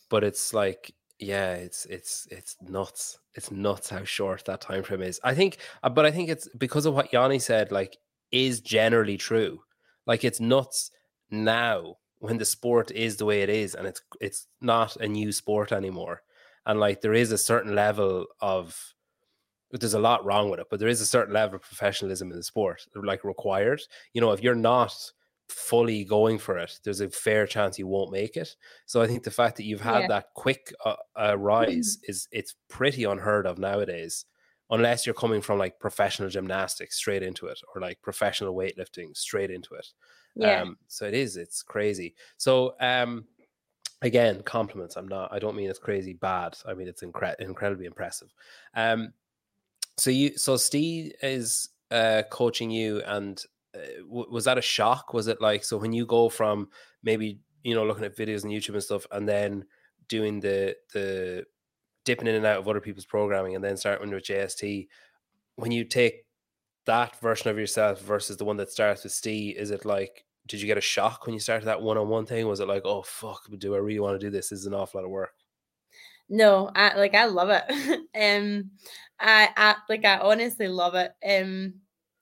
but 0.10 0.24
it's 0.24 0.54
like 0.54 0.94
yeah 1.20 1.54
it's 1.54 1.86
it's 1.86 2.28
it's 2.32 2.56
nuts. 2.62 3.20
It's 3.36 3.52
nuts 3.52 3.90
how 3.90 4.04
short 4.04 4.46
that 4.46 4.62
time 4.62 4.84
frame 4.84 5.02
is. 5.02 5.20
I 5.24 5.36
think 5.36 5.58
uh, 5.84 5.90
but 5.90 6.06
i 6.06 6.12
think 6.12 6.30
it's 6.30 6.48
because 6.58 6.86
of 6.86 6.94
what 6.94 7.14
yanni 7.14 7.40
said 7.40 7.72
like 7.72 7.98
is 8.32 8.62
generally 8.62 9.18
true. 9.18 9.62
Like 10.06 10.24
it's 10.24 10.40
nuts 10.40 10.92
now 11.30 11.98
when 12.20 12.38
the 12.38 12.46
sport 12.46 12.92
is 12.92 13.18
the 13.18 13.26
way 13.26 13.42
it 13.42 13.50
is 13.50 13.76
and 13.76 13.88
it's 13.88 14.02
it's 14.22 14.48
not 14.62 14.96
a 14.98 15.08
new 15.08 15.32
sport 15.32 15.72
anymore. 15.72 16.22
And 16.66 16.80
like 16.80 17.02
there 17.02 17.14
is 17.14 17.32
a 17.32 17.38
certain 17.38 17.76
level 17.76 18.26
of 18.42 18.94
there's 19.72 19.94
a 19.94 20.00
lot 20.00 20.26
wrong 20.26 20.50
with 20.50 20.60
it 20.60 20.66
but 20.72 20.80
there 20.80 20.90
is 20.90 21.00
a 21.00 21.06
certain 21.06 21.34
level 21.34 21.56
of 21.56 21.62
professionalism 21.62 22.32
in 22.32 22.38
the 22.38 22.44
sport 22.44 22.86
like 22.96 23.24
required. 23.24 23.82
You 24.14 24.22
know 24.22 24.32
if 24.32 24.42
you're 24.42 24.56
not 24.56 25.12
fully 25.50 26.04
going 26.04 26.38
for 26.38 26.58
it 26.58 26.80
there's 26.84 27.02
a 27.02 27.10
fair 27.10 27.48
chance 27.48 27.80
you 27.80 27.88
won't 27.88 28.12
make 28.12 28.38
it 28.38 28.56
so 28.86 29.02
I 29.02 29.08
think 29.08 29.24
the 29.24 29.32
fact 29.32 29.58
that 29.58 29.64
you've 29.64 29.82
had 29.82 30.02
Yeah. 30.02 30.08
that 30.08 30.34
quick 30.36 30.74
uh, 30.86 30.96
uh, 31.20 31.38
rise 31.38 31.98
is 32.04 32.28
it's 32.32 32.56
pretty 32.68 33.04
unheard 33.04 33.46
of 33.48 33.58
nowadays, 33.58 34.26
unless 34.70 35.06
you're 35.06 35.16
coming 35.16 35.42
from 35.42 35.58
like 35.58 35.80
professional 35.80 36.30
gymnastics 36.30 36.98
straight 36.98 37.24
into 37.24 37.48
it, 37.48 37.60
or 37.74 37.82
like 37.82 38.02
professional 38.02 38.56
weightlifting 38.56 39.16
straight 39.18 39.52
into 39.52 39.74
it. 39.76 39.88
yeah, 40.36 40.62
Um, 40.62 40.78
so 40.88 41.06
it 41.06 41.14
is, 41.14 41.38
it's 41.38 41.64
crazy. 41.64 42.16
So 42.38 42.76
um, 42.80 43.26
again, 44.02 44.42
compliments. 44.44 44.96
I'm 44.96 45.08
not. 45.08 45.34
I 45.34 45.40
don't 45.40 45.56
mean 45.56 45.70
it's 45.70 45.80
crazy 45.80 46.14
bad. 46.14 46.58
I 46.66 46.74
mean 46.74 46.88
it's 46.88 47.02
incre- 47.04 47.40
incredibly 47.40 47.86
impressive. 47.86 48.34
Um, 48.76 49.14
so 49.98 50.10
you, 50.10 50.38
so 50.38 50.56
Steve 50.58 51.14
is 51.22 51.70
uh, 51.92 52.24
coaching 52.30 52.72
you, 52.72 53.02
and 53.02 53.44
uh, 53.76 54.02
w- 54.04 54.32
was 54.32 54.46
that 54.46 54.58
a 54.58 54.62
shock? 54.62 55.14
Was 55.14 55.28
it 55.28 55.42
like 55.42 55.64
so 55.64 55.78
when 55.78 55.94
you 55.94 56.06
go 56.06 56.30
from 56.30 56.70
maybe 57.04 57.40
you 57.64 57.76
know 57.76 57.86
looking 57.86 58.06
at 58.06 58.18
videos 58.18 58.44
on 58.44 58.52
YouTube 58.52 58.74
and 58.74 58.84
stuff, 58.84 59.06
and 59.12 59.28
then 59.28 59.66
doing 60.08 60.40
the 60.40 60.76
the 60.94 61.46
dipping 62.06 62.28
in 62.28 62.36
and 62.36 62.46
out 62.46 62.60
of 62.60 62.68
other 62.68 62.82
people's 62.82 63.06
programming 63.06 63.56
and 63.56 63.64
then 63.64 63.78
starting 63.78 64.10
with 64.10 64.24
JST, 64.24 64.88
when 65.56 65.72
you 65.72 65.84
take 65.84 66.26
that 66.86 67.20
version 67.20 67.52
of 67.52 67.58
yourself 67.58 68.02
versus 68.02 68.38
the 68.38 68.46
one 68.46 68.58
that 68.58 68.72
starts 68.72 69.04
with 69.04 69.14
Steve, 69.14 69.58
is 69.58 69.72
it 69.72 69.86
like 69.86 70.26
did 70.48 70.60
you 70.60 70.68
get 70.68 70.78
a 70.78 70.82
shock 70.82 71.26
when 71.26 71.34
you 71.34 71.40
started 71.40 71.66
that 71.68 71.82
one 71.82 71.98
on 71.98 72.10
one 72.10 72.26
thing? 72.26 72.48
Was 72.48 72.60
it 72.60 72.68
like, 72.68 72.82
oh 72.86 73.04
fuck, 73.04 73.44
do 73.60 73.76
I 73.76 73.78
really 73.78 74.00
want 74.00 74.20
to 74.20 74.26
do 74.26 74.32
this? 74.32 74.50
This 74.50 74.60
is 74.60 74.66
an 74.66 74.74
awful 74.74 75.00
lot 75.00 75.06
of 75.06 75.12
work. 75.12 75.34
No, 76.28 76.72
I 76.76 76.96
like 76.96 77.16
I 77.16 77.26
love 77.26 77.50
it. 77.50 77.64
um 78.16 78.72
I, 79.20 79.50
I 79.56 79.76
like 79.88 80.06
I 80.06 80.18
honestly 80.20 80.68
love 80.68 80.96
it. 80.96 81.12
Um 81.28 81.76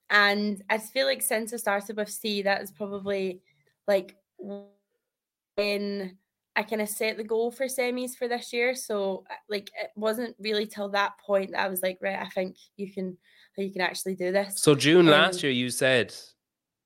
and 0.10 0.62
I 0.70 0.78
feel 0.78 1.06
like 1.06 1.22
since 1.22 1.54
I 1.54 1.58
started 1.58 1.98
with 1.98 2.10
C, 2.10 2.42
that 2.44 2.62
is 2.62 2.72
probably 2.72 3.42
like 3.88 4.16
when 4.40 6.18
I 6.56 6.64
kind 6.64 6.82
of 6.82 6.90
set 6.90 7.18
the 7.18 7.24
goal 7.24 7.52
for 7.52 7.66
semis 7.66 8.16
for 8.16 8.28
this 8.28 8.52
year. 8.54 8.74
So 8.74 9.26
like 9.50 9.70
it 9.80 9.92
wasn't 9.96 10.36
really 10.40 10.66
till 10.66 10.90
that 10.90 11.18
point 11.20 11.52
that 11.52 11.62
I 11.62 11.68
was 11.68 11.82
like, 11.82 12.00
right, 12.02 12.18
I 12.18 12.30
think 12.30 12.56
you 12.78 12.92
can 12.92 13.18
you 13.58 13.72
can 13.72 13.82
actually 13.82 14.16
do 14.16 14.32
this. 14.32 14.60
So 14.60 14.76
June 14.76 15.08
um, 15.08 15.12
last 15.12 15.44
year 15.44 15.52
you 15.52 15.70
said 15.70 16.14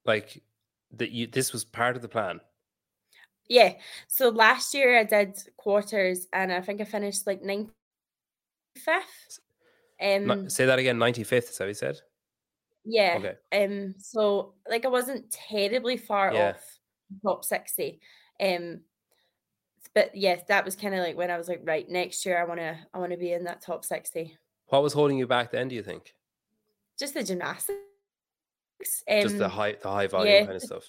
like 0.05 0.41
that 0.97 1.11
you 1.11 1.28
this 1.28 1.53
was 1.53 1.63
part 1.63 1.95
of 1.95 2.01
the 2.01 2.09
plan. 2.09 2.39
Yeah. 3.47 3.74
So 4.07 4.30
last 4.30 4.74
year 4.74 4.97
I 4.97 5.03
did 5.03 5.38
quarters 5.57 6.28
and 6.34 6.51
I 6.51 6.61
think 6.61 6.82
I 6.82 6.86
finished 6.86 7.28
like 7.28 7.43
95th. 7.43 7.69
Um, 10.01 10.49
Say 10.49 10.65
that 10.65 10.80
again, 10.80 10.97
95th, 10.97 11.49
is 11.49 11.57
that 11.57 11.65
what 11.65 11.67
you 11.67 11.74
said? 11.76 12.01
Yeah. 12.86 13.19
Okay. 13.19 13.63
Um, 13.63 13.95
so 13.97 14.53
like 14.69 14.86
I 14.86 14.89
wasn't 14.89 15.32
terribly 15.32 15.97
far 15.97 16.34
yeah. 16.34 16.49
off 16.49 16.79
top 17.23 17.45
60. 17.45 17.99
Um 18.39 18.82
but 19.93 20.15
yes, 20.15 20.43
that 20.47 20.63
was 20.63 20.75
kind 20.75 20.95
of 20.95 21.01
like 21.01 21.17
when 21.17 21.29
I 21.29 21.38
was 21.38 21.49
like, 21.49 21.61
right, 21.63 21.88
next 21.89 22.25
year 22.25 22.41
I 22.41 22.45
wanna 22.45 22.79
I 22.93 22.99
wanna 22.99 23.17
be 23.17 23.34
in 23.34 23.43
that 23.45 23.61
top 23.61 23.86
60. 23.86 24.38
What 24.67 24.84
was 24.84 24.93
holding 24.93 25.17
you 25.17 25.27
back 25.27 25.51
then, 25.51 25.67
do 25.67 25.75
you 25.75 25.84
think? 25.84 26.13
Just 26.97 27.13
the 27.13 27.23
gymnastics. 27.23 27.77
Um, 29.09 29.21
just 29.21 29.38
the 29.38 29.45
um, 29.45 29.51
high 29.51 29.73
the 29.73 29.89
high 29.89 30.07
volume 30.07 30.34
yeah, 30.34 30.45
kind 30.45 30.55
of 30.55 30.61
stuff. 30.61 30.84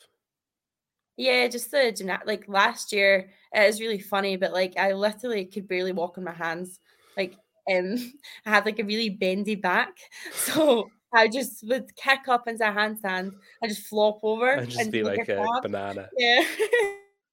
Yeah, 1.16 1.46
just 1.48 1.70
the 1.70 1.92
gymnast. 1.92 2.26
Like 2.26 2.48
last 2.48 2.92
year, 2.92 3.30
it 3.52 3.66
was 3.66 3.80
really 3.80 3.98
funny, 3.98 4.36
but 4.36 4.52
like 4.52 4.78
I 4.78 4.92
literally 4.92 5.44
could 5.44 5.68
barely 5.68 5.92
walk 5.92 6.16
on 6.16 6.24
my 6.24 6.32
hands. 6.32 6.80
Like, 7.16 7.36
um, 7.70 7.96
I 8.46 8.50
had 8.50 8.64
like 8.64 8.78
a 8.78 8.84
really 8.84 9.10
bendy 9.10 9.54
back, 9.54 9.96
so 10.32 10.90
I 11.14 11.28
just 11.28 11.66
would 11.68 11.94
kick 11.96 12.28
up 12.28 12.48
into 12.48 12.68
a 12.68 12.72
handstand. 12.72 13.34
I 13.62 13.68
just 13.68 13.86
flop 13.86 14.20
over 14.22 14.50
and 14.50 14.68
just 14.68 14.90
be 14.90 15.02
like, 15.02 15.28
a, 15.28 15.42
a 15.42 15.60
banana. 15.62 16.08
Yeah. 16.16 16.44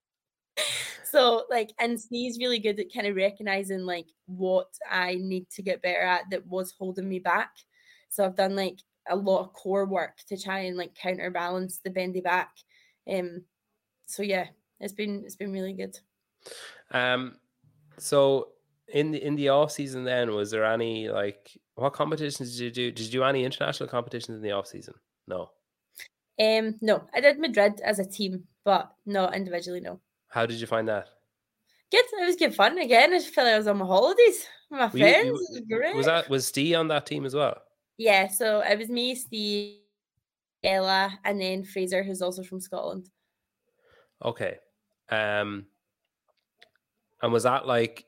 so 1.06 1.46
like, 1.50 1.72
and 1.80 2.00
Steve's 2.00 2.40
really 2.40 2.60
good 2.60 2.80
at 2.80 2.94
kind 2.94 3.08
of 3.08 3.16
recognizing 3.16 3.86
like 3.86 4.08
what 4.26 4.68
I 4.90 5.16
need 5.16 5.50
to 5.52 5.62
get 5.62 5.82
better 5.82 6.02
at 6.02 6.30
that 6.32 6.46
was 6.48 6.74
holding 6.78 7.08
me 7.08 7.20
back. 7.20 7.52
So 8.10 8.26
I've 8.26 8.36
done 8.36 8.56
like 8.56 8.80
a 9.10 9.16
lot 9.16 9.42
of 9.42 9.54
core 9.54 9.86
work 9.86 10.18
to 10.28 10.38
try 10.38 10.60
and 10.60 10.78
like 10.78 10.96
counterbalance 10.96 11.80
the 11.84 11.90
bendy 11.90 12.22
back. 12.22 12.52
Um, 13.10 13.44
so 14.08 14.24
yeah, 14.24 14.48
it's 14.80 14.94
been 14.94 15.24
it's 15.26 15.36
been 15.36 15.54
really 15.54 15.74
good. 15.74 15.98
Um, 16.92 17.36
so 17.98 18.50
in 18.94 19.12
the 19.12 19.24
in 19.24 19.36
the 19.36 19.50
off 19.50 19.72
season, 19.72 20.04
then 20.04 20.34
was 20.34 20.52
there 20.52 20.66
any 20.66 21.10
like 21.10 21.58
what 21.80 21.94
competitions 21.94 22.58
did 22.58 22.64
you 22.64 22.72
do? 22.72 22.92
Did 22.92 23.06
you 23.06 23.12
do 23.12 23.24
any 23.24 23.46
international 23.46 23.90
competitions 23.90 24.36
in 24.38 24.42
the 24.42 24.52
off 24.52 24.68
season? 24.68 24.94
No. 25.28 25.52
Um, 26.40 26.76
no, 26.82 27.04
I 27.14 27.22
did 27.22 27.40
Madrid 27.40 27.82
as 27.84 28.00
a 28.00 28.06
team, 28.06 28.44
but 28.64 28.92
not 29.06 29.36
individually. 29.36 29.80
No. 29.80 30.00
How 30.30 30.46
did 30.46 30.60
you 30.60 30.68
find 30.68 30.88
that? 30.88 31.08
Good. 31.92 32.06
It 32.14 32.26
was 32.26 32.36
good 32.36 32.54
fun 32.54 32.78
again. 32.78 33.14
I 33.14 33.20
felt 33.20 33.46
like 33.46 33.56
I 33.56 33.58
was 33.58 33.68
on 33.68 33.78
my 33.78 33.86
holidays. 33.86 34.46
With 34.70 34.80
my 34.80 34.86
Were 34.86 34.92
friends. 34.92 35.26
You, 35.26 35.32
you, 35.32 35.34
was, 35.34 35.62
great. 35.70 35.96
was 35.96 36.06
that 36.06 36.30
was 36.30 36.46
Steve 36.46 36.76
on 36.76 36.88
that 36.90 37.06
team 37.06 37.26
as 37.26 37.34
well? 37.34 37.58
Yeah. 37.98 38.28
So 38.28 38.62
it 38.62 38.78
was 38.78 38.90
me, 38.90 39.16
Steve, 39.16 39.78
Ella, 40.64 41.18
and 41.26 41.42
then 41.42 41.64
Fraser, 41.64 42.04
who's 42.04 42.22
also 42.22 42.44
from 42.44 42.60
Scotland. 42.60 43.10
Okay. 44.24 44.58
Um 45.10 45.66
and 47.22 47.34
was 47.34 47.44
that 47.44 47.66
like 47.66 48.06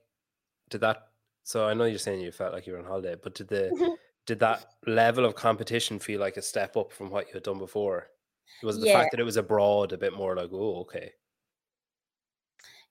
did 0.69 0.81
that 0.81 1.10
so 1.43 1.67
I 1.67 1.73
know 1.73 1.85
you're 1.85 1.99
saying 1.99 2.21
you 2.21 2.31
felt 2.31 2.53
like 2.53 2.67
you 2.67 2.73
were 2.73 2.79
on 2.79 2.85
holiday, 2.85 3.15
but 3.21 3.35
did 3.35 3.47
the 3.47 3.97
did 4.25 4.39
that 4.39 4.65
level 4.85 5.25
of 5.25 5.35
competition 5.35 5.99
feel 5.99 6.19
like 6.19 6.37
a 6.37 6.41
step 6.41 6.77
up 6.77 6.91
from 6.91 7.09
what 7.09 7.27
you 7.27 7.33
had 7.33 7.43
done 7.43 7.57
before? 7.57 8.07
Was 8.63 8.77
it 8.77 8.81
the 8.81 8.87
yeah. 8.87 8.99
fact 8.99 9.11
that 9.11 9.19
it 9.19 9.25
was 9.25 9.37
abroad 9.37 9.93
a 9.93 9.97
bit 9.97 10.15
more 10.15 10.35
like, 10.35 10.49
oh, 10.51 10.81
okay. 10.81 11.11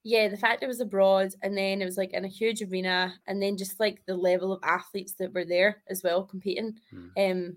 Yeah, 0.02 0.28
the 0.28 0.36
fact 0.36 0.62
it 0.62 0.66
was 0.66 0.80
abroad 0.80 1.34
and 1.42 1.56
then 1.56 1.82
it 1.82 1.84
was 1.84 1.98
like 1.98 2.14
in 2.14 2.24
a 2.24 2.28
huge 2.28 2.62
arena 2.62 3.14
and 3.26 3.42
then 3.42 3.58
just 3.58 3.78
like 3.78 4.00
the 4.06 4.16
level 4.16 4.52
of 4.52 4.60
athletes 4.62 5.12
that 5.18 5.34
were 5.34 5.44
there 5.44 5.82
as 5.90 6.02
well 6.02 6.24
competing. 6.24 6.78
Hmm. 6.90 7.08
Um 7.18 7.56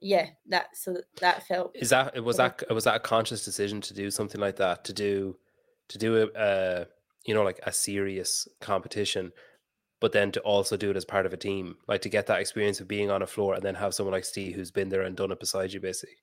yeah, 0.00 0.28
that 0.46 0.76
so 0.76 0.98
that 1.20 1.46
felt 1.46 1.74
is 1.74 1.90
that 1.90 2.22
was 2.22 2.36
that 2.36 2.62
was 2.70 2.84
that 2.84 2.96
a 2.96 3.00
conscious 3.00 3.44
decision 3.44 3.80
to 3.82 3.94
do 3.94 4.10
something 4.10 4.40
like 4.40 4.56
that 4.56 4.84
to 4.84 4.92
do 4.92 5.36
to 5.88 5.98
do 5.98 6.16
a 6.16 6.38
uh, 6.38 6.84
you 7.24 7.34
know 7.34 7.42
like 7.42 7.60
a 7.64 7.72
serious 7.72 8.46
competition, 8.60 9.32
but 10.00 10.12
then 10.12 10.30
to 10.32 10.40
also 10.40 10.76
do 10.76 10.90
it 10.90 10.96
as 10.96 11.04
part 11.04 11.26
of 11.26 11.32
a 11.32 11.36
team, 11.36 11.76
like 11.86 12.02
to 12.02 12.08
get 12.08 12.26
that 12.26 12.40
experience 12.40 12.80
of 12.80 12.88
being 12.88 13.10
on 13.10 13.22
a 13.22 13.26
floor 13.26 13.54
and 13.54 13.62
then 13.62 13.74
have 13.74 13.94
someone 13.94 14.12
like 14.12 14.24
Steve 14.24 14.54
who's 14.54 14.70
been 14.70 14.88
there 14.88 15.02
and 15.02 15.16
done 15.16 15.32
it 15.32 15.40
beside 15.40 15.72
you, 15.72 15.80
basically. 15.80 16.16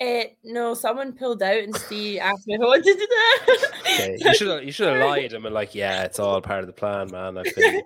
Uh, 0.00 0.24
no, 0.42 0.74
someone 0.74 1.12
pulled 1.12 1.42
out 1.42 1.62
and 1.62 1.76
Steve 1.76 2.18
asked 2.20 2.46
me 2.46 2.58
what 2.58 2.82
to 2.82 2.92
do 2.92 2.98
that. 2.98 3.70
okay. 3.82 4.16
You 4.18 4.34
should 4.34 4.48
have 4.48 4.64
you 4.64 4.72
should 4.72 4.88
have 4.88 5.06
lied 5.06 5.32
and 5.32 5.44
been 5.44 5.52
like, 5.52 5.74
yeah, 5.74 6.02
it's 6.02 6.18
all 6.18 6.40
part 6.40 6.60
of 6.60 6.66
the 6.66 6.72
plan, 6.72 7.10
man. 7.10 7.38
I've 7.38 7.54
been 7.54 7.82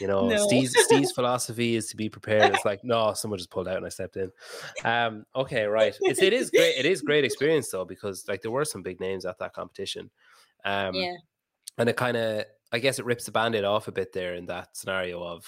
you 0.00 0.06
know, 0.06 0.28
no. 0.28 0.46
Steve's, 0.46 0.74
Steve's 0.84 1.12
philosophy 1.14 1.76
is 1.76 1.88
to 1.88 1.96
be 1.96 2.08
prepared. 2.08 2.54
It's 2.54 2.64
like, 2.64 2.84
no, 2.84 3.12
someone 3.14 3.38
just 3.38 3.50
pulled 3.50 3.68
out 3.68 3.76
and 3.76 3.86
I 3.86 3.88
stepped 3.88 4.16
in. 4.16 4.30
Um, 4.84 5.24
okay, 5.34 5.64
right. 5.64 5.96
It's 6.02 6.22
it 6.22 6.32
is 6.32 6.50
great. 6.50 6.76
It 6.76 6.86
is 6.86 7.02
great 7.02 7.24
experience 7.24 7.70
though, 7.70 7.84
because 7.84 8.26
like 8.28 8.42
there 8.42 8.50
were 8.50 8.64
some 8.64 8.82
big 8.82 9.00
names 9.00 9.24
at 9.24 9.38
that 9.38 9.52
competition. 9.52 10.10
Um, 10.64 10.94
yeah. 10.94 11.14
And 11.78 11.88
it 11.88 11.96
kind 11.96 12.16
of, 12.16 12.44
I 12.74 12.80
guess, 12.80 12.98
it 12.98 13.04
rips 13.04 13.26
the 13.26 13.30
band-aid 13.30 13.64
off 13.64 13.86
a 13.86 13.92
bit 13.92 14.12
there 14.12 14.34
in 14.34 14.46
that 14.46 14.76
scenario 14.76 15.22
of 15.22 15.46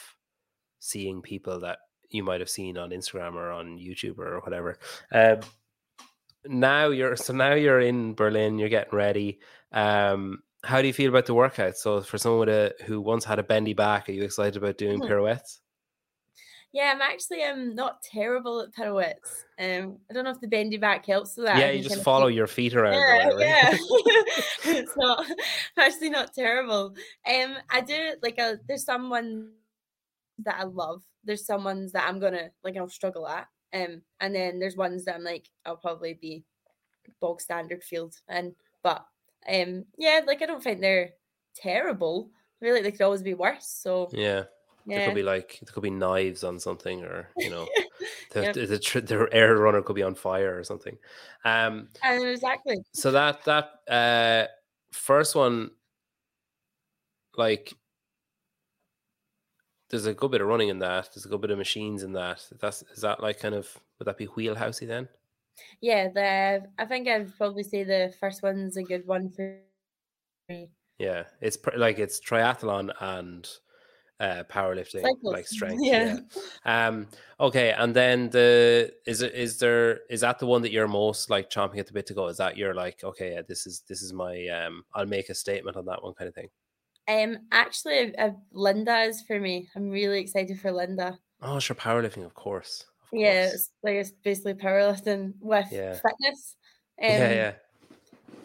seeing 0.79 1.23
people 1.23 1.61
that 1.61 1.79
you 2.09 2.23
might 2.23 2.39
have 2.39 2.49
seen 2.49 2.79
on 2.79 2.91
Instagram 2.91 3.35
or 3.35 3.51
on 3.51 3.79
YouTube 3.79 4.19
or 4.19 4.39
whatever. 4.41 4.79
Um, 5.13 5.41
now 6.47 6.91
you're 6.91 7.17
so 7.17 7.33
now 7.33 7.55
you're 7.55 7.81
in 7.81 8.15
Berlin. 8.15 8.59
You're 8.59 8.69
getting 8.69 8.97
ready. 8.97 9.41
Um, 9.73 10.45
how 10.63 10.81
do 10.81 10.87
you 10.87 10.93
feel 10.93 11.11
about 11.11 11.27
the 11.27 11.35
workout? 11.35 11.77
So 11.77 12.01
for 12.01 12.17
someone 12.17 12.49
a, 12.49 12.71
who 12.85 13.01
once 13.01 13.25
had 13.25 13.41
a 13.41 13.43
bendy 13.43 13.75
back, 13.75 14.09
are 14.09 14.13
you 14.13 14.23
excited 14.23 14.57
about 14.57 14.79
doing 14.79 15.01
mm-hmm. 15.01 15.09
pirouettes? 15.09 15.61
Yeah, 16.73 16.93
I'm 16.95 17.01
actually 17.01 17.43
um 17.43 17.75
not 17.75 18.03
terrible 18.03 18.61
at 18.61 18.75
pirouettes. 18.75 19.45
Um, 19.59 19.99
I 20.11 20.15
don't 20.15 20.25
know 20.25 20.31
if 20.31 20.41
the 20.41 20.49
bendy 20.49 20.77
back 20.77 21.07
helps 21.07 21.37
with 21.37 21.47
that. 21.47 21.59
Yeah, 21.59 21.71
you 21.71 21.83
just 21.83 22.03
follow 22.03 22.27
your 22.27 22.47
feet 22.47 22.75
around. 22.75 22.95
Yeah, 22.95 23.31
yeah. 23.39 23.71
it's 24.65 24.97
not 24.97 25.25
actually 25.79 26.11
not 26.11 26.35
terrible. 26.35 26.95
Um, 27.27 27.55
I 27.71 27.81
do 27.81 28.15
like 28.23 28.39
a, 28.39 28.43
uh, 28.43 28.57
there's 28.69 28.85
someone 28.85 29.53
that 30.41 30.57
I 30.59 30.65
love. 30.65 31.03
There's 31.25 31.47
some 31.47 31.65
ones 31.65 31.93
that 31.93 32.07
I'm 32.07 32.19
gonna 32.21 32.51
like 32.63 32.77
I'll 32.77 32.89
struggle 32.89 33.27
at. 33.27 33.49
Um, 33.73 34.03
and 34.21 34.35
then 34.35 34.59
there's 34.59 34.77
ones 34.77 35.05
that 35.05 35.17
I'm 35.17 35.25
like 35.25 35.49
I'll 35.65 35.77
probably 35.77 36.15
be 36.15 36.45
bog 37.21 37.41
standard 37.41 37.83
field. 37.83 38.15
And 38.29 38.55
but 38.83 39.05
um, 39.49 39.85
yeah, 39.97 40.21
like 40.27 40.43
I 40.43 40.47
don't 40.47 40.63
think 40.63 40.81
they're 40.81 41.11
terrible. 41.55 42.31
I 42.61 42.65
feel 42.65 42.75
like 42.75 42.83
they 42.83 42.93
could 42.93 43.03
always 43.03 43.23
be 43.23 43.35
worse. 43.35 43.67
So 43.67 44.09
yeah. 44.13 44.45
Yeah. 44.87 44.99
There 44.99 45.09
could 45.09 45.15
be 45.17 45.23
like 45.25 45.59
there 45.63 45.73
could 45.73 45.83
be 45.83 45.91
knives 45.91 46.45
on 46.45 46.61
something, 46.61 47.03
or 47.03 47.29
you 47.37 47.51
know, 47.51 47.67
the, 48.33 48.43
yep. 48.43 48.55
the, 48.55 48.67
the, 48.67 49.01
the, 49.01 49.29
air 49.33 49.57
runner 49.57 49.83
could 49.83 49.97
be 49.97 50.03
on 50.05 50.15
fire 50.15 50.57
or 50.57 50.63
something. 50.63 50.97
Um, 51.45 51.89
and 52.05 52.25
exactly. 52.25 52.79
So 52.93 53.11
that 53.11 53.45
that 53.45 53.71
uh, 53.89 54.47
first 54.93 55.35
one, 55.35 55.73
like, 57.37 57.75
there's 59.91 60.07
a 60.07 60.15
good 60.15 60.31
bit 60.31 60.41
of 60.41 60.47
running 60.47 60.69
in 60.69 60.79
that. 60.79 61.11
There's 61.13 61.27
a 61.27 61.29
good 61.29 61.41
bit 61.41 61.51
of 61.51 61.59
machines 61.59 62.05
in 62.05 62.13
that. 62.13 62.47
That's 62.61 62.83
is 62.95 63.03
that 63.03 63.21
like 63.21 63.41
kind 63.41 63.57
of 63.57 63.69
would 63.99 64.07
that 64.07 64.19
be 64.19 64.29
wheelhousey 64.29 64.87
then? 64.87 65.09
Yeah, 65.81 66.09
the 66.09 66.69
I 66.79 66.85
think 66.85 67.09
I'd 67.09 67.37
probably 67.37 67.65
say 67.65 67.83
the 67.83 68.15
first 68.21 68.43
one's 68.43 68.77
a 68.77 68.85
good 68.85 69.05
one 69.05 69.31
for 69.31 69.59
me. 70.49 70.71
Yeah, 70.99 71.25
it's 71.41 71.57
pr- 71.57 71.77
like 71.77 71.99
it's 71.99 72.21
triathlon 72.21 72.93
and 73.01 73.49
uh 74.21 74.43
powerlifting 74.49 75.03
Cycles. 75.03 75.19
like 75.23 75.47
strength 75.57 75.83
yeah. 75.83 76.19
yeah. 76.65 76.89
um 76.89 77.07
okay 77.39 77.73
and 77.73 77.95
then 77.95 78.31
the 78.31 78.91
is 79.07 79.23
it 79.23 79.35
is 79.35 79.59
there 79.59 80.01
is 80.09 80.23
that 80.23 80.39
the 80.39 80.47
one 80.47 80.63
that 80.63 80.73
you're 80.73 80.89
most 80.89 81.29
like 81.29 81.51
chomping 81.51 81.79
at 81.79 81.87
the 81.87 81.93
bit 81.93 82.07
to 82.07 82.15
go 82.15 82.27
is 82.29 82.39
that 82.39 82.57
you're 82.57 82.75
like 82.75 83.05
okay 83.05 83.35
yeah, 83.35 83.43
this 83.47 83.67
is 83.67 83.83
this 83.89 84.03
is 84.03 84.13
my 84.13 84.47
um 84.49 84.83
i'll 84.95 85.07
make 85.07 85.29
a 85.29 85.35
statement 85.35 85.77
on 85.77 85.85
that 85.85 86.03
one 86.03 86.15
kind 86.15 86.29
of 86.29 86.35
thing 86.35 86.49
um 87.09 87.37
actually 87.53 88.17
uh, 88.17 88.31
linda 88.53 89.01
is 89.01 89.23
for 89.23 89.39
me 89.39 89.69
i'm 89.77 89.91
really 89.91 90.19
excited 90.19 90.59
for 90.59 90.73
linda 90.73 91.19
oh 91.43 91.59
sure 91.59 91.77
powerlifting 91.77 92.25
of 92.25 92.35
course 92.35 92.87
yeah, 93.13 93.47
it's 93.47 93.71
like 93.83 93.95
it's 93.95 94.11
basically 94.11 94.55
powerlifting 94.55 95.35
with 95.41 95.67
yeah. 95.71 95.95
fitness. 95.95 96.57
Um, 97.03 97.09
yeah, 97.09 97.33
yeah. 97.33 97.53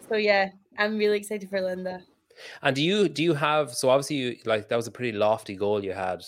So 0.08 0.16
yeah, 0.16 0.50
I'm 0.78 0.96
really 0.96 1.18
excited 1.18 1.48
for 1.50 1.60
Linda. 1.60 2.02
And 2.62 2.74
do 2.74 2.82
you 2.82 3.08
do 3.08 3.22
you 3.22 3.34
have 3.34 3.74
so 3.74 3.90
obviously 3.90 4.16
you 4.16 4.36
like 4.44 4.68
that 4.68 4.76
was 4.76 4.86
a 4.86 4.92
pretty 4.92 5.16
lofty 5.16 5.56
goal 5.56 5.84
you 5.84 5.92
had 5.92 6.22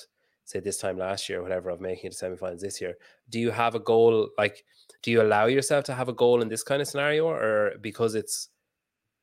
say 0.45 0.61
this 0.61 0.79
time 0.79 0.99
last 0.99 1.29
year 1.29 1.41
or 1.41 1.43
whatever 1.43 1.71
of 1.71 1.81
making 1.81 2.11
it 2.11 2.17
to 2.17 2.25
semifinals 2.25 2.61
this 2.61 2.81
year. 2.81 2.95
Do 3.31 3.41
you 3.41 3.51
have 3.51 3.75
a 3.75 3.81
goal 3.81 4.29
like 4.39 4.65
do 5.03 5.11
you 5.11 5.23
allow 5.23 5.47
yourself 5.47 5.85
to 5.85 5.95
have 5.95 6.09
a 6.09 6.13
goal 6.13 6.43
in 6.43 6.49
this 6.49 6.63
kind 6.63 6.83
of 6.83 6.89
scenario 6.89 7.29
or 7.29 7.75
because 7.81 8.15
it's 8.15 8.49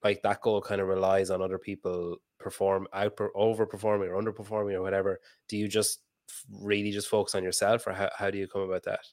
like 0.03 0.21
that 0.23 0.41
goal 0.41 0.61
kind 0.61 0.81
of 0.81 0.87
relies 0.87 1.29
on 1.29 1.41
other 1.41 1.57
people 1.57 2.17
perform 2.39 2.87
out 2.93 3.15
overperforming 3.17 4.09
or 4.09 4.21
underperforming 4.21 4.73
or 4.73 4.81
whatever 4.81 5.19
do 5.47 5.57
you 5.57 5.67
just 5.67 6.01
really 6.49 6.91
just 6.91 7.07
focus 7.07 7.35
on 7.35 7.43
yourself 7.43 7.85
or 7.85 7.93
how, 7.93 8.09
how 8.15 8.31
do 8.31 8.37
you 8.37 8.47
come 8.47 8.61
about 8.61 8.83
that 8.83 9.05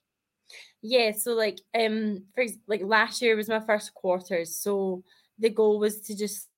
yeah 0.82 1.12
so 1.12 1.34
like 1.34 1.58
um 1.78 2.24
for 2.34 2.44
like 2.66 2.82
last 2.82 3.20
year 3.20 3.36
was 3.36 3.48
my 3.48 3.60
first 3.60 3.92
quarters 3.94 4.54
so 4.54 5.02
the 5.38 5.50
goal 5.50 5.78
was 5.78 6.00
to 6.00 6.16
just 6.16 6.48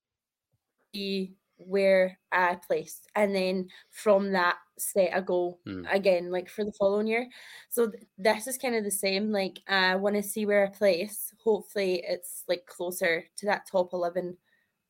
see 0.94 1.34
where 1.58 2.18
I 2.32 2.58
placed, 2.66 3.08
and 3.14 3.34
then 3.34 3.68
from 3.90 4.32
that 4.32 4.56
set 4.78 5.10
a 5.12 5.22
goal 5.22 5.60
mm. 5.66 5.84
again, 5.92 6.30
like 6.30 6.48
for 6.48 6.64
the 6.64 6.72
following 6.72 7.06
year. 7.06 7.26
So 7.68 7.90
th- 7.90 8.02
this 8.18 8.46
is 8.46 8.58
kind 8.58 8.74
of 8.74 8.84
the 8.84 8.90
same. 8.90 9.30
Like 9.30 9.60
I 9.68 9.96
want 9.96 10.16
to 10.16 10.22
see 10.22 10.46
where 10.46 10.66
I 10.66 10.70
place. 10.70 11.32
Hopefully, 11.42 12.02
it's 12.06 12.44
like 12.48 12.66
closer 12.66 13.24
to 13.36 13.46
that 13.46 13.66
top 13.70 13.92
eleven 13.92 14.36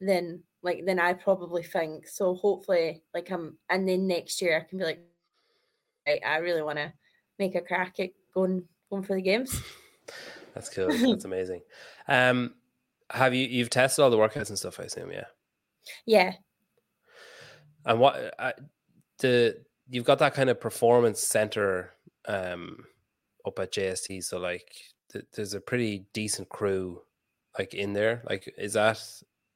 than 0.00 0.42
like 0.62 0.84
than 0.86 0.98
I 0.98 1.14
probably 1.14 1.62
think. 1.62 2.06
So 2.06 2.34
hopefully, 2.34 3.02
like 3.14 3.30
I'm, 3.30 3.58
and 3.68 3.88
then 3.88 4.06
next 4.06 4.40
year 4.40 4.58
I 4.58 4.68
can 4.68 4.78
be 4.78 4.84
like, 4.84 5.00
I, 6.06 6.20
I 6.26 6.36
really 6.38 6.62
want 6.62 6.78
to 6.78 6.92
make 7.38 7.54
a 7.54 7.60
crack 7.60 8.00
at 8.00 8.10
going 8.34 8.64
going 8.90 9.02
for 9.02 9.16
the 9.16 9.22
games. 9.22 9.60
That's 10.54 10.68
cool. 10.68 10.88
That's 10.88 11.24
amazing. 11.24 11.62
Um, 12.08 12.54
have 13.10 13.34
you 13.34 13.46
you've 13.46 13.70
tested 13.70 14.02
all 14.02 14.10
the 14.10 14.16
workouts 14.16 14.48
and 14.48 14.58
stuff? 14.58 14.80
I 14.80 14.84
assume, 14.84 15.12
yeah. 15.12 15.26
Yeah, 16.06 16.34
and 17.84 17.98
what 18.00 18.34
uh, 18.38 18.52
the 19.18 19.64
you've 19.88 20.04
got 20.04 20.18
that 20.18 20.34
kind 20.34 20.50
of 20.50 20.60
performance 20.60 21.20
center 21.20 21.94
um 22.26 22.84
up 23.46 23.58
at 23.58 23.72
JST, 23.72 24.22
so 24.22 24.38
like 24.38 24.70
th- 25.12 25.24
there's 25.34 25.54
a 25.54 25.60
pretty 25.60 26.06
decent 26.12 26.48
crew 26.48 27.02
like 27.58 27.74
in 27.74 27.92
there. 27.92 28.22
Like, 28.28 28.52
is 28.58 28.74
that 28.74 29.02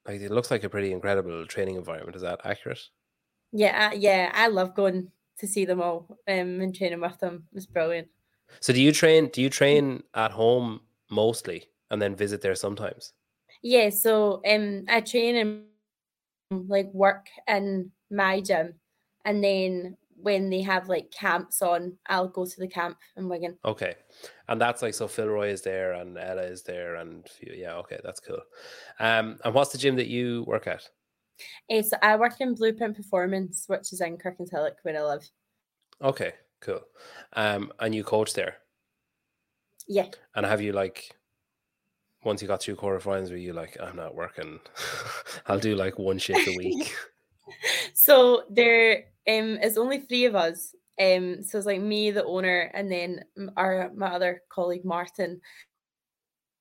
like 0.06 0.20
it 0.20 0.30
looks 0.30 0.50
like 0.50 0.64
a 0.64 0.68
pretty 0.68 0.92
incredible 0.92 1.46
training 1.46 1.76
environment? 1.76 2.16
Is 2.16 2.22
that 2.22 2.40
accurate? 2.44 2.80
Yeah, 3.52 3.92
yeah, 3.92 4.30
I 4.34 4.48
love 4.48 4.74
going 4.74 5.12
to 5.38 5.46
see 5.46 5.64
them 5.64 5.80
all 5.80 6.18
um, 6.28 6.60
and 6.60 6.74
training 6.74 7.00
with 7.00 7.18
them. 7.18 7.46
It's 7.52 7.66
brilliant. 7.66 8.08
So, 8.60 8.72
do 8.72 8.80
you 8.80 8.92
train? 8.92 9.28
Do 9.28 9.42
you 9.42 9.50
train 9.50 10.02
at 10.14 10.30
home 10.32 10.80
mostly, 11.10 11.70
and 11.90 12.00
then 12.00 12.16
visit 12.16 12.40
there 12.40 12.54
sometimes? 12.54 13.12
Yeah, 13.62 13.90
so 13.90 14.42
um, 14.48 14.84
I 14.88 15.00
train 15.00 15.36
and 15.36 15.64
like 16.68 16.92
work 16.92 17.26
in 17.48 17.90
my 18.10 18.40
gym, 18.40 18.74
and 19.24 19.42
then 19.42 19.96
when 20.16 20.48
they 20.48 20.62
have 20.62 20.88
like 20.88 21.10
camps 21.10 21.60
on, 21.60 21.96
I'll 22.06 22.28
go 22.28 22.46
to 22.46 22.60
the 22.60 22.68
camp 22.68 22.96
in 23.16 23.28
Wigan. 23.28 23.58
Okay, 23.64 23.94
and 24.48 24.60
that's 24.60 24.82
like 24.82 24.94
so 24.94 25.06
Phil 25.08 25.28
Roy 25.28 25.48
is 25.48 25.62
there 25.62 25.92
and 25.92 26.16
Ella 26.16 26.42
is 26.42 26.62
there 26.62 26.96
and 26.96 27.26
yeah, 27.42 27.74
okay, 27.76 27.98
that's 28.02 28.20
cool. 28.20 28.40
Um, 29.00 29.38
and 29.44 29.54
what's 29.54 29.72
the 29.72 29.78
gym 29.78 29.96
that 29.96 30.08
you 30.08 30.44
work 30.46 30.66
at? 30.66 30.88
Uh, 31.70 31.82
so 31.82 31.96
I 32.02 32.16
work 32.16 32.40
in 32.40 32.54
Blueprint 32.54 32.96
Performance, 32.96 33.64
which 33.66 33.92
is 33.92 34.00
in 34.00 34.16
Kirkintilloch 34.16 34.76
where 34.82 34.98
I 34.98 35.02
live. 35.02 35.28
Okay, 36.02 36.32
cool. 36.60 36.80
Um, 37.34 37.72
and 37.80 37.94
you 37.94 38.04
coach 38.04 38.34
there? 38.34 38.56
Yeah. 39.86 40.06
And 40.34 40.46
have 40.46 40.60
you 40.60 40.72
like 40.72 41.14
once 42.24 42.42
you 42.42 42.48
got 42.48 42.62
through 42.62 42.76
quarterfinals, 42.76 43.30
were 43.30 43.36
you 43.36 43.52
like, 43.52 43.76
I'm 43.80 43.96
not 43.96 44.14
working, 44.14 44.60
I'll 45.46 45.58
do 45.58 45.74
like 45.74 45.98
one 45.98 46.18
shift 46.18 46.48
a 46.48 46.56
week? 46.56 46.94
so 47.94 48.44
there 48.50 49.04
um 49.28 49.58
is 49.62 49.78
only 49.78 50.00
three 50.00 50.24
of 50.24 50.34
us. 50.34 50.74
Um, 51.00 51.42
so 51.42 51.58
it's 51.58 51.66
like 51.66 51.80
me, 51.80 52.12
the 52.12 52.24
owner, 52.24 52.70
and 52.72 52.90
then 52.90 53.24
our 53.56 53.90
my 53.96 54.08
other 54.08 54.42
colleague 54.48 54.84
Martin. 54.84 55.40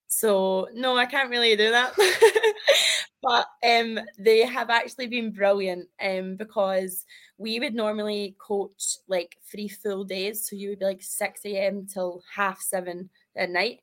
So 0.08 0.68
no, 0.74 0.98
I 0.98 1.06
can't 1.06 1.30
really 1.30 1.56
do 1.56 1.72
that. 1.72 1.94
but 3.24 3.48
um, 3.68 4.00
they 4.20 4.46
have 4.46 4.70
actually 4.70 5.08
been 5.08 5.32
brilliant 5.32 5.88
um, 6.04 6.36
because 6.36 7.06
we 7.38 7.60
would 7.60 7.74
normally 7.74 8.36
coach 8.38 8.98
like 9.08 9.38
three 9.50 9.68
full 9.68 10.04
days. 10.04 10.48
So 10.48 10.56
you 10.56 10.70
would 10.70 10.80
be 10.80 10.86
like 10.86 11.02
6 11.02 11.46
a.m. 11.46 11.88
till 11.92 12.22
half 12.36 12.62
seven 12.62 13.10
at 13.36 13.50
night. 13.50 13.80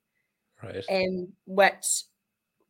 Right. 0.62 0.84
Um, 0.90 1.32
which 1.46 2.04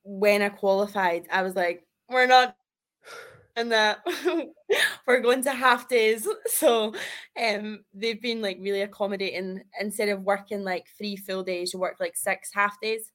when 0.02 0.42
I 0.42 0.48
qualified, 0.48 1.26
I 1.30 1.42
was 1.42 1.54
like, 1.54 1.84
we're 2.08 2.26
not 2.26 2.56
and 3.56 3.72
that 3.72 3.98
we're 5.06 5.20
going 5.20 5.42
to 5.44 5.52
half 5.52 5.88
days. 5.88 6.26
So 6.48 6.94
um 7.40 7.84
they've 7.94 8.20
been 8.20 8.42
like 8.42 8.58
really 8.60 8.82
accommodating 8.82 9.62
instead 9.80 10.08
of 10.08 10.22
working 10.22 10.62
like 10.64 10.86
three 10.98 11.16
full 11.16 11.42
days, 11.42 11.72
you 11.72 11.80
work 11.80 11.96
like 12.00 12.16
six 12.16 12.50
half 12.52 12.80
days. 12.80 13.10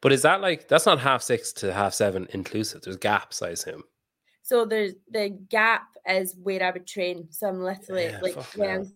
But 0.00 0.12
is 0.12 0.22
that 0.22 0.40
like 0.40 0.68
that's 0.68 0.86
not 0.86 1.00
half 1.00 1.22
six 1.22 1.52
to 1.54 1.72
half 1.72 1.94
seven 1.94 2.26
inclusive? 2.30 2.82
There's 2.82 2.96
gaps, 2.96 3.42
I 3.42 3.50
assume. 3.50 3.82
So 4.42 4.64
there's 4.64 4.94
the 5.08 5.30
gap 5.48 5.86
is 6.08 6.34
where 6.42 6.62
I 6.62 6.70
would 6.70 6.86
train. 6.86 7.28
So 7.30 7.48
I'm 7.48 7.62
literally 7.62 8.04
yeah, 8.04 8.20
like 8.20 8.36
when 8.56 8.70
I'm 8.70 8.92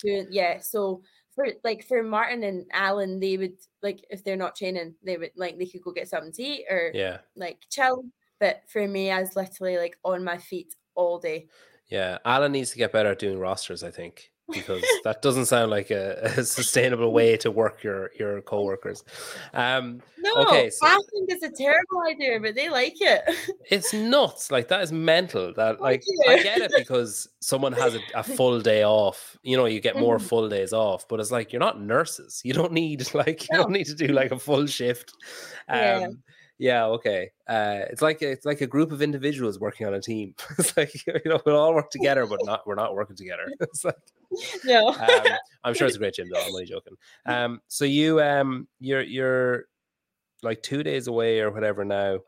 doing 0.00 0.26
yeah. 0.30 0.58
So 0.60 1.02
for 1.34 1.46
like 1.62 1.84
for 1.84 2.02
Martin 2.02 2.44
and 2.44 2.66
Alan, 2.72 3.20
they 3.20 3.36
would 3.36 3.58
like 3.82 4.04
if 4.10 4.24
they're 4.24 4.36
not 4.36 4.56
training, 4.56 4.94
they 5.02 5.16
would 5.16 5.32
like 5.36 5.58
they 5.58 5.66
could 5.66 5.82
go 5.82 5.92
get 5.92 6.08
something 6.08 6.32
to 6.32 6.42
eat 6.42 6.64
or 6.70 6.90
yeah, 6.94 7.18
like 7.36 7.58
chill. 7.70 8.04
But 8.40 8.62
for 8.68 8.86
me, 8.86 9.10
I 9.10 9.20
was 9.20 9.36
literally 9.36 9.78
like 9.78 9.98
on 10.04 10.24
my 10.24 10.38
feet 10.38 10.74
all 10.94 11.18
day. 11.18 11.46
Yeah, 11.88 12.18
Alan 12.24 12.52
needs 12.52 12.70
to 12.70 12.78
get 12.78 12.92
better 12.92 13.10
at 13.10 13.18
doing 13.18 13.38
rosters. 13.38 13.82
I 13.82 13.90
think 13.90 14.30
because 14.52 14.84
that 15.04 15.22
doesn't 15.22 15.46
sound 15.46 15.70
like 15.70 15.90
a, 15.90 16.20
a, 16.36 16.44
sustainable 16.44 17.12
way 17.12 17.36
to 17.38 17.50
work 17.50 17.82
your 17.82 18.10
your 18.18 18.42
coworkers. 18.42 19.02
Um, 19.52 20.02
no, 20.18 20.34
okay, 20.42 20.70
so, 20.70 20.86
I 20.86 20.98
think 21.10 21.30
it's 21.30 21.42
a 21.42 21.50
terrible 21.50 22.02
idea, 22.08 22.38
but 22.40 22.54
they 22.54 22.68
like 22.68 22.94
it. 23.00 23.22
It's 23.70 23.92
nuts. 23.92 24.50
Like 24.50 24.68
that 24.68 24.82
is 24.82 24.92
mental. 24.92 25.52
That 25.54 25.80
like 25.80 26.02
I 26.28 26.42
get 26.42 26.60
it 26.60 26.72
because 26.76 27.28
someone 27.40 27.72
has 27.72 27.94
a, 27.94 28.00
a, 28.14 28.22
full 28.22 28.60
day 28.60 28.84
off. 28.84 29.36
You 29.42 29.56
know, 29.56 29.66
you 29.66 29.80
get 29.80 29.96
more 29.96 30.18
mm-hmm. 30.18 30.26
full 30.26 30.48
days 30.48 30.72
off, 30.72 31.08
but 31.08 31.20
it's 31.20 31.30
like 31.30 31.52
you're 31.52 31.60
not 31.60 31.80
nurses. 31.80 32.40
You 32.44 32.52
don't 32.52 32.72
need 32.72 33.14
like 33.14 33.42
you 33.42 33.56
no. 33.56 33.62
don't 33.62 33.72
need 33.72 33.86
to 33.86 33.94
do 33.94 34.08
like 34.08 34.32
a 34.32 34.38
full 34.38 34.66
shift. 34.66 35.12
Um, 35.68 35.78
yeah 35.78 36.06
yeah, 36.58 36.86
okay. 36.86 37.30
Uh, 37.48 37.80
it's 37.90 38.00
like 38.02 38.22
it's 38.22 38.46
like 38.46 38.60
a 38.60 38.66
group 38.66 38.92
of 38.92 39.02
individuals 39.02 39.58
working 39.58 39.86
on 39.86 39.94
a 39.94 40.00
team. 40.00 40.34
it's 40.58 40.76
like 40.76 40.94
you 41.06 41.20
know 41.24 41.40
we'll 41.44 41.56
all 41.56 41.74
work 41.74 41.90
together, 41.90 42.26
but 42.26 42.40
not 42.44 42.66
we're 42.66 42.74
not 42.74 42.94
working 42.94 43.16
together. 43.16 43.50
It's 43.60 43.84
like 43.84 43.96
no. 44.64 44.88
um, 44.88 45.38
I'm 45.64 45.74
sure 45.74 45.86
it's 45.86 45.96
a 45.96 45.98
great 46.00 46.14
gym 46.14 46.28
though. 46.32 46.40
I'm 46.40 46.48
only 46.48 46.64
joking. 46.64 46.94
Um, 47.26 47.60
so 47.68 47.84
you 47.84 48.20
um 48.20 48.68
you're 48.80 49.02
you're 49.02 49.64
like 50.42 50.62
two 50.62 50.82
days 50.82 51.08
away 51.08 51.40
or 51.40 51.50
whatever 51.50 51.84
now. 51.84 52.20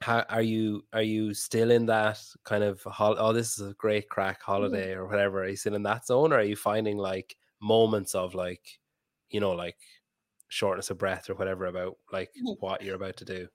How 0.00 0.24
are 0.28 0.42
you? 0.42 0.84
Are 0.92 1.02
you 1.02 1.34
still 1.34 1.70
in 1.70 1.86
that 1.86 2.20
kind 2.44 2.62
of 2.62 2.82
hol- 2.82 3.16
oh 3.18 3.32
this 3.32 3.58
is 3.58 3.70
a 3.70 3.74
great 3.74 4.08
crack 4.08 4.40
mm-hmm. 4.40 4.52
holiday 4.52 4.92
or 4.92 5.06
whatever? 5.06 5.42
Are 5.42 5.48
you 5.48 5.56
still 5.56 5.74
in 5.74 5.82
that 5.84 6.06
zone, 6.06 6.32
or 6.32 6.36
are 6.36 6.44
you 6.44 6.56
finding 6.56 6.98
like 6.98 7.36
moments 7.60 8.14
of 8.14 8.34
like 8.34 8.78
you 9.30 9.40
know 9.40 9.52
like 9.52 9.76
shortness 10.48 10.90
of 10.90 10.98
breath 10.98 11.30
or 11.30 11.34
whatever 11.34 11.66
about 11.66 11.96
like 12.12 12.30
mm-hmm. 12.30 12.54
what 12.60 12.82
you're 12.82 12.96
about 12.96 13.16
to 13.18 13.24
do? 13.24 13.48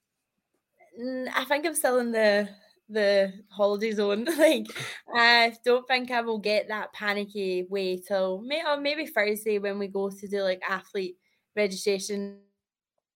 I 1.34 1.44
think 1.46 1.66
I'm 1.66 1.76
still 1.76 2.00
in 2.00 2.12
the 2.12 2.50
the 2.90 3.34
holiday 3.50 3.92
zone. 3.92 4.26
like 4.38 4.68
I 5.14 5.54
don't 5.66 5.88
think 5.88 6.12
I 6.12 6.22
will 6.22 6.40
get 6.40 6.68
that 6.68 6.94
panicky 6.94 7.66
way 7.70 7.98
till 7.98 8.42
may 8.42 8.64
or 8.66 8.78
maybe 8.78 9.06
Thursday 9.06 9.60
when 9.60 9.80
we 9.80 9.88
go 9.88 10.10
to 10.10 10.28
do 10.28 10.42
like 10.42 10.62
athlete 10.68 11.18
registration. 11.56 12.40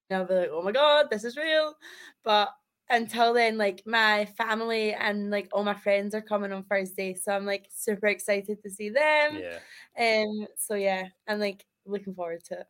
I'll 0.09 0.25
be 0.25 0.35
like, 0.35 0.49
oh 0.51 0.61
my 0.61 0.71
god, 0.71 1.07
this 1.11 1.23
is 1.25 1.35
real. 1.35 1.75
But 2.23 2.49
until 2.89 3.33
then, 3.33 3.57
like 3.57 3.83
my 3.85 4.25
family 4.37 4.93
and 4.93 5.29
like 5.29 5.49
all 5.51 5.65
my 5.65 5.73
friends 5.73 6.15
are 6.15 6.21
coming 6.21 6.53
on 6.53 6.63
Thursday. 6.63 7.13
So 7.13 7.33
I'm 7.33 7.45
like 7.45 7.67
super 7.69 8.07
excited 8.07 8.61
to 8.63 8.69
see 8.69 8.89
them. 8.89 9.39
Yeah. 9.39 10.23
Um 10.23 10.47
so 10.57 10.75
yeah, 10.75 11.07
I'm 11.27 11.39
like 11.39 11.65
looking 11.85 12.15
forward 12.15 12.43
to 12.45 12.61
it. 12.61 12.67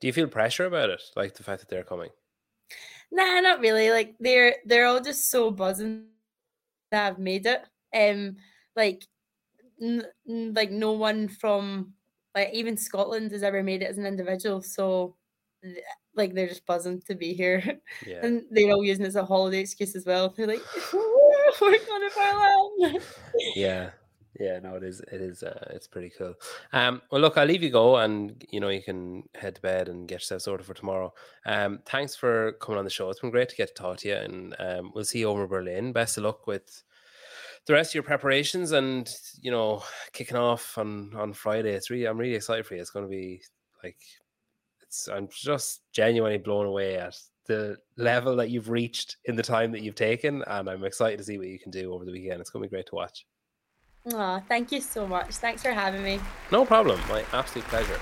Do 0.00 0.06
you 0.06 0.12
feel 0.12 0.28
pressure 0.28 0.66
about 0.66 0.90
it? 0.90 1.02
Like 1.16 1.34
the 1.34 1.42
fact 1.42 1.60
that 1.60 1.68
they're 1.68 1.84
coming? 1.84 2.10
Nah, 3.10 3.40
not 3.40 3.60
really. 3.60 3.90
Like 3.90 4.14
they're 4.20 4.56
they're 4.64 4.86
all 4.86 5.00
just 5.00 5.30
so 5.30 5.50
buzzing 5.50 6.06
that 6.90 7.06
I've 7.12 7.18
made 7.18 7.46
it. 7.46 7.62
Um, 7.94 8.36
like, 8.76 9.06
n- 9.80 10.04
like 10.26 10.70
no 10.70 10.92
one 10.92 11.28
from 11.28 11.94
like 12.34 12.50
even 12.52 12.76
Scotland 12.76 13.32
has 13.32 13.42
ever 13.42 13.62
made 13.62 13.82
it 13.82 13.90
as 13.90 13.98
an 13.98 14.06
individual. 14.06 14.62
So, 14.62 15.16
like 16.14 16.34
they're 16.34 16.48
just 16.48 16.66
buzzing 16.66 17.02
to 17.08 17.14
be 17.14 17.32
here, 17.34 17.80
yeah. 18.06 18.20
and 18.22 18.44
they're 18.50 18.70
all 18.70 18.84
using 18.84 19.04
it 19.04 19.08
as 19.08 19.16
a 19.16 19.24
holiday 19.24 19.60
excuse 19.60 19.96
as 19.96 20.06
well. 20.06 20.32
They're 20.36 20.46
like, 20.46 20.62
"We're 20.92 21.78
going 21.78 22.08
to 22.08 22.10
Berlin." 22.16 23.02
yeah, 23.56 23.90
Yeah, 24.40 24.58
no, 24.58 24.74
it 24.76 24.82
is. 24.82 25.00
It 25.00 25.20
is. 25.20 25.42
Uh, 25.42 25.68
it's 25.70 25.86
pretty 25.86 26.10
cool. 26.16 26.34
Um, 26.72 27.02
well, 27.12 27.20
look, 27.20 27.36
I'll 27.36 27.46
leave 27.46 27.62
you 27.62 27.68
go, 27.68 27.96
and 27.98 28.42
you 28.48 28.58
know 28.58 28.70
you 28.70 28.82
can 28.82 29.24
head 29.34 29.56
to 29.56 29.60
bed 29.60 29.88
and 29.90 30.08
get 30.08 30.16
yourself 30.16 30.40
sorted 30.42 30.66
for 30.66 30.72
tomorrow. 30.72 31.12
Um, 31.44 31.80
thanks 31.84 32.16
for 32.16 32.52
coming 32.52 32.78
on 32.78 32.84
the 32.84 32.90
show. 32.90 33.10
It's 33.10 33.20
been 33.20 33.30
great 33.30 33.50
to 33.50 33.56
get 33.56 33.68
to 33.68 33.74
talk 33.74 33.98
to 33.98 34.08
you, 34.08 34.14
and 34.14 34.56
um, 34.58 34.92
we'll 34.94 35.04
see 35.04 35.18
you 35.18 35.28
over 35.28 35.46
Berlin. 35.46 35.92
Best 35.92 36.16
of 36.16 36.24
luck 36.24 36.46
with 36.46 36.82
the 37.66 37.74
rest 37.74 37.90
of 37.90 37.96
your 37.96 38.02
preparations, 38.02 38.72
and 38.72 39.14
you 39.42 39.50
know, 39.50 39.82
kicking 40.14 40.38
off 40.38 40.78
on 40.78 41.12
on 41.14 41.34
Friday. 41.34 41.72
It's 41.72 41.90
really, 41.90 42.06
I'm 42.06 42.16
really 42.18 42.34
excited 42.34 42.64
for 42.66 42.74
you. 42.74 42.80
It's 42.80 42.90
going 42.90 43.04
to 43.04 43.10
be 43.10 43.42
like, 43.84 43.98
it's. 44.80 45.06
I'm 45.06 45.28
just 45.30 45.82
genuinely 45.92 46.38
blown 46.38 46.64
away 46.64 46.96
at 46.96 47.14
the 47.46 47.76
level 47.98 48.36
that 48.36 48.48
you've 48.48 48.70
reached 48.70 49.18
in 49.26 49.36
the 49.36 49.42
time 49.42 49.70
that 49.72 49.82
you've 49.82 49.96
taken, 49.96 50.42
and 50.46 50.70
I'm 50.70 50.84
excited 50.84 51.18
to 51.18 51.24
see 51.24 51.36
what 51.36 51.48
you 51.48 51.58
can 51.58 51.70
do 51.70 51.92
over 51.92 52.06
the 52.06 52.12
weekend. 52.12 52.40
It's 52.40 52.48
going 52.48 52.62
to 52.62 52.68
be 52.70 52.74
great 52.74 52.86
to 52.86 52.94
watch. 52.94 53.26
Oh, 54.06 54.42
thank 54.48 54.72
you 54.72 54.80
so 54.80 55.06
much. 55.06 55.36
Thanks 55.36 55.62
for 55.62 55.72
having 55.72 56.02
me. 56.02 56.20
No 56.50 56.64
problem. 56.64 57.00
My 57.08 57.24
absolute 57.32 57.66
pleasure. 57.68 57.98